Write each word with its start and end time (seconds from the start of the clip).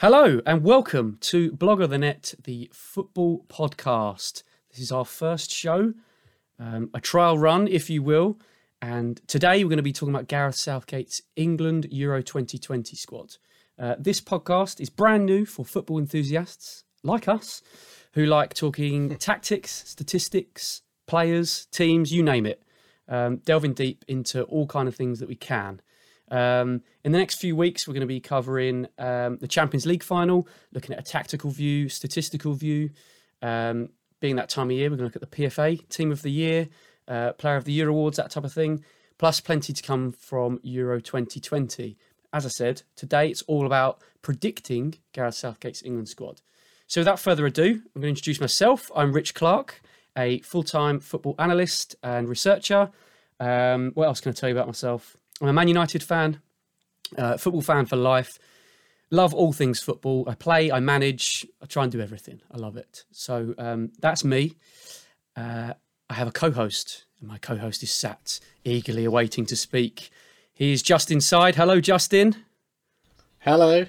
Hello 0.00 0.42
and 0.44 0.62
welcome 0.62 1.16
to 1.22 1.52
Blogger 1.52 1.88
the 1.88 1.96
Net, 1.96 2.34
the 2.44 2.68
football 2.70 3.46
podcast. 3.48 4.42
This 4.68 4.78
is 4.78 4.92
our 4.92 5.06
first 5.06 5.50
show, 5.50 5.94
um, 6.60 6.90
a 6.92 7.00
trial 7.00 7.38
run, 7.38 7.66
if 7.66 7.88
you 7.88 8.02
will. 8.02 8.38
And 8.82 9.26
today 9.26 9.64
we're 9.64 9.70
going 9.70 9.78
to 9.78 9.82
be 9.82 9.94
talking 9.94 10.14
about 10.14 10.28
Gareth 10.28 10.56
Southgate's 10.56 11.22
England 11.34 11.86
Euro 11.90 12.20
2020 12.20 12.94
squad. 12.94 13.38
Uh, 13.78 13.94
this 13.98 14.20
podcast 14.20 14.82
is 14.82 14.90
brand 14.90 15.24
new 15.24 15.46
for 15.46 15.64
football 15.64 15.98
enthusiasts 15.98 16.84
like 17.02 17.26
us 17.26 17.62
who 18.12 18.26
like 18.26 18.52
talking 18.52 19.16
tactics, 19.18 19.82
statistics, 19.86 20.82
players, 21.06 21.68
teams, 21.72 22.12
you 22.12 22.22
name 22.22 22.44
it. 22.44 22.62
Um, 23.08 23.38
delving 23.38 23.72
deep 23.72 24.04
into 24.08 24.42
all 24.42 24.66
kind 24.66 24.88
of 24.88 24.94
things 24.94 25.20
that 25.20 25.28
we 25.28 25.36
can. 25.36 25.80
Um, 26.30 26.82
in 27.04 27.12
the 27.12 27.18
next 27.18 27.36
few 27.36 27.54
weeks, 27.54 27.86
we're 27.86 27.94
going 27.94 28.00
to 28.00 28.06
be 28.06 28.20
covering 28.20 28.86
um, 28.98 29.38
the 29.38 29.48
Champions 29.48 29.86
League 29.86 30.02
final, 30.02 30.48
looking 30.72 30.94
at 30.94 31.00
a 31.00 31.10
tactical 31.10 31.50
view, 31.50 31.88
statistical 31.88 32.54
view. 32.54 32.90
Um, 33.42 33.90
being 34.20 34.36
that 34.36 34.48
time 34.48 34.70
of 34.70 34.76
year, 34.76 34.90
we're 34.90 34.96
going 34.96 35.10
to 35.10 35.18
look 35.18 35.22
at 35.22 35.30
the 35.30 35.36
PFA 35.44 35.88
Team 35.88 36.10
of 36.10 36.22
the 36.22 36.30
Year, 36.30 36.68
uh, 37.06 37.32
Player 37.32 37.56
of 37.56 37.64
the 37.64 37.72
Year 37.72 37.88
awards, 37.88 38.16
that 38.16 38.30
type 38.30 38.44
of 38.44 38.52
thing. 38.52 38.82
Plus, 39.18 39.40
plenty 39.40 39.72
to 39.72 39.82
come 39.82 40.12
from 40.12 40.60
Euro 40.62 41.00
2020. 41.00 41.96
As 42.32 42.44
I 42.44 42.48
said, 42.48 42.82
today 42.96 43.28
it's 43.28 43.42
all 43.42 43.66
about 43.66 44.02
predicting 44.22 44.94
Gareth 45.12 45.36
Southgate's 45.36 45.82
England 45.82 46.08
squad. 46.08 46.42
So, 46.86 47.00
without 47.00 47.18
further 47.18 47.46
ado, 47.46 47.82
I'm 47.94 48.00
going 48.00 48.02
to 48.02 48.08
introduce 48.08 48.40
myself. 48.40 48.90
I'm 48.94 49.12
Rich 49.12 49.34
Clark, 49.34 49.80
a 50.16 50.40
full 50.40 50.62
time 50.62 51.00
football 51.00 51.34
analyst 51.38 51.96
and 52.02 52.28
researcher. 52.28 52.90
Um, 53.40 53.92
what 53.94 54.06
else 54.06 54.20
can 54.20 54.30
I 54.30 54.32
tell 54.34 54.48
you 54.48 54.54
about 54.54 54.66
myself? 54.66 55.16
I'm 55.40 55.48
a 55.48 55.52
Man 55.52 55.68
United 55.68 56.02
fan, 56.02 56.40
uh, 57.16 57.36
football 57.36 57.62
fan 57.62 57.86
for 57.86 57.96
life. 57.96 58.38
Love 59.10 59.34
all 59.34 59.52
things 59.52 59.80
football. 59.80 60.24
I 60.28 60.34
play, 60.34 60.72
I 60.72 60.80
manage, 60.80 61.46
I 61.62 61.66
try 61.66 61.84
and 61.84 61.92
do 61.92 62.00
everything. 62.00 62.40
I 62.50 62.56
love 62.56 62.76
it. 62.76 63.04
So 63.12 63.54
um, 63.58 63.92
that's 64.00 64.24
me. 64.24 64.56
Uh, 65.36 65.74
I 66.08 66.14
have 66.14 66.28
a 66.28 66.32
co 66.32 66.50
host, 66.50 67.04
and 67.20 67.28
my 67.28 67.38
co 67.38 67.56
host 67.56 67.82
is 67.82 67.92
sat 67.92 68.40
eagerly 68.64 69.04
awaiting 69.04 69.46
to 69.46 69.56
speak. 69.56 70.10
He 70.52 70.72
is 70.72 70.82
just 70.82 71.10
inside. 71.10 71.56
Hello, 71.56 71.80
Justin. 71.80 72.36
Hello. 73.40 73.86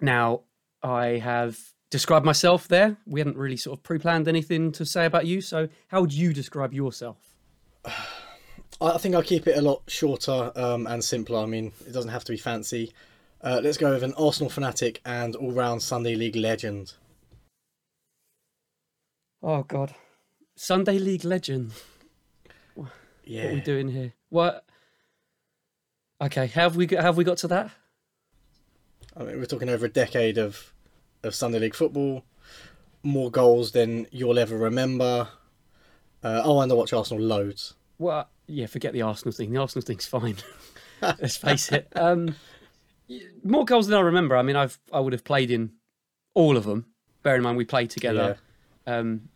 Now, 0.00 0.42
I 0.82 1.18
have 1.18 1.58
described 1.90 2.26
myself 2.26 2.68
there. 2.68 2.96
We 3.06 3.20
hadn't 3.20 3.36
really 3.36 3.56
sort 3.56 3.78
of 3.78 3.82
pre 3.82 3.98
planned 3.98 4.28
anything 4.28 4.72
to 4.72 4.84
say 4.84 5.06
about 5.06 5.26
you. 5.26 5.40
So, 5.40 5.68
how 5.88 6.00
would 6.00 6.12
you 6.12 6.32
describe 6.32 6.72
yourself? 6.72 7.16
I 8.82 8.98
think 8.98 9.14
I'll 9.14 9.22
keep 9.22 9.46
it 9.46 9.56
a 9.56 9.62
lot 9.62 9.82
shorter 9.86 10.50
um, 10.56 10.86
and 10.86 11.04
simpler. 11.04 11.38
I 11.38 11.46
mean, 11.46 11.72
it 11.86 11.92
doesn't 11.92 12.10
have 12.10 12.24
to 12.24 12.32
be 12.32 12.38
fancy. 12.38 12.92
Uh, 13.40 13.60
let's 13.62 13.78
go 13.78 13.92
with 13.92 14.02
an 14.02 14.14
Arsenal 14.14 14.50
fanatic 14.50 15.00
and 15.04 15.36
all-round 15.36 15.82
Sunday 15.82 16.14
League 16.14 16.36
legend. 16.36 16.94
Oh 19.42 19.62
God, 19.62 19.94
Sunday 20.56 20.98
League 20.98 21.24
legend. 21.24 21.72
Yeah. 23.24 23.44
What 23.44 23.50
are 23.50 23.54
we 23.54 23.60
doing 23.60 23.88
here? 23.88 24.12
What? 24.30 24.64
Okay, 26.20 26.46
have 26.46 26.76
we 26.76 26.86
got, 26.86 27.02
have 27.02 27.16
we 27.16 27.24
got 27.24 27.38
to 27.38 27.48
that? 27.48 27.70
I 29.16 29.24
mean, 29.24 29.38
we're 29.38 29.46
talking 29.46 29.68
over 29.68 29.86
a 29.86 29.90
decade 29.90 30.38
of 30.38 30.72
of 31.22 31.34
Sunday 31.34 31.58
League 31.58 31.74
football, 31.74 32.24
more 33.02 33.30
goals 33.30 33.72
than 33.72 34.06
you'll 34.10 34.38
ever 34.38 34.56
remember. 34.56 35.28
Uh, 36.22 36.42
oh, 36.44 36.60
and 36.60 36.70
I 36.70 36.74
watch 36.74 36.92
Arsenal 36.92 37.22
loads. 37.22 37.74
Well, 37.98 38.28
yeah, 38.52 38.66
forget 38.66 38.92
the 38.92 39.02
Arsenal 39.02 39.32
thing. 39.32 39.52
The 39.52 39.60
Arsenal 39.60 39.84
thing's 39.84 40.06
fine. 40.06 40.36
Let's 41.02 41.36
face 41.36 41.72
it. 41.72 41.88
Um, 41.96 42.36
more 43.42 43.64
goals 43.64 43.88
than 43.88 43.98
I 43.98 44.02
remember. 44.02 44.36
I 44.36 44.42
mean, 44.42 44.56
I've 44.56 44.78
I 44.92 45.00
would 45.00 45.12
have 45.12 45.24
played 45.24 45.50
in 45.50 45.72
all 46.34 46.56
of 46.56 46.64
them. 46.64 46.86
Bear 47.22 47.36
in 47.36 47.42
mind 47.42 47.56
we 47.56 47.64
played 47.64 47.90
together. 47.90 48.38
Um, 48.86 49.28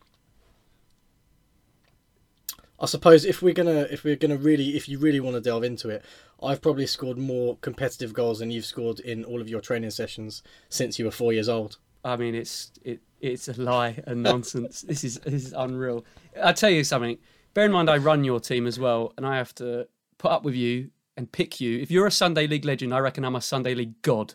I 2.78 2.86
suppose 2.86 3.24
if 3.24 3.42
we're 3.42 3.54
gonna 3.54 3.86
if 3.90 4.04
we're 4.04 4.16
gonna 4.16 4.36
really 4.36 4.76
if 4.76 4.88
you 4.88 4.98
really 4.98 5.20
want 5.20 5.34
to 5.34 5.40
delve 5.40 5.64
into 5.64 5.88
it, 5.88 6.04
I've 6.42 6.60
probably 6.60 6.86
scored 6.86 7.16
more 7.16 7.56
competitive 7.62 8.12
goals 8.12 8.40
than 8.40 8.50
you've 8.50 8.66
scored 8.66 9.00
in 9.00 9.24
all 9.24 9.40
of 9.40 9.48
your 9.48 9.60
training 9.60 9.90
sessions 9.90 10.42
since 10.68 10.98
you 10.98 11.06
were 11.06 11.10
four 11.10 11.32
years 11.32 11.48
old. 11.48 11.78
I 12.04 12.16
mean, 12.16 12.34
it's 12.34 12.70
it 12.84 13.00
it's 13.20 13.48
a 13.48 13.60
lie 13.60 14.02
and 14.06 14.22
nonsense. 14.22 14.82
this 14.82 15.04
is 15.04 15.18
this 15.20 15.46
is 15.46 15.54
unreal. 15.56 16.04
I 16.42 16.52
tell 16.52 16.70
you 16.70 16.84
something. 16.84 17.18
Bear 17.56 17.64
in 17.64 17.72
mind, 17.72 17.88
I 17.88 17.96
run 17.96 18.22
your 18.22 18.38
team 18.38 18.66
as 18.66 18.78
well, 18.78 19.14
and 19.16 19.24
I 19.24 19.38
have 19.38 19.54
to 19.54 19.88
put 20.18 20.30
up 20.30 20.42
with 20.42 20.54
you 20.54 20.90
and 21.16 21.32
pick 21.32 21.58
you. 21.58 21.78
If 21.78 21.90
you're 21.90 22.06
a 22.06 22.10
Sunday 22.10 22.46
League 22.46 22.66
legend, 22.66 22.92
I 22.92 22.98
reckon 22.98 23.24
I'm 23.24 23.34
a 23.34 23.40
Sunday 23.40 23.74
League 23.74 24.02
god. 24.02 24.34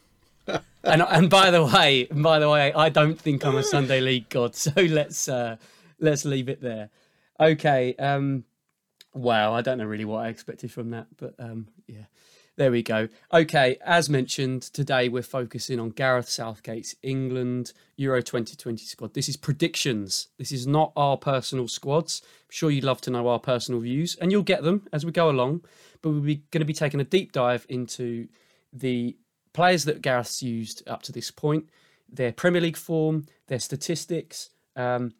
and 0.48 0.60
and 0.82 1.30
by 1.30 1.52
the 1.52 1.64
way, 1.64 2.08
by 2.10 2.40
the 2.40 2.50
way, 2.50 2.72
I 2.72 2.88
don't 2.88 3.16
think 3.16 3.46
I'm 3.46 3.54
a 3.54 3.62
Sunday 3.62 4.00
League 4.10 4.30
god. 4.30 4.56
So 4.56 4.72
let's 4.74 5.28
uh, 5.28 5.58
let's 6.00 6.24
leave 6.24 6.48
it 6.48 6.60
there. 6.60 6.90
Okay. 7.38 7.94
Um, 8.00 8.42
wow, 9.12 9.54
I 9.54 9.60
don't 9.60 9.78
know 9.78 9.84
really 9.84 10.04
what 10.04 10.24
I 10.24 10.28
expected 10.28 10.72
from 10.72 10.90
that, 10.90 11.06
but 11.16 11.36
um, 11.38 11.68
yeah. 11.86 12.06
There 12.56 12.70
we 12.70 12.84
go. 12.84 13.08
Okay, 13.32 13.78
as 13.84 14.08
mentioned, 14.08 14.62
today 14.62 15.08
we're 15.08 15.24
focusing 15.24 15.80
on 15.80 15.90
Gareth 15.90 16.28
Southgate's 16.28 16.94
England 17.02 17.72
Euro 17.96 18.22
2020 18.22 18.84
squad. 18.84 19.12
This 19.12 19.28
is 19.28 19.36
predictions. 19.36 20.28
This 20.38 20.52
is 20.52 20.64
not 20.64 20.92
our 20.94 21.16
personal 21.16 21.66
squads. 21.66 22.22
I'm 22.24 22.50
sure 22.50 22.70
you'd 22.70 22.84
love 22.84 23.00
to 23.02 23.10
know 23.10 23.26
our 23.26 23.40
personal 23.40 23.80
views, 23.80 24.14
and 24.20 24.30
you'll 24.30 24.44
get 24.44 24.62
them 24.62 24.86
as 24.92 25.04
we 25.04 25.10
go 25.10 25.30
along. 25.30 25.64
But 26.00 26.10
we're 26.10 26.38
going 26.52 26.60
to 26.60 26.64
be 26.64 26.72
taking 26.72 27.00
a 27.00 27.04
deep 27.04 27.32
dive 27.32 27.66
into 27.68 28.28
the 28.72 29.16
players 29.52 29.82
that 29.86 30.00
Gareth's 30.00 30.40
used 30.40 30.88
up 30.88 31.02
to 31.02 31.12
this 31.12 31.32
point, 31.32 31.68
their 32.08 32.30
Premier 32.30 32.60
League 32.60 32.76
form, 32.76 33.26
their 33.48 33.58
statistics, 33.58 34.50
um, 34.76 35.12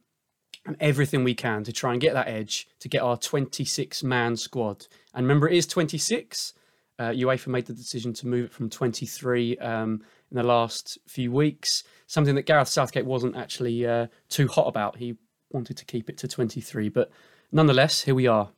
and 0.66 0.77
everything 0.78 1.25
we 1.25 1.34
can 1.34 1.65
to 1.65 1.72
try 1.72 1.91
and 1.91 2.01
get 2.01 2.15
that 2.15 2.28
edge 2.28 2.69
to 2.78 2.89
get 2.89 3.03
our 3.03 3.16
26 3.16 4.05
man 4.05 4.37
squad. 4.37 4.87
And 5.12 5.25
remember, 5.25 5.49
it 5.49 5.56
is 5.56 5.66
26 5.66 6.53
uh, 6.99 7.10
UEFA 7.10 7.49
made 7.49 7.66
the 7.66 7.72
decision 7.72 8.12
to 8.15 8.27
move 8.27 8.47
it 8.47 8.53
from 8.53 8.71
23 8.71 9.59
um, 9.59 10.03
in 10.31 10.37
the 10.37 10.43
last 10.43 10.99
few 11.06 11.32
weeks, 11.32 11.84
something 12.06 12.34
that 12.34 12.43
Gareth 12.43 12.69
Southgate 12.69 13.06
wasn't 13.06 13.37
actually 13.37 13.87
uh, 13.87 14.06
too 14.28 14.49
hot 14.49 14.66
about. 14.66 14.97
He 14.97 15.16
wanted 15.50 15.77
to 15.77 15.84
keep 15.84 16.09
it 16.09 16.19
to 16.19 16.28
23, 16.28 16.88
but 16.88 17.10
nonetheless, 17.53 18.03
here 18.03 18.15
we 18.15 18.27
are. 18.27 18.50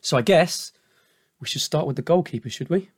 So 0.00 0.16
I 0.16 0.22
guess 0.22 0.72
we 1.40 1.46
should 1.46 1.62
start 1.62 1.86
with 1.86 1.96
the 1.96 2.02
goalkeeper, 2.02 2.50
should 2.50 2.70
we? 2.70 2.90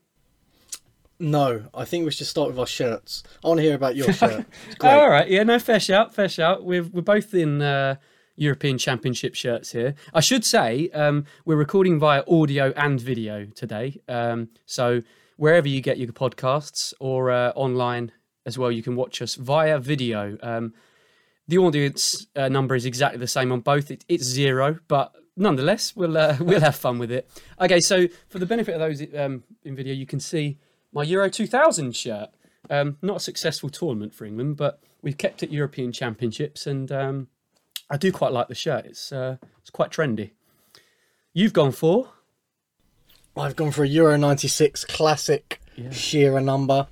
No, 1.19 1.67
I 1.73 1.85
think 1.85 2.05
we 2.05 2.11
should 2.11 2.27
start 2.27 2.49
with 2.49 2.59
our 2.59 2.67
shirts. 2.67 3.23
I 3.45 3.49
want 3.49 3.59
to 3.59 3.63
hear 3.63 3.77
about 3.77 3.95
your 3.95 4.13
shirt. 4.13 4.45
All 4.81 5.09
right, 5.09 5.29
yeah, 5.29 5.45
no, 5.45 5.59
fair 5.59 5.79
shout, 5.79 6.15
fair 6.15 6.29
shout. 6.29 6.65
We're 6.65 6.83
we're 6.83 7.03
both 7.03 7.33
in 7.33 7.63
uh, 7.63 7.97
European 8.37 8.79
Championship 8.79 9.35
shirts 9.35 9.73
here. 9.73 9.95
I 10.15 10.21
should 10.21 10.45
say 10.45 10.89
um, 10.91 11.25
we're 11.45 11.57
recording 11.57 11.99
via 11.99 12.23
audio 12.29 12.73
and 12.77 13.01
video 13.01 13.47
today. 13.55 14.01
Um, 14.09 14.49
so 14.67 15.03
wherever 15.37 15.69
you 15.69 15.81
get 15.81 15.99
your 15.99 16.13
podcasts 16.13 16.95
or 17.01 17.31
uh, 17.31 17.51
online 17.51 18.13
as 18.47 18.59
well, 18.59 18.73
you 18.73 18.83
can 18.83 18.97
watch 18.97 19.23
us 19.23 19.35
via 19.35 19.79
video. 19.79 20.39
Um, 20.43 20.75
the 21.49 21.59
audience 21.59 22.27
uh, 22.37 22.49
number 22.49 22.75
is 22.75 22.87
exactly 22.87 23.19
the 23.19 23.27
same 23.27 23.53
on 23.53 23.61
both. 23.61 23.91
It, 23.91 24.05
it's 24.09 24.25
zero, 24.25 24.79
but 24.89 25.15
nonetheless, 25.37 25.95
we'll 25.95 26.17
uh, 26.17 26.37
we'll 26.41 26.61
have 26.61 26.77
fun 26.77 26.99
with 26.99 27.11
it. 27.11 27.29
Okay, 27.61 27.81
so 27.81 28.07
for 28.29 28.39
the 28.39 28.47
benefit 28.47 28.75
of 28.75 28.81
those 28.81 29.03
um, 29.17 29.45
in 29.65 29.77
video, 29.77 29.95
you 29.95 30.07
can 30.07 30.21
see 30.21 30.59
my 30.93 31.03
Euro 31.05 31.29
2000 31.29 31.95
shirt. 31.97 32.29
Um, 32.71 32.97
not 33.03 33.17
a 33.17 33.21
successful 33.21 33.69
tournament 33.69 34.15
for 34.15 34.25
England, 34.25 34.57
but 34.57 34.81
we've 35.03 35.19
kept 35.19 35.43
it 35.43 35.51
European 35.51 35.93
Championships, 35.93 36.67
and 36.67 36.91
um, 36.93 37.29
I 37.93 37.99
do 37.99 38.11
quite 38.11 38.33
like 38.33 38.49
the 38.49 38.55
shirt. 38.55 38.87
It's 38.87 39.13
uh, 39.13 39.37
it's 39.61 39.69
quite 39.71 39.91
trendy. 39.91 40.31
You've 41.35 41.53
gone 41.53 41.73
for? 41.73 42.09
I've 43.37 43.55
gone 43.55 43.71
for 43.71 43.85
a 43.85 43.89
Euro 43.89 44.17
'96 44.17 44.85
classic 44.87 45.61
Yeah. 45.77 45.91
Shearer 45.91 46.41
number, 46.41 46.89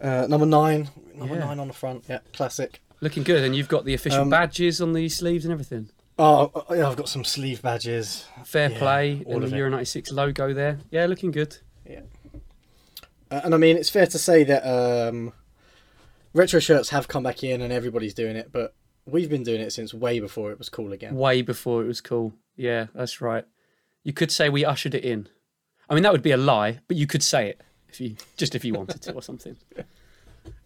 uh, 0.00 0.26
number 0.28 0.46
nine, 0.46 0.88
number 1.14 1.34
Yeah. 1.34 1.40
nine 1.44 1.58
on 1.60 1.68
the 1.68 1.74
front. 1.74 2.04
Yeah, 2.08 2.18
classic. 2.32 2.80
Looking 3.00 3.22
good, 3.24 3.44
and 3.44 3.54
you've 3.54 3.68
got 3.68 3.84
the 3.84 3.92
official 3.94 4.22
Um, 4.22 4.30
badges 4.30 4.80
on 4.80 4.94
the 4.94 5.08
sleeves 5.10 5.44
and 5.44 5.52
everything. 5.52 5.90
Oh, 6.18 6.50
uh, 6.54 6.74
yeah, 6.74 6.88
I've 6.88 6.96
got 6.96 7.10
some 7.10 7.24
sleeve 7.24 7.60
badges. 7.60 8.24
Fair 8.46 8.70
yeah, 8.70 8.78
play, 8.78 9.22
all 9.26 9.34
and 9.34 9.44
of 9.44 9.50
the 9.50 9.56
it. 9.56 9.58
Euro 9.58 9.70
'96 9.70 10.10
logo 10.12 10.54
there. 10.54 10.78
Yeah, 10.90 11.04
looking 11.06 11.30
good. 11.30 11.58
Uh, 13.30 13.40
and 13.44 13.54
I 13.54 13.58
mean, 13.58 13.76
it's 13.76 13.90
fair 13.90 14.06
to 14.06 14.18
say 14.18 14.44
that 14.44 14.62
um, 14.66 15.32
retro 16.32 16.60
shirts 16.60 16.88
have 16.90 17.08
come 17.08 17.22
back 17.22 17.42
in 17.42 17.60
and 17.60 17.72
everybody's 17.72 18.14
doing 18.14 18.36
it, 18.36 18.50
but 18.52 18.72
we've 19.06 19.30
been 19.30 19.42
doing 19.42 19.60
it 19.60 19.72
since 19.72 19.94
way 19.94 20.20
before 20.20 20.50
it 20.52 20.58
was 20.58 20.68
cool 20.68 20.92
again. 20.92 21.14
Way 21.14 21.42
before 21.42 21.82
it 21.82 21.86
was 21.86 22.00
cool. 22.00 22.34
Yeah, 22.56 22.86
that's 22.94 23.20
right. 23.20 23.44
You 24.02 24.12
could 24.12 24.30
say 24.30 24.48
we 24.48 24.64
ushered 24.64 24.94
it 24.94 25.04
in. 25.04 25.28
I 25.88 25.94
mean, 25.94 26.02
that 26.02 26.12
would 26.12 26.22
be 26.22 26.32
a 26.32 26.36
lie, 26.36 26.80
but 26.88 26.96
you 26.96 27.06
could 27.06 27.22
say 27.22 27.48
it 27.48 27.60
if 27.88 28.00
you 28.00 28.16
just 28.36 28.54
if 28.54 28.64
you 28.64 28.74
wanted 28.74 29.00
to 29.02 29.12
or 29.12 29.22
something. 29.22 29.56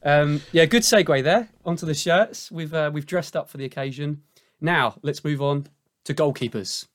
Um, 0.03 0.41
yeah, 0.53 0.65
good 0.65 0.83
segue 0.83 1.23
there 1.23 1.49
onto 1.65 1.87
the 1.87 1.95
shirts. 1.95 2.51
We've 2.51 2.73
uh, 2.73 2.91
we've 2.93 3.07
dressed 3.07 3.37
up 3.37 3.49
for 3.49 3.59
the 3.59 3.65
occasion. 3.65 4.23
Now 4.61 4.97
let's 5.03 5.23
move 5.25 5.43
on 5.43 5.67
to 6.05 6.15
goalkeepers. 6.15 6.87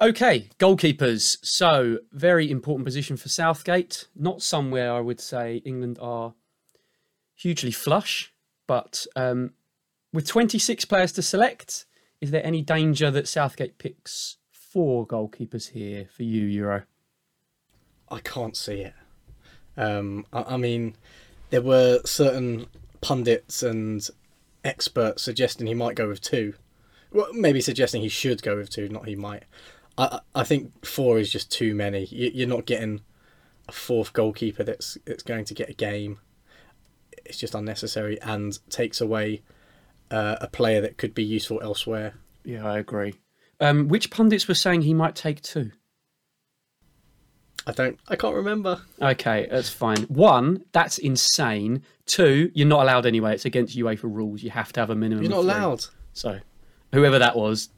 Okay, 0.00 0.48
goalkeepers. 0.60 1.38
So, 1.42 1.98
very 2.12 2.52
important 2.52 2.84
position 2.84 3.16
for 3.16 3.28
Southgate. 3.28 4.06
Not 4.14 4.42
somewhere 4.42 4.92
I 4.92 5.00
would 5.00 5.20
say 5.20 5.56
England 5.64 5.98
are 6.00 6.34
hugely 7.34 7.72
flush, 7.72 8.32
but 8.68 9.06
um, 9.16 9.54
with 10.12 10.28
26 10.28 10.84
players 10.84 11.10
to 11.12 11.22
select, 11.22 11.86
is 12.20 12.30
there 12.30 12.46
any 12.46 12.62
danger 12.62 13.10
that 13.10 13.26
Southgate 13.26 13.78
picks 13.78 14.36
four 14.52 15.04
goalkeepers 15.04 15.70
here 15.70 16.06
for 16.14 16.22
you, 16.22 16.44
Euro? 16.44 16.84
I 18.08 18.20
can't 18.20 18.56
see 18.56 18.82
it. 18.82 18.94
Um, 19.76 20.26
I, 20.32 20.54
I 20.54 20.56
mean, 20.58 20.94
there 21.50 21.62
were 21.62 22.00
certain 22.04 22.66
pundits 23.00 23.64
and 23.64 24.08
experts 24.62 25.24
suggesting 25.24 25.66
he 25.66 25.74
might 25.74 25.96
go 25.96 26.06
with 26.06 26.20
two. 26.20 26.54
Well, 27.10 27.32
maybe 27.32 27.60
suggesting 27.60 28.02
he 28.02 28.08
should 28.08 28.42
go 28.42 28.56
with 28.56 28.70
two, 28.70 28.88
not 28.88 29.08
he 29.08 29.16
might. 29.16 29.42
I 29.98 30.20
I 30.34 30.44
think 30.44 30.86
four 30.86 31.18
is 31.18 31.30
just 31.30 31.50
too 31.52 31.74
many. 31.74 32.04
You, 32.06 32.30
you're 32.32 32.48
not 32.48 32.64
getting 32.64 33.00
a 33.68 33.72
fourth 33.72 34.12
goalkeeper 34.12 34.64
that's 34.64 34.96
that's 35.04 35.22
going 35.22 35.44
to 35.46 35.54
get 35.54 35.68
a 35.68 35.74
game. 35.74 36.20
It's 37.24 37.38
just 37.38 37.54
unnecessary 37.54 38.20
and 38.22 38.58
takes 38.70 39.00
away 39.00 39.42
uh, 40.10 40.36
a 40.40 40.48
player 40.48 40.80
that 40.80 40.96
could 40.96 41.14
be 41.14 41.24
useful 41.24 41.60
elsewhere. 41.62 42.14
Yeah, 42.44 42.66
I 42.66 42.78
agree. 42.78 43.14
Um, 43.60 43.88
which 43.88 44.10
pundits 44.10 44.48
were 44.48 44.54
saying 44.54 44.82
he 44.82 44.94
might 44.94 45.14
take 45.14 45.42
two? 45.42 45.72
I 47.66 47.72
don't. 47.72 47.98
I 48.08 48.16
can't 48.16 48.34
remember. 48.34 48.80
Okay, 49.02 49.46
that's 49.50 49.68
fine. 49.68 50.04
One, 50.04 50.64
that's 50.72 50.96
insane. 50.96 51.82
Two, 52.06 52.50
you're 52.54 52.66
not 52.66 52.82
allowed 52.82 53.04
anyway. 53.04 53.34
It's 53.34 53.44
against 53.44 53.76
UEFA 53.76 54.04
rules. 54.04 54.42
You 54.42 54.50
have 54.50 54.72
to 54.72 54.80
have 54.80 54.88
a 54.88 54.94
minimum. 54.94 55.24
You're 55.24 55.30
not 55.32 55.40
of 55.40 55.44
three. 55.44 55.54
allowed. 55.54 55.84
So, 56.14 56.38
whoever 56.94 57.18
that 57.18 57.36
was, 57.36 57.68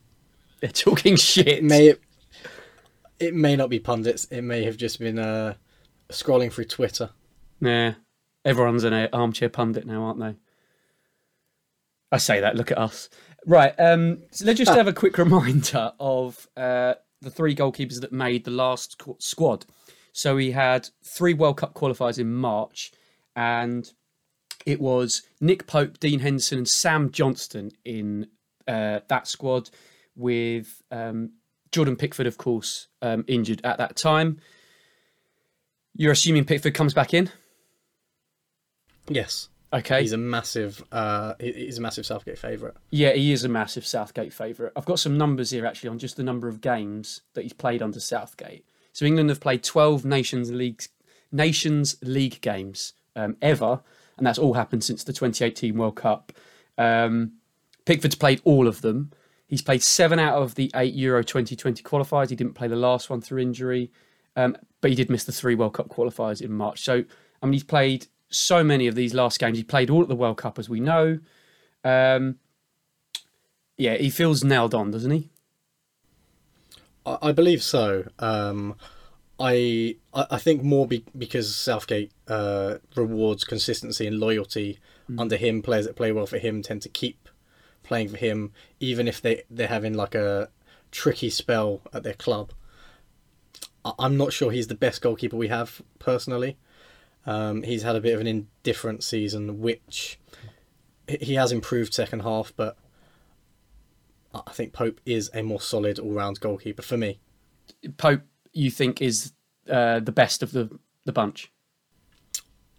they're 0.60 0.70
talking 0.72 1.16
shit. 1.16 1.64
May. 1.64 1.88
It 1.88 2.00
may 3.34 3.56
not 3.56 3.70
be 3.70 3.78
pundits. 3.78 4.24
It 4.26 4.42
may 4.42 4.64
have 4.64 4.76
just 4.76 4.98
been 4.98 5.18
uh, 5.18 5.54
scrolling 6.10 6.52
through 6.52 6.64
Twitter. 6.64 7.10
Nah, 7.60 7.92
everyone's 8.44 8.84
an 8.84 9.08
armchair 9.12 9.48
pundit 9.48 9.86
now, 9.86 10.04
aren't 10.04 10.20
they? 10.20 10.36
I 12.12 12.18
say 12.18 12.40
that. 12.40 12.56
Look 12.56 12.70
at 12.70 12.78
us. 12.78 13.08
Right. 13.46 13.74
Um, 13.78 14.22
so 14.30 14.44
let's 14.44 14.58
just 14.58 14.74
have 14.74 14.88
a 14.88 14.92
quick 14.92 15.16
reminder 15.18 15.92
of 16.00 16.48
uh, 16.56 16.94
the 17.20 17.30
three 17.30 17.54
goalkeepers 17.54 18.00
that 18.00 18.12
made 18.12 18.44
the 18.44 18.50
last 18.50 19.00
squad. 19.18 19.66
So 20.12 20.36
we 20.36 20.50
had 20.50 20.88
three 21.04 21.34
World 21.34 21.58
Cup 21.58 21.74
qualifiers 21.74 22.18
in 22.18 22.32
March, 22.32 22.92
and 23.36 23.90
it 24.66 24.80
was 24.80 25.22
Nick 25.40 25.66
Pope, 25.66 26.00
Dean 26.00 26.20
Henderson, 26.20 26.58
and 26.58 26.68
Sam 26.68 27.10
Johnston 27.10 27.70
in 27.84 28.26
uh, 28.66 29.00
that 29.08 29.28
squad, 29.28 29.70
with 30.16 30.82
um, 30.90 31.32
Jordan 31.72 31.96
Pickford, 31.96 32.26
of 32.26 32.36
course, 32.38 32.88
um, 33.02 33.24
injured 33.28 33.60
at 33.64 33.78
that 33.78 33.96
time. 33.96 34.40
You're 35.96 36.12
assuming 36.12 36.44
Pickford 36.44 36.74
comes 36.74 36.94
back 36.94 37.14
in? 37.14 37.30
Yes, 39.08 39.48
Okay. 39.72 40.00
he's 40.02 40.12
a 40.12 40.16
massive. 40.18 40.82
Uh, 40.92 41.34
he's 41.40 41.78
a 41.78 41.80
massive 41.80 42.06
Southgate 42.06 42.38
favourite. 42.38 42.74
Yeah, 42.90 43.12
he 43.12 43.32
is 43.32 43.44
a 43.44 43.48
massive 43.48 43.86
Southgate 43.86 44.32
favourite. 44.32 44.72
I've 44.76 44.84
got 44.84 44.98
some 44.98 45.16
numbers 45.18 45.50
here 45.50 45.66
actually 45.66 45.90
on 45.90 45.98
just 45.98 46.16
the 46.16 46.22
number 46.22 46.48
of 46.48 46.60
games 46.60 47.22
that 47.34 47.42
he's 47.42 47.52
played 47.52 47.82
under 47.82 48.00
Southgate. 48.00 48.64
So 48.92 49.04
England 49.06 49.28
have 49.30 49.40
played 49.40 49.62
12 49.62 50.04
Nations 50.04 50.50
League 50.50 50.82
Nations 51.32 51.96
League 52.02 52.40
games 52.40 52.92
um, 53.14 53.36
ever, 53.40 53.80
and 54.16 54.26
that's 54.26 54.38
all 54.38 54.54
happened 54.54 54.82
since 54.84 55.04
the 55.04 55.12
2018 55.12 55.76
World 55.76 55.96
Cup. 55.96 56.32
Um, 56.76 57.32
Pickford's 57.84 58.16
played 58.16 58.40
all 58.44 58.66
of 58.66 58.80
them. 58.82 59.12
He's 59.50 59.62
played 59.62 59.82
seven 59.82 60.20
out 60.20 60.40
of 60.40 60.54
the 60.54 60.70
eight 60.76 60.94
Euro 60.94 61.24
2020 61.24 61.82
qualifiers. 61.82 62.30
He 62.30 62.36
didn't 62.36 62.54
play 62.54 62.68
the 62.68 62.76
last 62.76 63.10
one 63.10 63.20
through 63.20 63.42
injury, 63.42 63.90
um, 64.36 64.56
but 64.80 64.90
he 64.90 64.94
did 64.94 65.10
miss 65.10 65.24
the 65.24 65.32
three 65.32 65.56
World 65.56 65.74
Cup 65.74 65.88
qualifiers 65.88 66.40
in 66.40 66.52
March. 66.52 66.82
So, 66.82 67.02
I 67.42 67.46
mean, 67.46 67.54
he's 67.54 67.64
played 67.64 68.06
so 68.28 68.62
many 68.62 68.86
of 68.86 68.94
these 68.94 69.12
last 69.12 69.40
games. 69.40 69.58
He 69.58 69.64
played 69.64 69.90
all 69.90 70.02
at 70.02 70.08
the 70.08 70.14
World 70.14 70.36
Cup, 70.36 70.56
as 70.56 70.68
we 70.68 70.78
know. 70.78 71.18
Um, 71.82 72.38
yeah, 73.76 73.96
he 73.96 74.08
feels 74.08 74.44
nailed 74.44 74.72
on, 74.72 74.92
doesn't 74.92 75.10
he? 75.10 75.30
I, 77.04 77.32
believe 77.32 77.60
so. 77.60 78.04
Um, 78.20 78.76
I 79.40 79.96
I 80.14 80.26
I 80.30 80.38
think 80.38 80.62
more 80.62 80.86
be, 80.86 81.04
because 81.18 81.56
Southgate 81.56 82.12
uh, 82.28 82.76
rewards 82.94 83.42
consistency 83.42 84.06
and 84.06 84.20
loyalty 84.20 84.78
under 85.18 85.36
him. 85.36 85.60
Players 85.60 85.86
that 85.86 85.96
play 85.96 86.12
well 86.12 86.26
for 86.26 86.38
him 86.38 86.62
tend 86.62 86.82
to 86.82 86.88
keep 86.88 87.19
playing 87.90 88.08
for 88.08 88.16
him, 88.18 88.52
even 88.78 89.08
if 89.08 89.20
they 89.20 89.42
they're 89.50 89.66
having 89.66 89.94
like 89.94 90.14
a 90.14 90.48
tricky 90.92 91.28
spell 91.28 91.80
at 91.92 92.04
their 92.04 92.14
club. 92.14 92.52
I'm 93.98 94.16
not 94.16 94.32
sure 94.32 94.52
he's 94.52 94.68
the 94.68 94.76
best 94.76 95.02
goalkeeper 95.02 95.36
we 95.36 95.48
have 95.48 95.82
personally. 95.98 96.56
Um, 97.26 97.62
he's 97.64 97.82
had 97.82 97.96
a 97.96 98.00
bit 98.00 98.14
of 98.14 98.20
an 98.20 98.26
indifferent 98.28 99.02
season, 99.02 99.60
which 99.60 100.18
he- 101.08 101.34
has 101.34 101.50
improved 101.50 101.92
second 101.92 102.20
half, 102.20 102.52
but 102.56 102.76
I 104.32 104.52
think 104.52 104.72
Pope 104.72 105.00
is 105.04 105.30
a 105.34 105.42
more 105.42 105.60
solid 105.60 105.98
all-round 105.98 106.38
goalkeeper 106.40 106.82
for 106.82 106.96
me. 106.96 107.18
Pope, 107.96 108.22
you 108.52 108.70
think 108.70 109.02
is 109.02 109.32
uh, 109.68 109.98
the 109.98 110.12
best 110.12 110.42
of 110.44 110.52
the 110.52 110.70
the 111.06 111.12
bunch? 111.12 111.50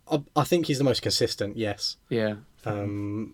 I, 0.10 0.24
I 0.36 0.44
think 0.44 0.68
he's 0.68 0.78
the 0.78 0.84
most 0.92 1.02
consistent. 1.02 1.58
Yes, 1.58 1.98
Yeah, 2.10 2.36
um, 2.66 3.34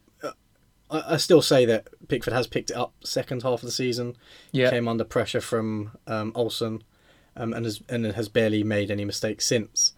I, 0.89 1.13
I 1.13 1.17
still 1.17 1.41
say 1.41 1.65
that 1.65 1.87
Pickford 2.07 2.33
has 2.33 2.47
picked 2.47 2.69
it 2.69 2.75
up 2.75 2.93
second 3.03 3.43
half 3.43 3.59
of 3.59 3.65
the 3.65 3.71
season. 3.71 4.15
yeah. 4.51 4.69
Came 4.69 4.87
under 4.87 5.03
pressure 5.03 5.41
from 5.41 5.91
um, 6.07 6.31
Olsen, 6.35 6.83
um, 7.35 7.53
and 7.53 7.65
has 7.65 7.81
and 7.89 8.05
has 8.05 8.29
barely 8.29 8.63
made 8.63 8.91
any 8.91 9.05
mistakes 9.05 9.45
since. 9.45 9.93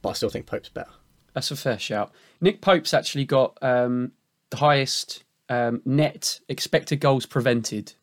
But 0.00 0.10
I 0.10 0.12
still 0.14 0.30
think 0.30 0.46
Pope's 0.46 0.68
better. 0.68 0.90
That's 1.34 1.50
a 1.50 1.56
fair 1.56 1.78
shout. 1.78 2.12
Nick 2.40 2.60
Pope's 2.60 2.94
actually 2.94 3.24
got 3.24 3.58
um, 3.62 4.12
the 4.50 4.58
highest 4.58 5.24
um, 5.48 5.82
net 5.84 6.40
expected 6.48 7.00
goals 7.00 7.26
prevented 7.26 7.94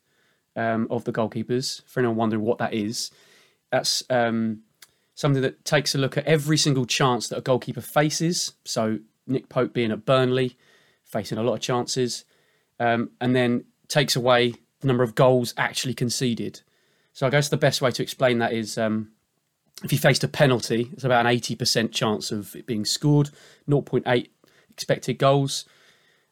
um, 0.55 0.87
of 0.89 1.03
the 1.05 1.11
goalkeepers. 1.11 1.81
For 1.85 1.99
anyone 1.99 2.17
wondering 2.17 2.43
what 2.43 2.57
that 2.59 2.73
is, 2.73 3.11
that's 3.71 4.03
um, 4.09 4.61
something 5.15 5.41
that 5.41 5.65
takes 5.65 5.95
a 5.95 5.97
look 5.97 6.17
at 6.17 6.25
every 6.25 6.57
single 6.57 6.85
chance 6.85 7.27
that 7.29 7.37
a 7.37 7.41
goalkeeper 7.41 7.81
faces. 7.81 8.53
So 8.63 8.99
Nick 9.27 9.49
Pope 9.49 9.73
being 9.73 9.91
at 9.91 10.05
Burnley, 10.05 10.57
facing 11.05 11.37
a 11.37 11.43
lot 11.43 11.53
of 11.53 11.61
chances, 11.61 12.25
um, 12.79 13.11
and 13.21 13.35
then 13.35 13.65
takes 13.87 14.15
away 14.15 14.53
the 14.81 14.87
number 14.87 15.03
of 15.03 15.15
goals 15.15 15.53
actually 15.57 15.93
conceded. 15.93 16.61
So 17.13 17.25
I 17.25 17.29
guess 17.29 17.49
the 17.49 17.57
best 17.57 17.81
way 17.81 17.91
to 17.91 18.03
explain 18.03 18.39
that 18.39 18.51
is 18.51 18.77
um, 18.77 19.11
if 19.83 19.91
he 19.91 19.97
faced 19.97 20.23
a 20.23 20.27
penalty, 20.27 20.89
it's 20.93 21.03
about 21.03 21.25
an 21.25 21.31
80% 21.31 21.91
chance 21.91 22.31
of 22.31 22.55
it 22.55 22.65
being 22.65 22.85
scored, 22.85 23.29
0.8 23.69 24.29
expected 24.69 25.17
goals. 25.17 25.65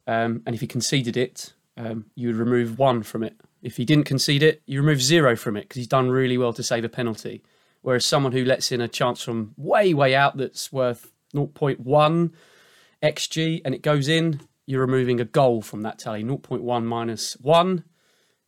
Um, 0.08 0.44
and 0.46 0.53
if 0.53 0.62
he 0.62 0.68
conceded 0.68 1.15
it, 1.15 1.53
um, 1.77 2.06
you 2.15 2.27
would 2.27 2.36
remove 2.36 2.77
one 2.77 3.03
from 3.03 3.24
it. 3.24 3.39
If 3.62 3.77
he 3.77 3.86
didn't 3.86 4.06
concede 4.06 4.44
it, 4.44 4.62
you 4.65 4.82
remove 4.82 5.01
zero 5.01 5.36
from 5.36 5.56
it 5.56 5.62
because 5.62 5.77
he's 5.77 5.88
done 5.88 6.10
really 6.10 6.38
well 6.38 6.53
to 6.53 6.63
save 6.63 6.84
a 6.84 6.89
penalty. 6.89 7.42
Whereas 7.82 8.06
someone 8.06 8.32
who 8.32 8.46
lets 8.46 8.72
in 8.72 8.82
a 8.82 8.88
chance 8.88 9.22
from 9.22 9.53
way, 9.58 9.94
way 9.94 10.15
out 10.15 10.38
that's 10.38 10.72
worth 10.72 11.12
0.1 11.34 12.32
xg 13.01 13.62
and 13.65 13.75
it 13.75 13.82
goes 13.82 14.08
in, 14.08 14.39
you're 14.65 14.82
removing 14.82 15.20
a 15.20 15.25
goal 15.25 15.62
from 15.62 15.82
that 15.82 16.00
tally. 16.00 16.24
0.1 16.24 16.84
minus 16.84 17.34
1, 17.41 17.84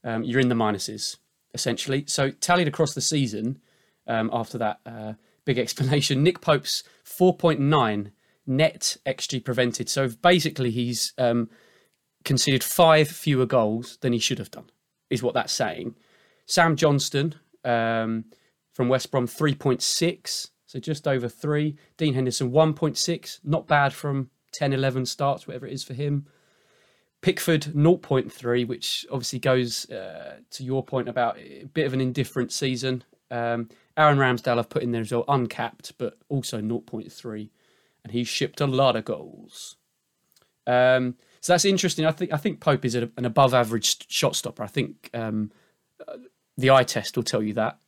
um, 0.03 0.23
you're 0.23 0.39
in 0.39 0.49
the 0.49 0.55
minuses, 0.55 1.17
essentially. 1.53 2.05
So, 2.07 2.31
tallied 2.31 2.67
across 2.67 2.93
the 2.93 3.01
season, 3.01 3.59
um, 4.07 4.29
after 4.33 4.57
that 4.57 4.79
uh, 4.85 5.13
big 5.45 5.57
explanation. 5.59 6.23
Nick 6.23 6.41
Pope's 6.41 6.83
4.9 7.05 8.11
net 8.47 8.97
XG 9.05 9.43
prevented. 9.43 9.89
So 9.89 10.09
basically, 10.09 10.71
he's 10.71 11.13
um, 11.17 11.49
conceded 12.23 12.63
five 12.63 13.07
fewer 13.07 13.45
goals 13.45 13.97
than 14.01 14.13
he 14.13 14.19
should 14.19 14.39
have 14.39 14.51
done, 14.51 14.69
is 15.09 15.23
what 15.23 15.33
that's 15.33 15.53
saying. 15.53 15.95
Sam 16.45 16.75
Johnston 16.75 17.35
um, 17.63 18.25
from 18.71 18.89
West 18.89 19.09
Brom, 19.09 19.27
3.6, 19.27 20.49
so 20.67 20.79
just 20.79 21.07
over 21.07 21.27
three. 21.27 21.77
Dean 21.97 22.13
Henderson, 22.13 22.51
1.6, 22.51 23.39
not 23.43 23.67
bad 23.67 23.93
from 23.93 24.29
10, 24.55 24.73
11 24.73 25.05
starts, 25.05 25.47
whatever 25.47 25.67
it 25.67 25.73
is 25.73 25.83
for 25.83 25.93
him. 25.93 26.25
Pickford 27.21 27.63
0.3, 27.63 28.67
which 28.67 29.05
obviously 29.11 29.39
goes 29.39 29.89
uh, 29.89 30.37
to 30.51 30.63
your 30.63 30.83
point 30.83 31.09
about 31.09 31.37
a 31.39 31.65
bit 31.73 31.87
of 31.87 31.93
an 31.93 32.01
indifferent 32.01 32.51
season. 32.51 33.03
Um, 33.31 33.69
Aaron 33.97 34.17
Ramsdale 34.17 34.59
I've 34.59 34.69
put 34.69 34.83
in 34.83 34.91
there 34.91 35.01
as 35.01 35.11
well, 35.11 35.25
uncapped, 35.27 35.97
but 35.97 36.17
also 36.29 36.61
0.3, 36.61 37.49
and 38.03 38.13
he's 38.13 38.27
shipped 38.27 38.61
a 38.61 38.67
lot 38.67 38.95
of 38.95 39.05
goals. 39.05 39.77
Um, 40.67 41.15
so 41.41 41.53
that's 41.53 41.65
interesting. 41.65 42.05
I 42.05 42.11
think 42.11 42.33
I 42.33 42.37
think 42.37 42.59
Pope 42.59 42.85
is 42.85 42.95
an 42.95 43.11
above 43.17 43.53
average 43.53 44.09
shot 44.09 44.35
stopper. 44.35 44.63
I 44.63 44.67
think 44.67 45.09
um, 45.13 45.51
uh, 46.07 46.17
the 46.57 46.71
eye 46.71 46.83
test 46.83 47.15
will 47.15 47.23
tell 47.23 47.43
you 47.43 47.53
that. 47.53 47.79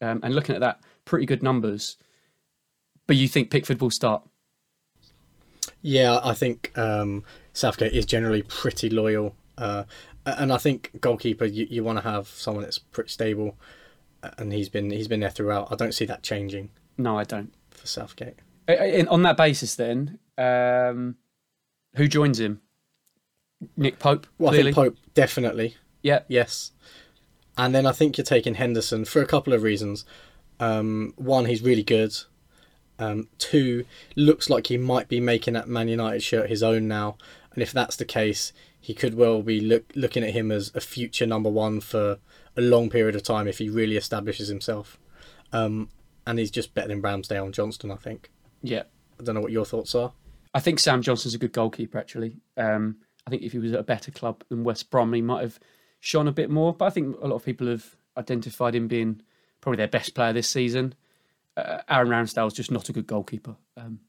Um, 0.00 0.20
and 0.22 0.34
looking 0.34 0.54
at 0.54 0.60
that, 0.60 0.80
pretty 1.04 1.26
good 1.26 1.42
numbers. 1.42 1.96
But 3.06 3.16
you 3.16 3.28
think 3.28 3.50
Pickford 3.50 3.80
will 3.80 3.90
start? 3.90 4.22
Yeah, 5.82 6.20
I 6.22 6.32
think 6.34 6.72
um, 6.78 7.24
Southgate 7.52 7.92
is 7.92 8.06
generally 8.06 8.42
pretty 8.42 8.88
loyal, 8.88 9.34
uh, 9.58 9.84
And 10.24 10.52
I 10.52 10.58
think 10.58 10.90
goalkeeper, 11.00 11.44
you, 11.44 11.66
you 11.68 11.82
want 11.84 11.98
to 11.98 12.04
have 12.08 12.28
someone 12.28 12.62
that's 12.62 12.78
pretty 12.78 13.10
stable, 13.10 13.56
and 14.38 14.52
he's 14.52 14.68
been 14.68 14.90
he's 14.90 15.08
been 15.08 15.20
there 15.20 15.30
throughout. 15.30 15.72
I 15.72 15.74
don't 15.74 15.92
see 15.92 16.04
that 16.06 16.22
changing 16.22 16.70
No, 16.96 17.18
I 17.18 17.24
don't. 17.24 17.52
for 17.72 17.86
Southgate. 17.86 18.36
Uh, 18.68 19.04
on 19.10 19.22
that 19.24 19.36
basis, 19.36 19.74
then, 19.74 20.20
um, 20.38 21.16
who 21.96 22.06
joins 22.06 22.38
him? 22.38 22.60
Nick 23.76 23.98
Pope. 23.98 24.26
Well, 24.38 24.50
clearly. 24.52 24.70
I 24.70 24.74
think 24.74 24.86
Pope 24.94 24.96
definitely. 25.14 25.76
Yeah. 26.02 26.20
Yes. 26.28 26.70
And 27.58 27.74
then 27.74 27.86
I 27.86 27.92
think 27.92 28.16
you're 28.16 28.24
taking 28.24 28.54
Henderson 28.54 29.04
for 29.04 29.20
a 29.20 29.26
couple 29.26 29.52
of 29.52 29.62
reasons. 29.62 30.04
Um, 30.58 31.12
one, 31.16 31.44
he's 31.46 31.60
really 31.62 31.82
good. 31.82 32.14
Um, 33.02 33.28
two, 33.38 33.84
looks 34.14 34.48
like 34.48 34.68
he 34.68 34.78
might 34.78 35.08
be 35.08 35.18
making 35.18 35.54
that 35.54 35.68
Man 35.68 35.88
United 35.88 36.22
shirt 36.22 36.48
his 36.48 36.62
own 36.62 36.86
now. 36.86 37.16
And 37.52 37.60
if 37.60 37.72
that's 37.72 37.96
the 37.96 38.04
case, 38.04 38.52
he 38.80 38.94
could 38.94 39.14
well 39.14 39.42
be 39.42 39.60
look, 39.60 39.90
looking 39.96 40.22
at 40.22 40.30
him 40.30 40.52
as 40.52 40.70
a 40.74 40.80
future 40.80 41.26
number 41.26 41.50
one 41.50 41.80
for 41.80 42.18
a 42.56 42.60
long 42.60 42.90
period 42.90 43.16
of 43.16 43.24
time 43.24 43.48
if 43.48 43.58
he 43.58 43.68
really 43.68 43.96
establishes 43.96 44.46
himself. 44.46 45.00
Um, 45.52 45.88
and 46.28 46.38
he's 46.38 46.52
just 46.52 46.74
better 46.74 46.88
than 46.88 47.02
Ramsdale 47.02 47.44
and 47.44 47.52
Johnston, 47.52 47.90
I 47.90 47.96
think. 47.96 48.30
Yeah. 48.62 48.84
I 49.18 49.24
don't 49.24 49.34
know 49.34 49.40
what 49.40 49.50
your 49.50 49.64
thoughts 49.64 49.96
are. 49.96 50.12
I 50.54 50.60
think 50.60 50.78
Sam 50.78 51.02
Johnston's 51.02 51.34
a 51.34 51.38
good 51.38 51.52
goalkeeper, 51.52 51.98
actually. 51.98 52.36
Um, 52.56 52.98
I 53.26 53.30
think 53.30 53.42
if 53.42 53.50
he 53.50 53.58
was 53.58 53.72
at 53.72 53.80
a 53.80 53.84
better 53.84 54.12
club 54.12 54.44
than 54.48 54.62
West 54.62 54.90
Brom, 54.90 55.12
he 55.12 55.22
might 55.22 55.42
have 55.42 55.58
shone 55.98 56.28
a 56.28 56.32
bit 56.32 56.50
more. 56.50 56.72
But 56.72 56.84
I 56.84 56.90
think 56.90 57.16
a 57.20 57.26
lot 57.26 57.36
of 57.36 57.44
people 57.44 57.66
have 57.66 57.96
identified 58.16 58.76
him 58.76 58.86
being 58.86 59.22
probably 59.60 59.78
their 59.78 59.88
best 59.88 60.14
player 60.14 60.32
this 60.32 60.48
season. 60.48 60.94
Uh, 61.56 61.78
Aaron 61.88 62.08
Ramsdale's 62.08 62.54
just 62.54 62.70
not 62.70 62.88
a 62.88 62.92
good 62.92 63.06
goalkeeper. 63.06 63.54
Um, 63.76 64.00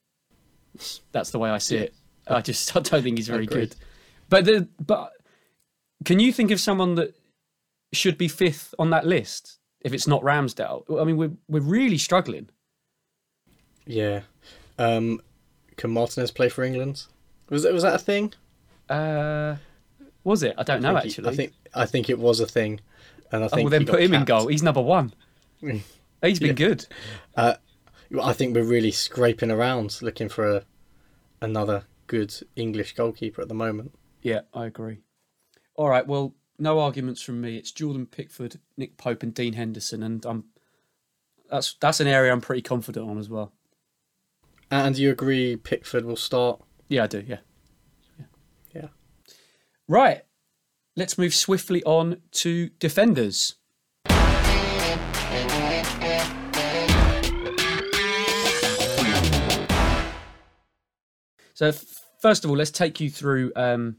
that's 1.11 1.31
the 1.31 1.39
way 1.39 1.49
I 1.49 1.57
see 1.57 1.77
it. 1.77 1.93
I 2.27 2.41
just 2.41 2.75
I 2.75 2.79
don't 2.79 3.03
think 3.03 3.17
he's 3.17 3.27
very 3.27 3.43
Agreed. 3.43 3.71
good. 3.71 3.75
But 4.29 4.45
the 4.45 4.67
but 4.79 5.11
can 6.05 6.19
you 6.19 6.31
think 6.31 6.51
of 6.51 6.59
someone 6.59 6.95
that 6.95 7.15
should 7.91 8.17
be 8.17 8.27
fifth 8.27 8.73
on 8.79 8.89
that 8.91 9.05
list 9.05 9.59
if 9.81 9.93
it's 9.93 10.07
not 10.07 10.21
Ramsdale? 10.23 10.99
I 10.99 11.03
mean, 11.03 11.17
we're 11.17 11.31
we're 11.49 11.59
really 11.61 11.97
struggling. 11.97 12.49
Yeah. 13.85 14.21
Um, 14.79 15.21
can 15.75 15.91
Martinez 15.91 16.31
play 16.31 16.49
for 16.49 16.63
England? 16.63 17.03
Was 17.49 17.63
that, 17.63 17.73
was 17.73 17.83
that 17.83 17.95
a 17.95 17.99
thing? 17.99 18.33
Uh, 18.89 19.57
was 20.23 20.43
it? 20.43 20.55
I 20.57 20.63
don't 20.63 20.81
know 20.81 20.93
think 20.93 21.03
he- 21.03 21.09
actually. 21.09 21.29
I 21.29 21.35
think 21.35 21.53
I 21.75 21.85
think 21.85 22.09
it 22.09 22.17
was 22.17 22.39
a 22.39 22.47
thing, 22.47 22.79
and 23.31 23.43
I 23.43 23.47
Oh, 23.47 23.49
think 23.49 23.65
well, 23.65 23.71
then 23.71 23.81
he 23.81 23.87
put 23.87 24.01
him 24.01 24.13
in 24.13 24.23
goal. 24.23 24.47
He's 24.47 24.63
number 24.63 24.81
one. 24.81 25.13
He's 26.23 26.39
been 26.39 26.49
Yeah. 26.49 26.53
good. 26.67 26.87
Uh, 27.35 27.55
I 28.21 28.33
think 28.33 28.55
we're 28.55 28.63
really 28.63 28.91
scraping 28.91 29.51
around 29.51 30.01
looking 30.01 30.29
for 30.29 30.49
a, 30.49 30.65
another 31.41 31.85
good 32.07 32.33
English 32.55 32.93
goalkeeper 32.93 33.41
at 33.41 33.47
the 33.47 33.53
moment. 33.53 33.93
Yeah, 34.21 34.41
I 34.53 34.65
agree. 34.65 34.99
All 35.75 35.89
right, 35.89 36.05
well, 36.07 36.33
no 36.59 36.79
arguments 36.79 37.21
from 37.21 37.41
me. 37.41 37.57
It's 37.57 37.71
Jordan 37.71 38.05
Pickford, 38.05 38.59
Nick 38.77 38.97
Pope, 38.97 39.23
and 39.23 39.33
Dean 39.33 39.53
Henderson, 39.53 40.03
and 40.03 40.25
I'm 40.25 40.45
that's 41.49 41.75
that's 41.79 41.99
an 41.99 42.07
area 42.07 42.31
I'm 42.31 42.41
pretty 42.41 42.61
confident 42.61 43.07
on 43.09 43.17
as 43.17 43.29
well. 43.29 43.51
And 44.71 44.97
you 44.97 45.11
agree 45.11 45.55
Pickford 45.55 46.05
will 46.05 46.15
start? 46.15 46.61
Yeah, 46.87 47.03
I 47.03 47.07
do. 47.07 47.23
Yeah. 47.27 47.39
Yeah. 48.73 48.87
Right. 49.87 50.23
Let's 50.95 51.17
move 51.17 51.33
swiftly 51.33 51.83
on 51.83 52.21
to 52.31 52.69
defenders. 52.79 53.55
So, 61.63 61.69
f- 61.69 62.01
first 62.19 62.43
of 62.43 62.51
all, 62.51 62.57
let's 62.57 62.71
take 62.71 62.99
you 62.99 63.09
through 63.09 63.53
um, 63.55 63.95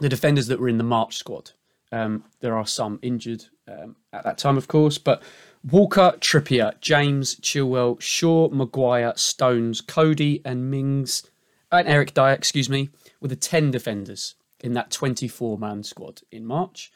the 0.00 0.08
defenders 0.08 0.48
that 0.48 0.58
were 0.58 0.68
in 0.68 0.78
the 0.78 0.84
March 0.84 1.16
squad. 1.16 1.52
Um, 1.92 2.24
there 2.40 2.56
are 2.56 2.66
some 2.66 2.98
injured 3.02 3.44
um, 3.68 3.94
at 4.12 4.24
that 4.24 4.36
time, 4.36 4.58
of 4.58 4.66
course, 4.66 4.98
but 4.98 5.22
Walker, 5.62 6.14
Trippier, 6.18 6.72
James, 6.80 7.36
Chilwell, 7.36 8.00
Shaw, 8.00 8.48
Maguire, 8.48 9.12
Stones, 9.14 9.80
Coady, 9.80 10.42
and 10.44 10.72
Mings, 10.72 11.22
and 11.70 11.86
Eric 11.86 12.14
Dier, 12.14 12.32
excuse 12.32 12.68
me, 12.68 12.90
were 13.20 13.28
the 13.28 13.36
10 13.36 13.70
defenders 13.70 14.34
in 14.58 14.72
that 14.72 14.90
24 14.90 15.56
man 15.56 15.84
squad 15.84 16.22
in 16.32 16.44
March. 16.44 16.90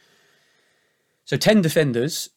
So 1.24 1.36
10 1.36 1.62
defenders. 1.62 2.30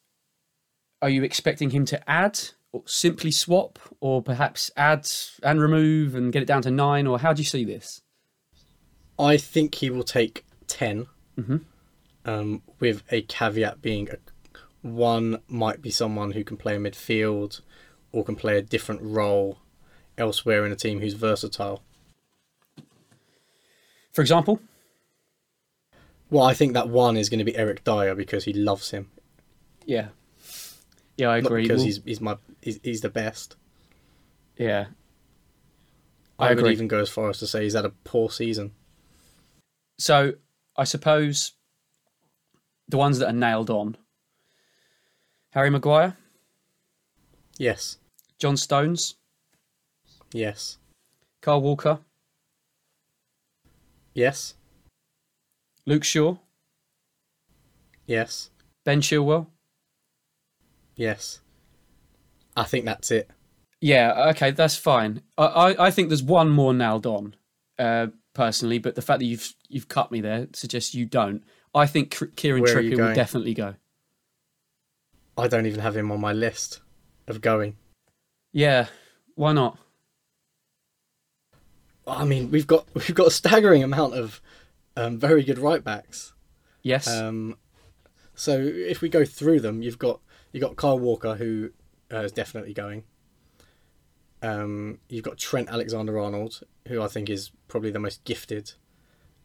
Are 1.02 1.10
you 1.10 1.24
expecting 1.24 1.72
him 1.72 1.86
to 1.86 2.10
add 2.10 2.40
simply 2.86 3.32
swap 3.32 3.80
or 4.00 4.22
perhaps 4.22 4.72
add 4.76 5.08
and 5.44 5.62
remove 5.62 6.16
and 6.16 6.32
get 6.34 6.42
it 6.44 6.46
down 6.48 6.62
to 6.64 6.72
nine? 6.72 7.08
Or 7.08 7.20
how 7.20 7.34
do 7.34 7.42
you 7.42 7.46
see 7.48 7.64
this? 7.64 8.02
I 9.18 9.38
think 9.38 9.76
he 9.76 9.90
will 9.90 10.04
take 10.04 10.46
10 10.68 11.08
Mhm. 11.38 11.62
um, 12.26 12.62
with 12.80 13.04
a 13.12 13.22
caveat 13.22 13.82
being 13.82 14.10
a, 14.10 14.18
one 14.82 15.40
might 15.48 15.82
be 15.82 15.90
someone 15.90 16.32
who 16.32 16.44
can 16.44 16.58
play 16.58 16.76
a 16.76 16.80
midfield 16.80 17.62
or 18.12 18.24
can 18.26 18.36
play 18.36 18.58
a 18.58 18.62
different 18.62 19.02
role 19.02 19.60
elsewhere 20.18 20.66
in 20.66 20.72
a 20.72 20.76
team 20.76 21.00
who's 21.02 21.14
versatile. 21.14 21.84
For 24.14 24.22
example, 24.22 24.60
Well, 26.32 26.44
I 26.44 26.54
think 26.56 26.74
that 26.74 26.90
one 26.90 27.18
is 27.18 27.30
going 27.30 27.38
to 27.40 27.46
be 27.46 27.56
Eric 27.56 27.84
Dier 27.84 28.16
because 28.16 28.46
he 28.46 28.52
loves 28.54 28.90
him, 28.92 29.12
yeah. 29.86 30.10
Yeah, 31.18 31.30
I 31.30 31.40
not 31.40 31.48
agree. 31.48 31.64
because 31.64 31.80
Well, 31.80 31.86
he's 31.86 32.02
he's 32.04 32.22
my 32.22 32.38
he's, 32.62 32.80
he's 32.84 33.02
the 33.02 33.10
best. 33.10 33.56
yeah. 34.58 34.88
I, 36.38 36.50
I 36.50 36.54
would 36.54 36.68
even 36.68 36.90
go 36.90 37.00
as 37.00 37.10
far 37.10 37.30
as 37.30 37.40
to 37.40 37.48
say 37.48 37.64
he's 37.64 37.76
had 37.76 37.86
a 37.86 37.92
poor 38.04 38.30
season. 38.30 38.72
So 39.98 40.34
I 40.76 40.84
suppose 40.84 41.54
the 42.90 42.98
ones 42.98 43.20
that 43.20 43.28
are 43.30 43.34
nailed 43.34 43.70
on 43.70 43.96
Harry 45.52 45.70
Maguire, 45.70 46.18
Yes, 47.58 48.00
John 48.38 48.58
Stones, 48.58 49.16
yes, 50.34 50.78
Kyle 51.42 51.62
Walker, 51.62 52.00
yes, 54.14 54.56
Luke 55.86 56.04
Shaw, 56.04 56.36
yes, 58.06 58.50
Ben 58.84 59.00
Chilwell. 59.00 59.48
Yes. 60.96 61.40
I 62.58 62.64
think 62.64 62.86
that's 62.86 63.12
it. 63.12 63.30
Yeah, 63.82 64.30
okay, 64.30 64.52
that's 64.52 64.78
fine. 64.78 65.22
I, 65.38 65.46
I, 65.46 65.88
I 65.88 65.92
think 65.92 66.10
there's 66.10 66.24
one 66.24 66.50
more 66.50 66.74
nailed 66.74 67.06
on, 67.06 67.36
uh, 67.78 68.08
personally, 68.34 68.80
but 68.80 68.96
the 68.96 69.02
fact 69.02 69.20
that 69.20 69.26
you've 69.26 69.54
you've 69.68 69.88
cut 69.88 70.12
me 70.12 70.22
there 70.22 70.48
suggests 70.54 70.96
you 70.96 71.06
don't. 71.06 71.44
I 71.74 71.86
think 71.86 72.16
Kieran 72.36 72.62
Where 72.62 72.76
Trippier 72.76 72.98
will 72.98 73.14
definitely 73.14 73.54
go. 73.54 73.76
I 75.38 75.48
don't 75.48 75.66
even 75.66 75.82
have 75.82 75.98
him 75.98 76.12
on 76.12 76.22
my 76.22 76.32
list 76.32 76.80
of 77.28 77.42
going. 77.42 77.76
Yeah, 78.54 78.88
why 79.36 79.52
not? 79.52 79.78
I 82.08 82.24
mean, 82.24 82.52
we've 82.52 82.68
got 82.68 82.88
we've 82.94 83.16
got 83.16 83.28
a 83.28 83.32
staggering 83.32 83.84
amount 83.84 84.14
of 84.14 84.42
um, 84.96 85.20
very 85.20 85.44
good 85.44 85.60
right 85.60 85.84
backs. 85.84 86.34
Yes, 86.82 87.08
Um, 87.08 87.58
so 88.36 88.60
if 88.62 89.02
we 89.02 89.10
go 89.10 89.26
through 89.26 89.60
them, 89.62 89.82
you've 89.82 89.98
got 89.98 90.22
you 90.56 90.62
got 90.62 90.78
Kyle 90.78 90.98
Walker 90.98 91.36
who 91.36 91.72
uh, 92.14 92.22
is 92.22 92.32
definitely 92.32 92.74
going. 92.74 93.04
Um, 94.42 95.00
you've 95.10 95.26
got 95.26 95.38
Trent 95.38 95.68
Alexander-Arnold, 95.70 96.62
who 96.88 97.02
I 97.02 97.08
think 97.08 97.30
is 97.30 97.52
probably 97.68 97.92
the 97.92 98.00
most 98.00 98.24
gifted 98.24 98.72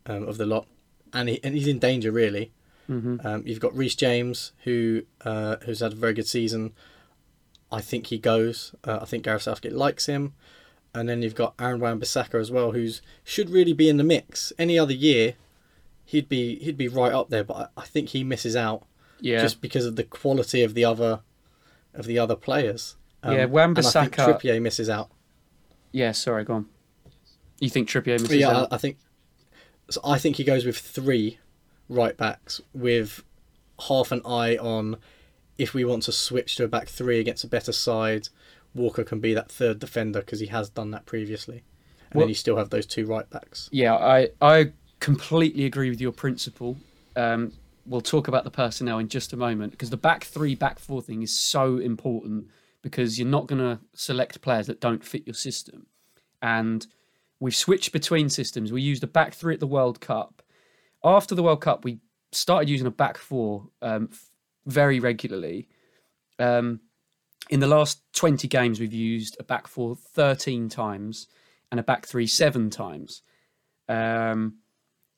um, 0.06 0.28
of 0.28 0.38
the 0.38 0.46
lot, 0.46 0.68
and 1.12 1.28
he 1.28 1.40
and 1.42 1.56
he's 1.56 1.66
in 1.66 1.80
danger 1.80 2.12
really. 2.12 2.52
hmm 2.86 3.16
Um, 3.24 3.42
you've 3.44 3.58
got 3.58 3.76
Reece 3.76 3.96
James, 3.96 4.52
who 4.62 5.02
uh, 5.24 5.56
who's 5.64 5.80
had 5.80 5.94
a 5.94 5.96
very 5.96 6.12
good 6.12 6.28
season. 6.28 6.74
I 7.72 7.80
think 7.80 8.06
he 8.06 8.18
goes. 8.18 8.72
Uh, 8.84 9.00
I 9.02 9.04
think 9.04 9.24
Gareth 9.24 9.42
Southgate 9.42 9.72
likes 9.72 10.06
him, 10.06 10.34
and 10.94 11.08
then 11.08 11.22
you've 11.22 11.34
got 11.34 11.54
Aaron 11.58 11.80
Wan-Bissaka 11.80 12.40
as 12.40 12.52
well, 12.52 12.70
who's 12.70 13.02
should 13.24 13.50
really 13.50 13.72
be 13.72 13.88
in 13.88 13.96
the 13.96 14.04
mix. 14.04 14.52
Any 14.58 14.78
other 14.78 14.94
year, 14.94 15.34
he'd 16.04 16.28
be 16.28 16.56
he'd 16.60 16.76
be 16.76 16.88
right 16.88 17.12
up 17.12 17.30
there, 17.30 17.42
but 17.42 17.56
I, 17.76 17.82
I 17.82 17.84
think 17.86 18.10
he 18.10 18.22
misses 18.22 18.54
out 18.54 18.84
yeah, 19.22 19.40
just 19.42 19.60
because 19.60 19.84
of 19.86 19.96
the 19.96 20.04
quality 20.04 20.62
of 20.62 20.74
the 20.74 20.84
other 20.84 21.20
of 21.94 22.06
the 22.06 22.18
other 22.18 22.36
players. 22.36 22.96
Um, 23.22 23.32
Yeah, 23.34 23.42
and 23.42 23.42
I 23.42 23.44
think 23.44 23.76
Wan-Bissaka- 23.76 24.40
Trippier 24.40 24.62
misses 24.62 24.88
out. 24.88 25.10
yeah. 25.92 26.12
Sorry, 26.12 26.44
go 26.44 26.54
on. 26.54 26.66
You 27.60 27.68
think 27.68 27.88
Trippier 27.88 28.20
misses 28.20 28.36
yeah, 28.36 28.48
out? 28.50 28.72
I, 28.72 28.76
I 28.76 28.78
think. 28.78 28.96
So 29.90 30.00
I 30.04 30.18
think 30.18 30.36
he 30.36 30.44
goes 30.44 30.64
with 30.64 30.78
three 30.78 31.38
right 31.88 32.16
backs 32.16 32.60
with 32.72 33.22
half 33.88 34.12
an 34.12 34.22
eye 34.24 34.56
on 34.56 34.96
if 35.58 35.74
we 35.74 35.84
want 35.84 36.04
to 36.04 36.12
switch 36.12 36.54
to 36.56 36.64
a 36.64 36.68
back 36.68 36.88
three 36.88 37.18
against 37.18 37.44
a 37.44 37.48
better 37.48 37.72
side. 37.72 38.28
Walker 38.74 39.02
can 39.02 39.18
be 39.18 39.34
that 39.34 39.50
third 39.50 39.80
defender 39.80 40.20
because 40.20 40.38
he 40.38 40.46
has 40.46 40.70
done 40.70 40.92
that 40.92 41.04
previously, 41.06 41.64
and 42.10 42.14
Well- 42.14 42.22
then 42.22 42.28
you 42.28 42.34
still 42.36 42.56
have 42.56 42.70
those 42.70 42.86
two 42.86 43.04
right 43.04 43.28
backs. 43.28 43.68
Yeah, 43.72 43.96
I 43.96 44.28
I 44.40 44.72
completely 45.00 45.64
agree 45.64 45.90
with 45.90 46.00
your 46.00 46.12
principle. 46.12 46.76
Um, 47.16 47.52
we'll 47.90 48.00
talk 48.00 48.28
about 48.28 48.44
the 48.44 48.50
personnel 48.52 49.00
in 49.00 49.08
just 49.08 49.32
a 49.32 49.36
moment 49.36 49.72
because 49.72 49.90
the 49.90 49.96
back 49.96 50.22
three, 50.22 50.54
back 50.54 50.78
four 50.78 51.02
thing 51.02 51.22
is 51.22 51.36
so 51.36 51.78
important 51.78 52.46
because 52.82 53.18
you're 53.18 53.28
not 53.28 53.48
going 53.48 53.58
to 53.58 53.80
select 53.94 54.40
players 54.40 54.68
that 54.68 54.80
don't 54.80 55.04
fit 55.04 55.26
your 55.26 55.34
system. 55.34 55.86
And 56.40 56.86
we've 57.40 57.54
switched 57.54 57.92
between 57.92 58.28
systems. 58.28 58.72
We 58.72 58.80
used 58.80 59.02
a 59.02 59.08
back 59.08 59.34
three 59.34 59.54
at 59.54 59.60
the 59.60 59.66
World 59.66 60.00
Cup. 60.00 60.40
After 61.02 61.34
the 61.34 61.42
World 61.42 61.62
Cup, 61.62 61.84
we 61.84 61.98
started 62.30 62.68
using 62.68 62.86
a 62.86 62.92
back 62.92 63.18
four 63.18 63.68
um, 63.82 64.10
very 64.66 65.00
regularly. 65.00 65.68
Um, 66.38 66.80
in 67.50 67.58
the 67.58 67.66
last 67.66 68.02
20 68.14 68.46
games, 68.46 68.78
we've 68.78 68.92
used 68.92 69.36
a 69.40 69.42
back 69.42 69.66
four 69.66 69.96
13 69.96 70.68
times 70.68 71.26
and 71.72 71.80
a 71.80 71.82
back 71.82 72.06
three 72.06 72.28
seven 72.28 72.70
times. 72.70 73.22
Um, 73.88 74.58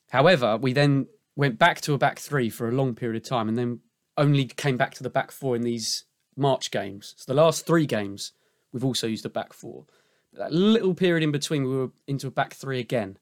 however, 0.09 0.57
we 0.57 0.73
then 0.73 1.07
went 1.37 1.59
back 1.59 1.81
to 1.83 1.95
a 1.95 1.99
back 1.99 2.19
three 2.19 2.51
for 2.51 2.69
a 2.69 2.73
long 2.73 2.95
period 2.95 3.23
of 3.23 3.29
time 3.29 3.49
and 3.49 3.57
then 3.57 3.81
only 4.17 4.45
came 4.45 4.77
back 4.77 4.95
to 4.95 5.03
the 5.03 5.11
back 5.11 5.31
four 5.31 5.57
in 5.57 5.63
these 5.63 6.05
March 6.37 6.71
games. 6.71 7.15
So 7.17 7.33
the 7.33 7.41
last 7.41 7.67
three 7.67 7.87
games, 7.87 8.33
we've 8.73 8.85
also 8.85 9.07
used 9.07 9.27
a 9.27 9.31
back 9.31 9.53
four. 9.53 9.87
But 10.33 10.41
That 10.41 10.53
little 10.53 10.95
period 10.95 11.23
in 11.23 11.33
between, 11.33 11.65
we 11.65 11.77
were 11.77 11.91
into 12.07 12.27
a 12.27 12.31
back 12.31 12.55
three 12.55 12.81
again. 12.81 13.19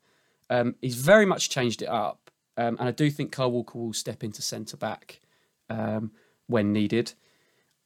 Um, 0.48 0.74
he's 0.80 0.96
very 0.96 1.26
much 1.26 1.50
changed 1.50 1.82
it 1.82 1.88
up. 1.88 2.30
Um, 2.56 2.76
and 2.78 2.88
I 2.88 2.90
do 2.90 3.10
think 3.10 3.32
Kyle 3.32 3.50
Walker 3.50 3.78
will 3.78 3.92
step 3.92 4.22
into 4.24 4.42
centre 4.42 4.76
back 4.76 5.20
um, 5.68 6.12
when 6.46 6.72
needed. 6.72 7.14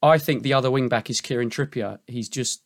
I 0.01 0.17
think 0.17 0.43
the 0.43 0.53
other 0.53 0.69
wing 0.69 0.89
back 0.89 1.09
is 1.09 1.21
Kieran 1.21 1.49
Trippier. 1.49 1.99
He's 2.07 2.29
just 2.29 2.61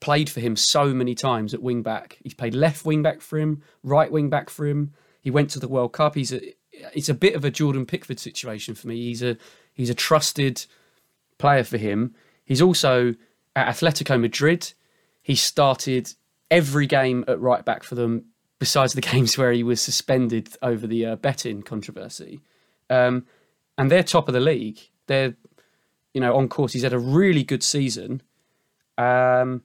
played 0.00 0.28
for 0.28 0.40
him 0.40 0.56
so 0.56 0.92
many 0.92 1.14
times 1.14 1.54
at 1.54 1.62
wing 1.62 1.82
back. 1.82 2.18
He's 2.22 2.34
played 2.34 2.54
left 2.54 2.84
wing 2.84 3.02
back 3.02 3.20
for 3.20 3.38
him, 3.38 3.62
right 3.82 4.10
wing 4.10 4.28
back 4.28 4.50
for 4.50 4.66
him. 4.66 4.92
He 5.20 5.30
went 5.30 5.50
to 5.50 5.58
the 5.58 5.68
World 5.68 5.92
Cup. 5.92 6.14
He's 6.14 6.32
a 6.32 6.40
it's 6.94 7.08
a 7.08 7.14
bit 7.14 7.34
of 7.34 7.44
a 7.44 7.50
Jordan 7.50 7.86
Pickford 7.86 8.18
situation 8.18 8.74
for 8.74 8.88
me. 8.88 8.96
He's 8.96 9.22
a 9.22 9.36
he's 9.74 9.90
a 9.90 9.94
trusted 9.94 10.64
player 11.38 11.64
for 11.64 11.78
him. 11.78 12.14
He's 12.44 12.62
also 12.62 13.14
at 13.54 13.74
Atletico 13.74 14.20
Madrid. 14.20 14.72
He 15.22 15.34
started 15.34 16.14
every 16.50 16.86
game 16.86 17.24
at 17.28 17.40
right 17.40 17.64
back 17.64 17.82
for 17.82 17.94
them, 17.94 18.26
besides 18.58 18.94
the 18.94 19.00
games 19.12 19.36
where 19.36 19.52
he 19.52 19.62
was 19.62 19.80
suspended 19.80 20.48
over 20.62 20.86
the 20.86 21.06
uh, 21.06 21.16
betting 21.16 21.62
controversy. 21.62 22.40
Um, 22.90 23.26
and 23.76 23.90
they're 23.90 24.02
top 24.02 24.28
of 24.28 24.34
the 24.34 24.40
league. 24.40 24.80
They're 25.06 25.34
you 26.14 26.20
know 26.20 26.36
on 26.36 26.48
course. 26.48 26.72
He's 26.72 26.82
had 26.82 26.92
a 26.92 26.98
really 26.98 27.44
good 27.44 27.62
season. 27.62 28.22
Um, 28.96 29.62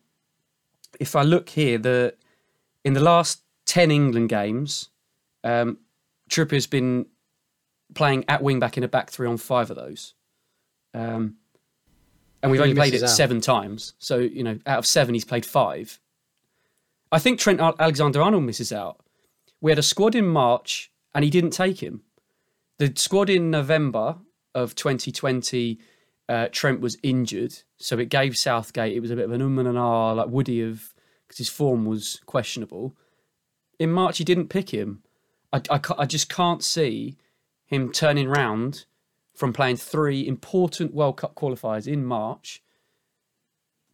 if 0.99 1.15
I 1.15 1.23
look 1.23 1.49
here, 1.49 1.77
the 1.77 2.15
in 2.83 2.93
the 2.93 2.99
last 2.99 3.41
ten 3.65 3.91
England 3.91 4.29
games, 4.29 4.89
um, 5.43 5.79
Trippier's 6.29 6.67
been 6.67 7.05
playing 7.93 8.25
at 8.27 8.41
wing 8.41 8.59
back 8.59 8.77
in 8.77 8.83
a 8.83 8.87
back 8.87 9.11
three 9.11 9.27
on 9.27 9.37
five 9.37 9.69
of 9.69 9.75
those. 9.75 10.13
Um, 10.93 11.37
and 12.41 12.51
we've 12.51 12.61
only 12.61 12.75
played 12.75 12.93
it 12.93 13.03
out. 13.03 13.09
seven 13.09 13.39
times. 13.41 13.93
So, 13.99 14.17
you 14.17 14.43
know, 14.43 14.59
out 14.65 14.79
of 14.79 14.85
seven, 14.85 15.13
he's 15.13 15.25
played 15.25 15.45
five. 15.45 15.99
I 17.11 17.19
think 17.19 17.39
Trent 17.39 17.61
Alexander 17.61 18.21
Arnold 18.21 18.43
misses 18.43 18.73
out. 18.73 18.99
We 19.61 19.71
had 19.71 19.79
a 19.79 19.83
squad 19.83 20.15
in 20.15 20.27
March 20.27 20.91
and 21.15 21.23
he 21.23 21.29
didn't 21.29 21.51
take 21.51 21.81
him. 21.81 22.01
The 22.79 22.91
squad 22.95 23.29
in 23.29 23.49
November 23.49 24.17
of 24.53 24.75
2020, 24.75 25.79
uh, 26.27 26.47
Trent 26.51 26.81
was 26.81 26.97
injured. 27.03 27.53
So 27.77 27.97
it 27.97 28.09
gave 28.09 28.37
Southgate, 28.37 28.95
it 28.95 28.99
was 28.99 29.11
a 29.11 29.15
bit 29.15 29.25
of 29.25 29.31
an 29.31 29.41
um 29.41 29.59
and 29.59 29.67
an 29.67 29.77
ah, 29.77 30.11
like 30.11 30.27
Woody 30.27 30.61
of, 30.61 30.93
because 31.27 31.37
his 31.37 31.49
form 31.49 31.85
was 31.85 32.19
questionable. 32.25 32.95
In 33.79 33.91
March, 33.91 34.17
he 34.17 34.23
didn't 34.23 34.49
pick 34.49 34.71
him. 34.71 35.03
I, 35.53 35.61
I, 35.69 35.79
I 35.99 36.05
just 36.05 36.27
can't 36.27 36.61
see 36.63 37.15
him 37.65 37.91
turning 37.91 38.27
round 38.27 38.85
from 39.33 39.53
playing 39.53 39.77
three 39.77 40.27
important 40.27 40.93
World 40.93 41.17
Cup 41.17 41.35
qualifiers 41.35 41.87
in 41.87 42.03
March 42.05 42.61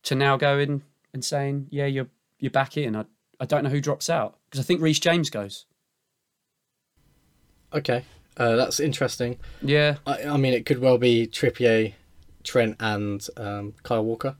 to 0.03 0.15
now 0.15 0.37
going 0.37 0.81
and 1.13 1.23
saying, 1.23 1.67
"Yeah, 1.69 1.85
you're 1.85 2.07
you're 2.39 2.49
back 2.51 2.77
in." 2.77 2.95
I 2.95 3.05
I 3.39 3.45
don't 3.45 3.63
know 3.63 3.69
who 3.69 3.81
drops 3.81 4.09
out 4.09 4.37
because 4.49 4.59
I 4.59 4.63
think 4.63 4.81
Reece 4.81 4.99
James 4.99 5.29
goes. 5.29 5.65
Okay, 7.73 8.03
uh, 8.37 8.55
that's 8.55 8.79
interesting. 8.79 9.37
Yeah, 9.61 9.97
I, 10.07 10.23
I 10.23 10.37
mean, 10.37 10.53
it 10.53 10.65
could 10.65 10.79
well 10.79 10.97
be 10.97 11.27
Trippier, 11.27 11.93
Trent, 12.43 12.75
and 12.79 13.25
um, 13.37 13.73
Kyle 13.83 14.03
Walker. 14.03 14.35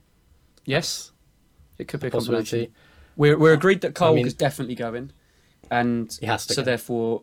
yes, 0.64 1.12
it 1.78 1.86
could 1.86 2.00
be 2.00 2.08
a 2.08 2.10
combination. 2.10 2.42
Possibility. 2.44 2.72
We're 3.16 3.38
we're 3.38 3.52
agreed 3.52 3.82
that 3.82 3.94
Kyle 3.94 4.08
I 4.08 4.14
mean- 4.14 4.18
Walker's 4.24 4.34
definitely 4.34 4.74
going, 4.74 5.12
and 5.70 6.16
He 6.20 6.26
has 6.26 6.46
to 6.46 6.54
so 6.54 6.62
go. 6.62 6.66
therefore 6.66 7.22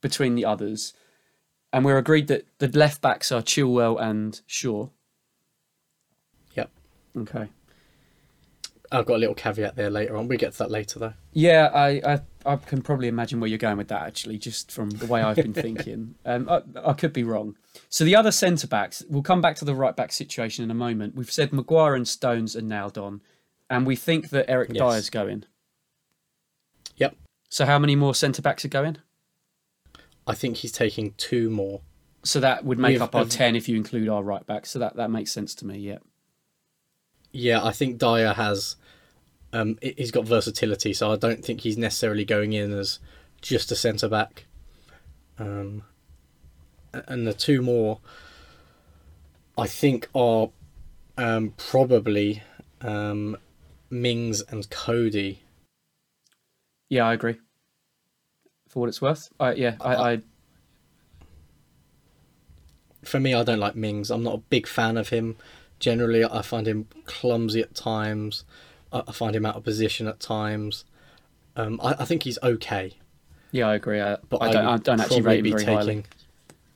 between 0.00 0.34
the 0.34 0.44
others, 0.44 0.94
and 1.72 1.84
we're 1.84 1.98
agreed 1.98 2.28
that 2.28 2.46
the 2.58 2.68
left 2.68 3.00
backs 3.02 3.30
are 3.30 3.42
Chilwell 3.42 4.00
and 4.00 4.40
Shaw. 4.46 4.88
Yep. 6.54 6.70
Okay. 7.18 7.48
I've 8.92 9.06
got 9.06 9.14
a 9.14 9.18
little 9.18 9.36
caveat 9.36 9.76
there 9.76 9.88
later 9.90 10.16
on. 10.16 10.26
We 10.26 10.36
get 10.36 10.52
to 10.52 10.58
that 10.58 10.70
later 10.70 10.98
though. 10.98 11.12
Yeah, 11.32 11.66
I, 11.72 12.00
I, 12.14 12.20
I 12.44 12.56
can 12.56 12.82
probably 12.82 13.06
imagine 13.06 13.38
where 13.38 13.46
you're 13.48 13.56
going 13.58 13.76
with 13.76 13.86
that. 13.88 14.02
Actually, 14.02 14.36
just 14.38 14.72
from 14.72 14.90
the 14.90 15.06
way 15.06 15.22
I've 15.22 15.36
been 15.36 15.52
thinking, 15.66 16.16
um, 16.26 16.48
I, 16.48 16.62
I 16.84 16.92
could 16.94 17.12
be 17.12 17.22
wrong. 17.22 17.56
So 17.88 18.04
the 18.04 18.16
other 18.16 18.32
centre 18.32 18.66
backs, 18.66 19.04
we'll 19.08 19.22
come 19.22 19.40
back 19.40 19.54
to 19.56 19.64
the 19.64 19.76
right 19.76 19.94
back 19.94 20.10
situation 20.10 20.64
in 20.64 20.72
a 20.72 20.74
moment. 20.74 21.14
We've 21.14 21.30
said 21.30 21.52
Maguire 21.52 21.94
and 21.94 22.08
Stones 22.08 22.56
are 22.56 22.62
nailed 22.62 22.98
on, 22.98 23.20
and 23.68 23.86
we 23.86 23.94
think 23.94 24.30
that 24.30 24.46
Eric 24.50 24.70
Yes. 24.72 24.78
Dier's 24.78 25.10
going. 25.10 25.44
Yep. 26.96 27.14
So 27.50 27.66
how 27.66 27.78
many 27.78 27.96
more 27.96 28.14
centre 28.14 28.40
backs 28.40 28.64
are 28.64 28.68
going? 28.68 28.96
I 30.26 30.34
think 30.34 30.58
he's 30.58 30.72
taking 30.72 31.12
two 31.18 31.50
more. 31.50 31.82
So 32.22 32.40
that 32.40 32.64
would 32.64 32.78
make 32.78 32.92
We've- 32.94 33.02
up 33.02 33.14
our 33.14 33.22
have- 33.22 33.30
ten 33.30 33.56
if 33.56 33.68
you 33.68 33.76
include 33.76 34.08
our 34.08 34.22
right 34.22 34.46
back. 34.46 34.64
So 34.66 34.78
that, 34.78 34.96
that 34.96 35.10
makes 35.10 35.32
sense 35.32 35.54
to 35.56 35.66
me. 35.66 35.78
Yeah. 35.78 35.98
Yeah, 37.32 37.62
I 37.64 37.72
think 37.72 37.98
Dier 37.98 38.32
has. 38.34 38.76
Um, 39.52 39.78
he- 39.82 39.94
he's 39.98 40.10
got 40.12 40.26
versatility, 40.26 40.94
so 40.94 41.12
I 41.12 41.16
don't 41.16 41.44
think 41.44 41.62
he's 41.62 41.76
necessarily 41.76 42.24
going 42.24 42.52
in 42.52 42.72
as 42.72 43.00
just 43.40 43.72
a 43.72 43.76
centre 43.76 44.08
back. 44.08 44.46
Um, 45.38 45.82
and 46.92 47.26
the 47.26 47.32
two 47.34 47.62
more, 47.62 48.00
I 49.58 49.66
think, 49.66 50.08
are 50.14 50.50
um, 51.16 51.54
probably 51.56 52.42
um, 52.80 53.36
Mings 53.90 54.40
and 54.42 54.68
Coady. 54.70 55.42
Yeah, 56.90 57.06
I 57.06 57.14
agree. 57.14 57.38
For 58.68 58.80
what 58.80 58.88
it's 58.88 59.00
worth, 59.00 59.30
I, 59.40 59.54
yeah, 59.54 59.76
I, 59.80 59.94
I 59.94 60.22
For 63.04 63.18
me, 63.18 63.32
I 63.34 63.42
don't 63.42 63.58
like 63.58 63.74
Mings. 63.74 64.10
I'm 64.10 64.22
not 64.22 64.34
a 64.34 64.38
big 64.38 64.66
fan 64.66 64.96
of 64.96 65.08
him. 65.08 65.36
Generally, 65.78 66.24
I 66.26 66.42
find 66.42 66.68
him 66.68 66.86
clumsy 67.06 67.62
at 67.62 67.74
times. 67.74 68.44
I 68.92 69.02
I 69.08 69.12
find 69.12 69.34
him 69.34 69.46
out 69.46 69.56
of 69.56 69.64
position 69.64 70.06
at 70.06 70.20
times. 70.20 70.84
Um, 71.56 71.80
I, 71.82 71.94
I 72.00 72.04
think 72.04 72.22
he's 72.24 72.38
okay. 72.42 72.92
yeah, 73.50 73.68
I 73.68 73.74
agree. 73.74 74.00
I, 74.00 74.16
but 74.28 74.42
I 74.42 74.52
don't, 74.52 74.66
I 74.66 74.76
don't 74.76 75.00
actually 75.00 75.22
rate 75.22 75.44
him 75.44 75.52
very 75.52 75.64
taking. 75.64 75.76
highly. 75.76 76.04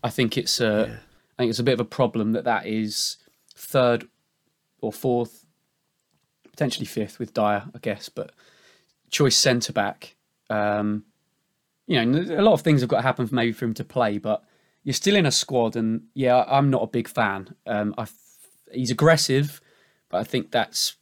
I 0.02 0.10
think 0.10 0.36
it's 0.36 0.60
a, 0.60 0.86
Yeah. 0.88 0.96
I 1.38 1.42
think 1.42 1.50
it's 1.50 1.58
a 1.60 1.64
bit 1.64 1.74
of 1.74 1.80
a 1.80 1.84
problem 1.84 2.32
that 2.32 2.44
that 2.44 2.66
is 2.66 3.16
third 3.54 4.08
or 4.80 4.92
fourth, 4.92 5.46
potentially 6.50 6.86
fifth 6.86 7.18
with 7.18 7.32
Dier, 7.34 7.64
I 7.74 7.78
guess. 7.80 8.08
But 8.08 8.32
choice 9.14 9.36
centre 9.36 9.72
back, 9.72 10.16
um, 10.50 11.04
you 11.86 12.04
know, 12.04 12.36
a 12.36 12.42
lot 12.42 12.52
of 12.52 12.62
things 12.62 12.80
have 12.80 12.90
got 12.90 12.96
to 12.96 13.02
happen 13.02 13.26
for 13.28 13.34
maybe 13.34 13.52
for 13.52 13.64
him 13.64 13.74
to 13.74 13.84
play, 13.84 14.18
but 14.18 14.42
you're 14.82 14.92
still 14.92 15.14
in 15.14 15.24
a 15.24 15.30
squad, 15.30 15.76
and 15.76 16.02
yeah, 16.14 16.44
I'm 16.48 16.68
not 16.68 16.82
a 16.82 16.88
big 16.88 17.06
fan. 17.08 17.54
Um, 17.64 17.94
I, 17.96 18.06
he's 18.72 18.90
aggressive, 18.90 19.60
but 20.10 20.18
I 20.18 20.24
think 20.24 20.50
that's 20.50 20.96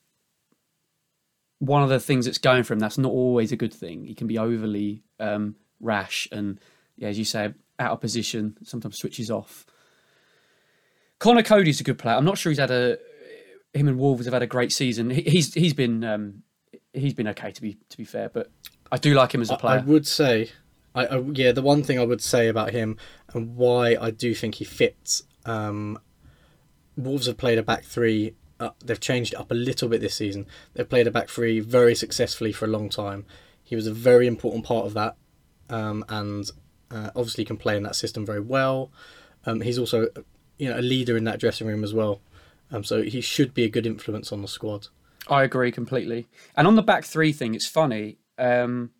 one 1.59 1.83
of 1.83 1.88
the 1.88 1.98
things 2.01 2.27
that's 2.27 2.38
going 2.38 2.64
for 2.64 2.75
him. 2.75 2.81
That's 2.81 2.98
not 2.98 3.11
always 3.11 3.51
a 3.51 3.57
good 3.57 3.72
thing. 3.72 4.05
He 4.05 4.14
can 4.14 4.27
be 4.27 4.38
overly 4.38 5.03
um, 5.18 5.57
rash 5.81 6.29
and, 6.31 6.61
yeah, 6.96 7.09
as 7.09 7.18
you 7.18 7.25
say, 7.25 7.55
out 7.79 7.92
of 7.92 8.01
position. 8.01 8.59
Sometimes 8.62 8.98
switches 8.98 9.31
off. 9.31 9.64
Conor 11.18 11.42
Coady's 11.42 11.81
a 11.81 11.85
good 11.85 11.98
player. 11.98 12.16
I'm 12.16 12.25
not 12.25 12.37
sure 12.37 12.51
he's 12.51 12.59
had 12.59 12.70
a. 12.70 12.98
Him 13.72 13.88
and 13.88 13.98
Wolves 13.98 14.27
have 14.27 14.35
had 14.35 14.42
a 14.42 14.46
great 14.46 14.72
season. 14.72 15.09
He, 15.11 15.22
he's 15.22 15.55
he's 15.55 15.72
been 15.72 16.05
um, 16.05 16.42
he's 16.92 17.14
been 17.14 17.28
okay 17.28 17.52
to 17.52 17.62
be 17.62 17.78
to 17.88 17.96
be 17.96 18.05
fair, 18.05 18.28
but 18.28 18.50
I 18.90 18.98
do 18.98 19.14
like 19.14 19.35
him 19.35 19.40
as 19.40 19.50
a 19.50 19.57
player. 19.57 19.81
I 19.81 19.83
would 19.83 20.07
say, 20.07 20.50
I, 20.94 21.07
I 21.07 21.18
yeah, 21.33 21.52
the 21.52 21.62
one 21.62 21.83
thing 21.83 21.98
I 21.98 22.05
would 22.05 22.20
say 22.20 22.48
about 22.48 22.70
him 22.70 22.96
and 23.33 23.57
why 23.57 23.96
I 24.00 24.11
do 24.11 24.35
think 24.35 24.57
he 24.57 24.64
fits. 24.64 25.22
Um, 25.44 25.98
Wolves 26.96 27.26
have 27.26 27.38
played 27.38 27.59
a 27.59 27.62
back 27.62 27.85
three. 27.85 28.35
Uh, 28.61 28.70
they've 28.85 29.00
changed 29.00 29.35
up 29.35 29.50
a 29.50 29.55
little 29.55 29.88
bit 29.88 30.00
this 30.00 30.14
season. 30.14 30.46
They've 30.74 30.88
played 30.88 31.07
a 31.07 31.11
back 31.11 31.28
three 31.28 31.59
very 31.61 31.94
successfully 31.94 32.52
for 32.52 32.66
a 32.66 32.68
long 32.68 32.88
time. 32.90 33.24
He 33.62 33.74
was 33.74 33.87
a 33.87 33.92
very 33.92 34.26
important 34.26 34.64
part 34.64 34.87
of 34.87 34.94
that, 34.94 35.16
um, 35.70 36.05
and 36.09 36.48
uh, 36.90 37.11
obviously 37.16 37.44
can 37.44 37.57
play 37.57 37.76
in 37.76 37.83
that 37.85 37.96
system 37.96 38.26
very 38.26 38.40
well. 38.40 38.92
Um, 39.46 39.62
he's 39.62 39.78
also, 39.78 40.09
you 40.59 40.68
know, 40.68 40.78
a 40.78 40.83
leader 40.83 41.16
in 41.16 41.24
that 41.24 41.40
dressing 41.40 41.66
room 41.66 41.83
as 41.83 41.94
well. 41.94 42.20
Um, 42.70 42.85
so 42.85 43.02
he 43.02 43.20
should 43.20 43.55
be 43.55 43.64
a 43.64 43.68
good 43.68 43.87
influence 43.87 44.33
on 44.33 44.42
the 44.42 44.48
squad. 44.48 44.88
I 45.33 45.45
agree 45.45 45.73
completely. 45.73 46.29
And 46.57 46.66
on 46.66 46.77
the 46.77 46.83
back 46.83 47.05
three 47.05 47.33
thing, 47.33 47.55
it's 47.55 47.66
funny 47.66 48.18
um, 48.37 48.90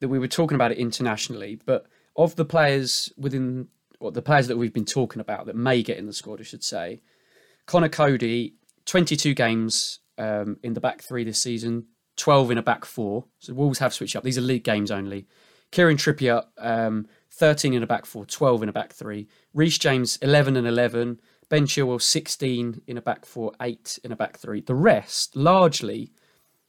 that 0.00 0.08
we 0.08 0.18
were 0.18 0.26
talking 0.26 0.56
about 0.56 0.72
it 0.72 0.78
internationally, 0.78 1.60
but 1.64 1.86
of 2.16 2.34
the 2.34 2.44
players 2.44 3.12
within, 3.16 3.68
or 4.00 4.10
the 4.10 4.22
players 4.22 4.48
that 4.48 4.56
we've 4.56 4.72
been 4.72 4.84
talking 4.84 5.20
about 5.20 5.46
that 5.46 5.54
may 5.54 5.80
get 5.84 5.98
in 5.98 6.06
the 6.06 6.12
squad, 6.12 6.40
I 6.40 6.42
should 6.42 6.64
say, 6.64 7.00
Conor 7.66 7.88
Coady, 7.88 8.56
22 8.86 9.34
games 9.34 10.00
um, 10.18 10.56
in 10.64 10.74
the 10.74 10.80
back 10.80 11.00
three 11.00 11.22
this 11.22 11.40
season, 11.40 11.86
12 12.16 12.50
in 12.50 12.58
a 12.58 12.62
back 12.62 12.84
four. 12.84 13.26
So 13.38 13.54
Wolves 13.54 13.78
have 13.78 13.94
switched 13.94 14.16
up. 14.16 14.24
These 14.24 14.38
are 14.38 14.42
league 14.42 14.64
games 14.64 14.90
only. 14.90 15.28
Kieran 15.70 15.96
Trippier, 15.96 16.44
um, 16.58 17.06
13 17.30 17.72
in 17.72 17.84
a 17.84 17.86
back 17.86 18.04
four, 18.04 18.26
12 18.26 18.64
in 18.64 18.68
a 18.68 18.72
back 18.72 18.92
three. 18.92 19.28
Reece 19.54 19.78
James, 19.78 20.16
11 20.22 20.56
and 20.56 20.66
11. 20.66 21.20
Ben 21.52 21.66
Chilwell, 21.66 22.00
16 22.00 22.80
in 22.86 22.96
a 22.96 23.02
back 23.02 23.26
four, 23.26 23.52
8 23.60 23.98
in 24.04 24.10
a 24.10 24.16
back 24.16 24.38
three. 24.38 24.62
The 24.62 24.74
rest, 24.74 25.36
largely, 25.36 26.10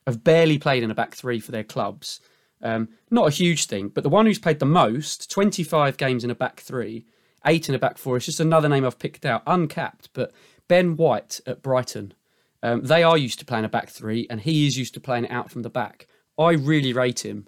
have 0.05 0.25
barely 0.25 0.57
played 0.57 0.83
in 0.83 0.91
a 0.91 0.93
back 0.93 1.15
three 1.15 1.39
for 1.39 1.53
their 1.53 1.63
clubs. 1.63 2.19
Um, 2.61 2.89
not 3.09 3.29
a 3.29 3.31
huge 3.31 3.67
thing, 3.67 3.87
but 3.87 4.03
the 4.03 4.09
one 4.09 4.25
who's 4.25 4.39
played 4.39 4.59
the 4.59 4.65
most, 4.65 5.31
25 5.31 5.95
games 5.95 6.25
in 6.25 6.31
a 6.31 6.35
back 6.35 6.59
three, 6.59 7.05
8 7.45 7.69
in 7.69 7.75
a 7.75 7.79
back 7.79 7.97
four, 7.97 8.17
is 8.17 8.25
just 8.25 8.41
another 8.41 8.67
name 8.67 8.83
I've 8.83 8.99
picked 8.99 9.25
out, 9.25 9.41
uncapped, 9.47 10.09
but 10.11 10.33
Ben 10.67 10.97
White 10.97 11.39
at 11.47 11.63
Brighton. 11.63 12.13
Um, 12.61 12.83
they 12.83 13.03
are 13.03 13.17
used 13.17 13.39
to 13.39 13.45
playing 13.45 13.63
a 13.63 13.69
back 13.69 13.87
three, 13.87 14.27
and 14.29 14.41
he 14.41 14.67
is 14.67 14.77
used 14.77 14.95
to 14.95 14.99
playing 14.99 15.23
it 15.23 15.31
out 15.31 15.49
from 15.49 15.61
the 15.61 15.69
back. 15.69 16.07
I 16.37 16.51
really 16.51 16.91
rate 16.91 17.25
him. 17.25 17.47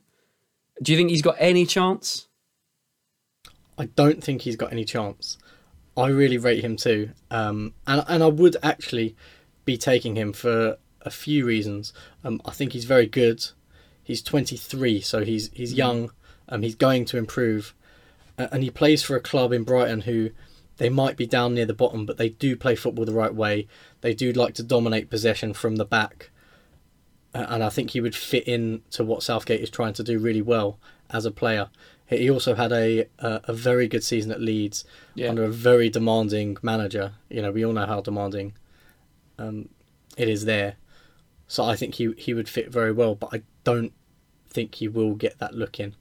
Do 0.81 0.93
you 0.93 0.97
think 0.97 1.09
he's 1.09 1.21
got 1.21 1.35
any 1.37 1.65
chance? 1.65 2.27
I 3.77 3.87
don't 3.87 4.23
think 4.23 4.43
he's 4.43 4.55
got 4.55 4.71
any 4.71 4.85
chance. 4.85 5.37
I 5.97 6.07
really 6.09 6.37
rate 6.37 6.63
him 6.63 6.75
too, 6.75 7.11
um, 7.31 7.73
and 7.87 8.03
and 8.07 8.23
I 8.23 8.27
would 8.27 8.57
actually 8.61 9.15
be 9.63 9.77
taking 9.77 10.15
him 10.15 10.33
for 10.33 10.77
a 11.01 11.09
few 11.09 11.45
reasons. 11.45 11.93
Um, 12.23 12.41
I 12.45 12.51
think 12.51 12.73
he's 12.73 12.85
very 12.85 13.05
good. 13.07 13.45
He's 14.03 14.21
23, 14.21 15.01
so 15.01 15.23
he's 15.23 15.49
he's 15.53 15.73
Mm. 15.73 15.77
young. 15.77 16.11
Um, 16.49 16.61
he's 16.61 16.75
going 16.75 17.05
to 17.05 17.17
improve, 17.17 17.73
A- 18.37 18.53
and 18.53 18.61
he 18.63 18.69
plays 18.69 19.01
for 19.03 19.15
a 19.15 19.19
club 19.21 19.51
in 19.53 19.63
Brighton 19.63 20.01
who 20.01 20.31
they 20.77 20.89
might 20.89 21.15
be 21.17 21.25
down 21.25 21.53
near 21.55 21.65
the 21.65 21.73
bottom, 21.73 22.05
but 22.05 22.17
they 22.17 22.29
do 22.29 22.55
play 22.55 22.75
football 22.75 23.05
the 23.05 23.13
right 23.13 23.33
way. 23.33 23.65
They 24.01 24.13
do 24.13 24.31
like 24.33 24.53
to 24.55 24.63
dominate 24.63 25.09
possession 25.09 25.53
from 25.53 25.77
the 25.77 25.85
back, 25.85 26.29
Uh, 27.33 27.45
and 27.49 27.63
I 27.63 27.69
think 27.69 27.91
he 27.91 27.99
would 28.01 28.15
fit 28.15 28.47
in 28.47 28.81
to 28.91 29.03
what 29.03 29.21
Southgate 29.23 29.59
is 29.61 29.69
trying 29.69 29.93
to 29.93 30.03
do 30.03 30.19
really 30.19 30.41
well 30.41 30.79
as 31.09 31.25
a 31.25 31.31
player. 31.31 31.69
He 32.07 32.29
also 32.29 32.55
had 32.55 32.71
a 32.71 33.05
a, 33.19 33.41
a 33.45 33.53
very 33.53 33.87
good 33.87 34.03
season 34.03 34.31
at 34.31 34.41
Leeds 34.41 34.85
Yeah. 35.15 35.29
under 35.29 35.43
a 35.43 35.49
very 35.49 35.89
demanding 35.89 36.57
manager. 36.61 37.13
You 37.29 37.41
know, 37.41 37.51
we 37.51 37.65
all 37.65 37.73
know 37.73 37.85
how 37.85 38.01
demanding 38.01 38.53
um, 39.39 39.69
it 40.17 40.29
is 40.29 40.45
there. 40.45 40.75
So 41.47 41.63
I 41.63 41.75
think 41.75 41.95
he 41.95 42.13
he 42.17 42.33
would 42.33 42.49
fit 42.49 42.71
very 42.71 42.91
well, 42.91 43.15
but 43.15 43.29
I 43.33 43.41
don't 43.63 43.93
think 44.49 44.75
he 44.75 44.87
will 44.87 45.15
get 45.15 45.39
that 45.39 45.53
look 45.53 45.79
in. 45.79 45.95